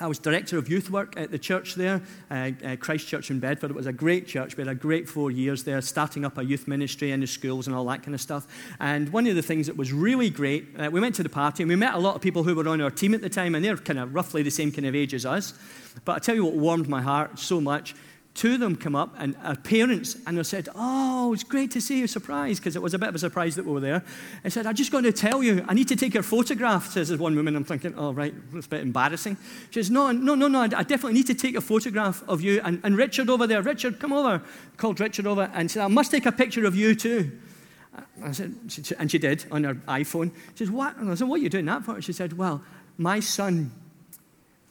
I 0.00 0.08
was 0.08 0.18
director 0.18 0.58
of 0.58 0.68
youth 0.68 0.90
work 0.90 1.14
at 1.16 1.30
the 1.30 1.38
church 1.38 1.76
there, 1.76 2.02
uh, 2.28 2.50
uh, 2.64 2.76
Christ 2.76 3.06
Church 3.06 3.30
in 3.30 3.38
Bedford. 3.38 3.70
It 3.70 3.76
was 3.76 3.86
a 3.86 3.92
great 3.92 4.26
church. 4.26 4.56
We 4.56 4.62
had 4.62 4.68
a 4.68 4.74
great 4.74 5.08
four 5.08 5.30
years 5.30 5.62
there, 5.62 5.80
starting 5.82 6.24
up 6.24 6.36
a 6.36 6.44
youth 6.44 6.66
ministry 6.66 7.12
in 7.12 7.20
the 7.20 7.28
schools 7.28 7.68
and 7.68 7.76
all 7.76 7.84
that 7.84 8.02
kind 8.02 8.12
of 8.12 8.20
stuff. 8.20 8.46
And 8.80 9.10
one 9.10 9.26
of 9.28 9.36
the 9.36 9.42
things 9.42 9.68
that 9.68 9.76
was 9.76 9.92
really 9.92 10.30
great, 10.30 10.66
uh, 10.78 10.90
we 10.90 11.00
went 11.00 11.14
to 11.16 11.22
the 11.22 11.28
party 11.28 11.62
and 11.62 11.70
we 11.70 11.76
met 11.76 11.94
a 11.94 11.98
lot 11.98 12.16
of 12.16 12.22
people 12.22 12.42
who 12.42 12.56
were 12.56 12.68
on 12.68 12.80
our 12.80 12.90
team 12.90 13.14
at 13.14 13.20
the 13.20 13.28
time, 13.28 13.54
and 13.54 13.64
they're 13.64 13.76
kind 13.76 14.00
of 14.00 14.12
roughly 14.14 14.42
the 14.42 14.50
same 14.50 14.72
kind 14.72 14.86
of 14.86 14.96
age 14.96 15.14
as 15.14 15.24
us. 15.24 15.54
But 16.04 16.16
I 16.16 16.18
tell 16.18 16.34
you 16.34 16.44
what 16.44 16.54
warmed 16.54 16.88
my 16.88 17.00
heart 17.00 17.38
so 17.38 17.60
much 17.60 17.94
two 18.34 18.54
of 18.54 18.60
them 18.60 18.74
come 18.74 18.96
up 18.96 19.14
and 19.16 19.36
our 19.44 19.54
parents 19.56 20.16
and 20.26 20.36
they 20.36 20.42
said, 20.42 20.68
Oh, 20.74 21.32
it's 21.32 21.44
great 21.44 21.70
to 21.72 21.80
see 21.80 22.00
you. 22.00 22.06
Surprised, 22.06 22.60
because 22.60 22.76
it 22.76 22.82
was 22.82 22.92
a 22.92 22.98
bit 22.98 23.08
of 23.08 23.14
a 23.14 23.18
surprise 23.18 23.54
that 23.54 23.64
we 23.64 23.72
were 23.72 23.80
there. 23.80 24.04
I 24.44 24.48
said, 24.48 24.66
I'm 24.66 24.74
just 24.74 24.90
going 24.90 25.04
to 25.04 25.12
tell 25.12 25.42
you, 25.42 25.64
I 25.68 25.74
need 25.74 25.88
to 25.88 25.96
take 25.96 26.14
your 26.14 26.22
photograph, 26.22 26.90
says 26.90 27.08
this 27.08 27.18
one 27.18 27.36
woman. 27.36 27.54
I'm 27.56 27.64
thinking, 27.64 27.94
Oh, 27.96 28.12
right, 28.12 28.34
it's 28.52 28.66
a 28.66 28.70
bit 28.70 28.82
embarrassing. 28.82 29.36
She 29.70 29.80
says, 29.80 29.90
No, 29.90 30.10
no, 30.10 30.34
no, 30.34 30.48
no, 30.48 30.62
I 30.62 30.68
definitely 30.68 31.14
need 31.14 31.28
to 31.28 31.34
take 31.34 31.56
a 31.56 31.60
photograph 31.60 32.22
of 32.28 32.40
you. 32.40 32.60
And, 32.64 32.80
and 32.82 32.96
Richard 32.96 33.30
over 33.30 33.46
there, 33.46 33.62
Richard, 33.62 34.00
come 34.00 34.12
over. 34.12 34.42
Called 34.76 34.98
Richard 35.00 35.26
over 35.26 35.50
and 35.54 35.70
said, 35.70 35.84
I 35.84 35.88
must 35.88 36.10
take 36.10 36.26
a 36.26 36.32
picture 36.32 36.66
of 36.66 36.74
you 36.74 36.94
too. 36.94 37.38
I 38.22 38.32
said, 38.32 38.54
and 38.98 39.10
she 39.10 39.18
did 39.18 39.44
on 39.52 39.64
her 39.64 39.74
iPhone. 39.74 40.32
She 40.54 40.64
says, 40.64 40.70
What? 40.70 40.96
And 40.96 41.10
I 41.10 41.14
said, 41.14 41.28
What 41.28 41.40
are 41.40 41.42
you 41.42 41.48
doing 41.48 41.66
that 41.66 41.84
for? 41.84 42.00
She 42.02 42.12
said, 42.12 42.36
Well, 42.36 42.62
my 42.98 43.20
son, 43.20 43.72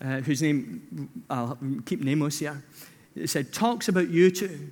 uh, 0.02 0.20
whose 0.22 0.42
name 0.42 1.10
I'll 1.30 1.58
keep 1.86 2.02
nameless 2.02 2.40
here, 2.40 2.64
it 3.16 3.30
said, 3.30 3.54
talks 3.54 3.88
about 3.88 4.10
you 4.10 4.32
two 4.32 4.72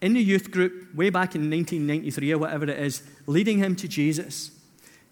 in 0.00 0.14
the 0.14 0.22
youth 0.22 0.50
group 0.50 0.94
way 0.94 1.10
back 1.10 1.34
in 1.34 1.50
1993 1.50 2.32
or 2.32 2.38
whatever 2.38 2.64
it 2.64 2.78
is, 2.78 3.02
leading 3.26 3.58
him 3.58 3.76
to 3.76 3.88
Jesus, 3.88 4.50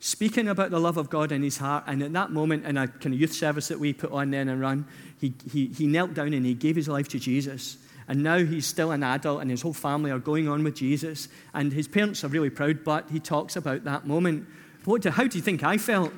speaking 0.00 0.48
about 0.48 0.70
the 0.70 0.80
love 0.80 0.96
of 0.96 1.10
God 1.10 1.32
in 1.32 1.42
his 1.42 1.58
heart. 1.58 1.84
And 1.86 2.02
at 2.02 2.12
that 2.14 2.30
moment, 2.30 2.64
in 2.64 2.76
a 2.76 2.88
kind 2.88 3.14
of 3.14 3.20
youth 3.20 3.32
service 3.32 3.68
that 3.68 3.78
we 3.78 3.92
put 3.92 4.12
on 4.12 4.30
then 4.30 4.48
and 4.48 4.60
run, 4.60 4.86
he, 5.20 5.34
he, 5.50 5.66
he 5.66 5.86
knelt 5.86 6.14
down 6.14 6.32
and 6.32 6.46
he 6.46 6.54
gave 6.54 6.76
his 6.76 6.88
life 6.88 7.08
to 7.08 7.18
Jesus. 7.18 7.76
And 8.06 8.22
now 8.22 8.38
he's 8.38 8.66
still 8.66 8.92
an 8.92 9.02
adult, 9.02 9.42
and 9.42 9.50
his 9.50 9.60
whole 9.60 9.74
family 9.74 10.10
are 10.10 10.18
going 10.18 10.48
on 10.48 10.64
with 10.64 10.74
Jesus. 10.74 11.28
And 11.52 11.70
his 11.70 11.86
parents 11.86 12.24
are 12.24 12.28
really 12.28 12.48
proud, 12.48 12.82
but 12.82 13.10
he 13.10 13.20
talks 13.20 13.56
about 13.56 13.84
that 13.84 14.06
moment. 14.06 14.46
What 14.86 15.02
do, 15.02 15.10
how 15.10 15.26
do 15.26 15.36
you 15.36 15.42
think 15.42 15.62
I 15.62 15.76
felt? 15.76 16.12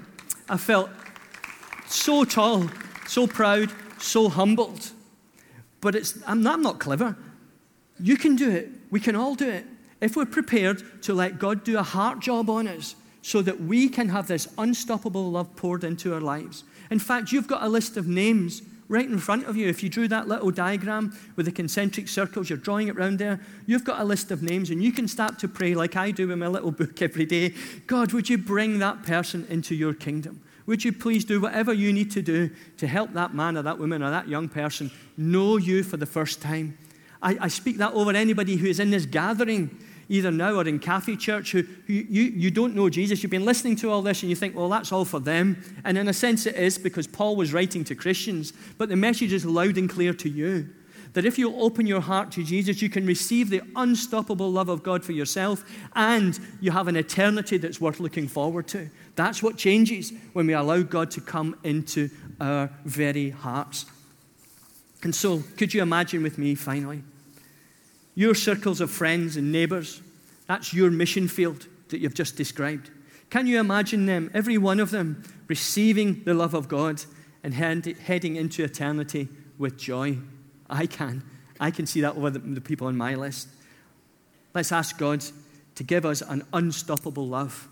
I 0.49 0.57
felt 0.57 0.91
so 1.89 2.25
tall, 2.25 2.71
so 3.09 3.27
proud, 3.27 3.73
so 3.99 4.29
humbled. 4.29 4.93
But 5.81 5.95
it's, 5.95 6.19
I'm, 6.27 6.43
not, 6.43 6.55
I'm 6.55 6.63
not 6.63 6.79
clever. 6.79 7.17
You 7.99 8.17
can 8.17 8.37
do 8.37 8.51
it. 8.51 8.69
We 8.91 9.01
can 9.01 9.17
all 9.17 9.35
do 9.35 9.49
it. 9.49 9.67
If 10.01 10.17
we're 10.17 10.27
prepared 10.27 11.03
to 11.03 11.15
let 11.15 11.39
God 11.39 11.65
do 11.65 11.79
a 11.79 11.83
heart 11.83 12.21
job 12.21 12.49
on 12.49 12.67
us 12.67 12.97
so 13.23 13.43
that 13.43 13.61
we 13.61 13.89
can 13.89 14.09
have 14.09 14.27
this 14.27 14.49
unstoppable 14.57 15.31
love 15.31 15.55
poured 15.57 15.85
into 15.85 16.15
our 16.15 16.21
lives. 16.21 16.65
In 16.91 16.99
fact, 16.99 17.33
you've 17.33 17.47
got 17.47 17.63
a 17.63 17.69
list 17.69 17.97
of 17.97 18.09
names 18.09 18.63
right 18.89 19.09
in 19.09 19.19
front 19.19 19.47
of 19.47 19.57
you. 19.57 19.69
If 19.69 19.83
you 19.83 19.89
drew 19.89 20.09
that 20.09 20.27
little 20.27 20.51
diagram 20.51 21.17
with 21.37 21.47
the 21.47 21.53
concentric 21.53 22.09
circles, 22.09 22.51
you're 22.51 22.59
drawing 22.59 22.89
it 22.89 22.97
around 22.97 23.19
there, 23.19 23.41
you've 23.67 23.85
got 23.85 24.01
a 24.01 24.05
list 24.05 24.33
of 24.33 24.43
names, 24.43 24.71
and 24.71 24.83
you 24.83 24.91
can 24.91 25.07
start 25.07 25.39
to 25.39 25.49
pray 25.49 25.75
like 25.75 25.97
I 25.97 26.11
do 26.11 26.31
in 26.31 26.41
my 26.41 26.49
little 26.49 26.73
book 26.73 27.01
every 27.01 27.25
day 27.25 27.55
God, 27.87 28.13
would 28.13 28.29
you 28.29 28.37
bring 28.37 28.81
that 28.81 29.05
person 29.05 29.47
into 29.49 29.75
your 29.75 29.95
kingdom? 29.95 30.43
Would 30.71 30.85
you 30.85 30.93
please 30.93 31.25
do 31.25 31.41
whatever 31.41 31.73
you 31.73 31.93
need 31.93 32.13
to 32.13 32.23
do 32.23 32.49
to 32.77 32.87
help 32.87 33.13
that 33.15 33.35
man 33.35 33.57
or 33.57 33.63
that 33.63 33.81
woman 33.81 34.05
or 34.05 34.11
that 34.11 34.29
young 34.29 34.49
person 34.49 34.93
know 35.17 35.57
you 35.57 35.83
for 35.83 35.97
the 35.97 36.07
first 36.07 36.41
time? 36.41 36.79
I, 37.21 37.37
I 37.41 37.49
speak 37.49 37.79
that 37.79 37.93
over 37.93 38.13
anybody 38.13 38.55
who 38.55 38.69
is 38.69 38.79
in 38.79 38.93
this 38.93 39.05
gathering. 39.05 39.77
either 40.09 40.31
now 40.31 40.55
or 40.55 40.69
in 40.69 40.79
Cafe 40.79 41.17
Church, 41.17 41.51
who, 41.51 41.63
who 41.63 41.93
you, 41.93 42.23
you 42.23 42.53
don't 42.53 42.77
know 42.77 42.89
Jesus. 42.89 43.21
You've 43.21 43.31
been 43.31 43.45
listening 43.45 43.75
to 43.77 43.91
all 43.91 44.01
this 44.01 44.23
and 44.23 44.31
you 44.31 44.37
think, 44.37 44.55
well, 44.55 44.69
that's 44.69 44.93
all 44.93 45.05
for 45.05 45.19
them. 45.19 45.61
And 45.83 45.99
in 45.99 46.07
a 46.07 46.13
sense, 46.13 46.47
it 46.47 46.55
is 46.55 46.79
because 46.79 47.09
Paul 47.09 47.35
was 47.35 47.53
writing 47.53 47.83
to 47.85 47.97
Christians, 47.97 48.53
but 48.79 48.89
the 48.89 48.95
message 48.95 49.33
is 49.33 49.45
loud 49.45 49.77
and 49.77 49.91
clear 49.91 50.15
to 50.15 50.29
you 50.29 50.69
that 51.13 51.25
if 51.25 51.39
you 51.39 51.55
open 51.57 51.87
your 51.87 52.01
heart 52.01 52.31
to 52.33 52.45
Jesus, 52.45 52.81
you 52.81 52.89
can 52.89 53.05
receive 53.05 53.51
the 53.51 53.63
unstoppable 53.75 54.51
love 54.51 54.69
of 54.69 54.83
God 54.83 55.05
for 55.05 55.13
yourself 55.13 55.65
and 55.97 56.39
you 56.61 56.71
have 56.71 56.89
an 56.89 56.97
eternity 56.97 57.59
that's 57.59 57.81
worth 57.81 58.01
looking 58.01 58.29
forward 58.29 58.69
to. 58.69 58.89
That's 59.17 59.43
what 59.43 59.57
changes 59.57 60.13
when 60.33 60.47
we 60.47 60.53
allow 60.53 60.83
God 60.83 61.11
to 61.13 61.21
come 61.21 61.57
into 61.65 62.11
our 62.41 62.71
very 62.85 63.31
hearts. 63.31 63.87
And 65.03 65.15
so, 65.15 65.43
could 65.57 65.75
you 65.75 65.83
imagine 65.83 66.23
with 66.23 66.39
me 66.39 66.55
finally? 66.55 67.03
Your 68.15 68.35
circles 68.35 68.81
of 68.81 68.91
friends 68.91 69.37
and 69.37 69.51
neighbors, 69.51 70.01
that's 70.47 70.75
your 70.75 70.91
mission 70.91 71.27
field 71.27 71.67
that 71.89 71.99
you've 71.99 72.15
just 72.15 72.37
described. 72.37 72.91
Can 73.31 73.47
you 73.47 73.59
imagine 73.59 74.07
them, 74.07 74.31
every 74.35 74.59
one 74.59 74.81
of 74.81 74.91
them, 74.91 75.23
receiving 75.49 76.23
the 76.25 76.35
love 76.35 76.55
of 76.55 76.69
God 76.69 77.03
and 77.43 77.55
heading 77.55 78.37
into 78.37 78.63
eternity 78.63 79.29
with 79.59 79.79
joy? 79.79 80.19
I 80.71 80.87
can. 80.87 81.23
I 81.59 81.71
can 81.71 81.87
see 81.87 82.01
that 82.01 82.17
over 82.17 82.31
the, 82.31 82.39
the 82.39 82.61
people 82.61 82.87
on 82.87 82.97
my 82.97 83.15
list. 83.15 83.49
Let's 84.55 84.73
ask 84.73 84.99
God 84.99 85.25
to 85.75 85.85
give 85.85 86.05
us 86.05 86.23
an 86.23 86.45
unstoppable 86.53 87.27
love 87.27 87.69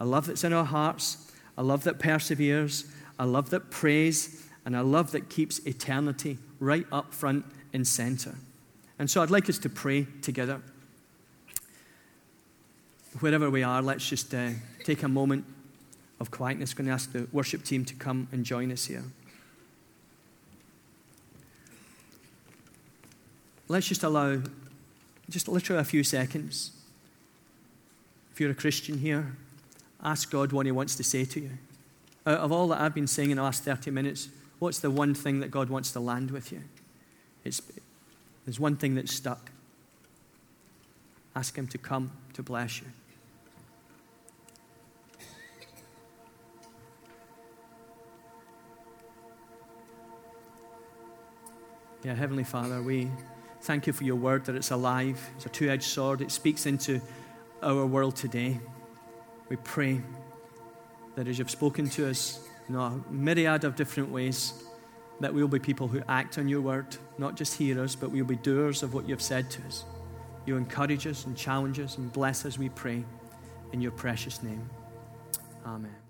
a 0.00 0.04
love 0.04 0.26
that's 0.26 0.42
in 0.42 0.52
our 0.52 0.64
hearts, 0.64 1.32
a 1.56 1.62
love 1.62 1.84
that 1.84 2.00
perseveres, 2.00 2.84
a 3.18 3.24
love 3.24 3.50
that 3.50 3.70
prays, 3.70 4.44
and 4.64 4.74
a 4.74 4.82
love 4.82 5.12
that 5.12 5.28
keeps 5.28 5.60
eternity 5.60 6.36
right 6.58 6.84
up 6.90 7.14
front 7.14 7.44
and 7.72 7.86
center. 7.86 8.34
And 8.98 9.08
so 9.08 9.22
I'd 9.22 9.30
like 9.30 9.48
us 9.48 9.58
to 9.58 9.68
pray 9.68 10.06
together. 10.20 10.60
Wherever 13.20 13.50
we 13.50 13.62
are, 13.62 13.80
let's 13.82 14.06
just 14.08 14.34
uh, 14.34 14.50
take 14.82 15.04
a 15.04 15.08
moment 15.08 15.44
of 16.20 16.30
quietness. 16.30 16.72
I'm 16.72 16.78
going 16.78 16.86
to 16.86 16.92
ask 16.92 17.12
the 17.12 17.28
worship 17.32 17.62
team 17.62 17.84
to 17.84 17.94
come 17.94 18.28
and 18.32 18.44
join 18.44 18.72
us 18.72 18.86
here. 18.86 19.04
Let's 23.68 23.86
just 23.86 24.02
allow 24.02 24.40
just 25.30 25.48
literally 25.48 25.80
a 25.80 25.84
few 25.84 26.04
seconds. 26.04 26.72
If 28.32 28.40
you're 28.40 28.50
a 28.50 28.54
Christian 28.54 28.98
here, 28.98 29.36
ask 30.02 30.30
God 30.30 30.52
what 30.52 30.66
He 30.66 30.72
wants 30.72 30.96
to 30.96 31.04
say 31.04 31.24
to 31.24 31.40
you. 31.40 31.50
Out 32.26 32.38
of 32.38 32.52
all 32.52 32.68
that 32.68 32.80
I've 32.80 32.94
been 32.94 33.06
saying 33.06 33.30
in 33.30 33.36
the 33.36 33.42
last 33.42 33.64
30 33.64 33.90
minutes, 33.90 34.28
what's 34.58 34.78
the 34.78 34.90
one 34.90 35.14
thing 35.14 35.40
that 35.40 35.50
God 35.50 35.68
wants 35.70 35.92
to 35.92 36.00
land 36.00 36.30
with 36.30 36.52
you? 36.52 36.62
It's, 37.44 37.62
there's 38.44 38.58
one 38.58 38.76
thing 38.76 38.94
that's 38.94 39.14
stuck. 39.14 39.50
Ask 41.36 41.56
Him 41.56 41.66
to 41.68 41.78
come 41.78 42.12
to 42.34 42.42
bless 42.42 42.80
you. 42.80 42.86
Yeah, 52.04 52.14
Heavenly 52.14 52.44
Father, 52.44 52.82
we. 52.82 53.08
Thank 53.64 53.86
you 53.86 53.94
for 53.94 54.04
your 54.04 54.16
word 54.16 54.44
that 54.44 54.56
it's 54.56 54.72
alive. 54.72 55.18
It's 55.36 55.46
a 55.46 55.48
two 55.48 55.70
edged 55.70 55.84
sword. 55.84 56.20
It 56.20 56.30
speaks 56.30 56.66
into 56.66 57.00
our 57.62 57.86
world 57.86 58.14
today. 58.14 58.60
We 59.48 59.56
pray 59.56 60.02
that 61.16 61.26
as 61.26 61.38
you've 61.38 61.50
spoken 61.50 61.88
to 61.90 62.10
us 62.10 62.46
in 62.68 62.74
a 62.74 63.00
myriad 63.08 63.64
of 63.64 63.74
different 63.74 64.10
ways, 64.10 64.52
that 65.20 65.32
we'll 65.32 65.48
be 65.48 65.58
people 65.58 65.88
who 65.88 66.02
act 66.10 66.36
on 66.36 66.46
your 66.46 66.60
word, 66.60 66.94
not 67.16 67.36
just 67.36 67.56
hearers, 67.56 67.96
but 67.96 68.10
we'll 68.10 68.26
be 68.26 68.36
doers 68.36 68.82
of 68.82 68.92
what 68.92 69.08
you've 69.08 69.22
said 69.22 69.50
to 69.52 69.62
us. 69.62 69.86
You 70.44 70.58
encourage 70.58 71.06
us 71.06 71.24
and 71.24 71.34
challenge 71.34 71.80
us 71.80 71.96
and 71.96 72.12
bless 72.12 72.44
us, 72.44 72.58
we 72.58 72.68
pray, 72.68 73.02
in 73.72 73.80
your 73.80 73.92
precious 73.92 74.42
name. 74.42 74.68
Amen. 75.64 76.03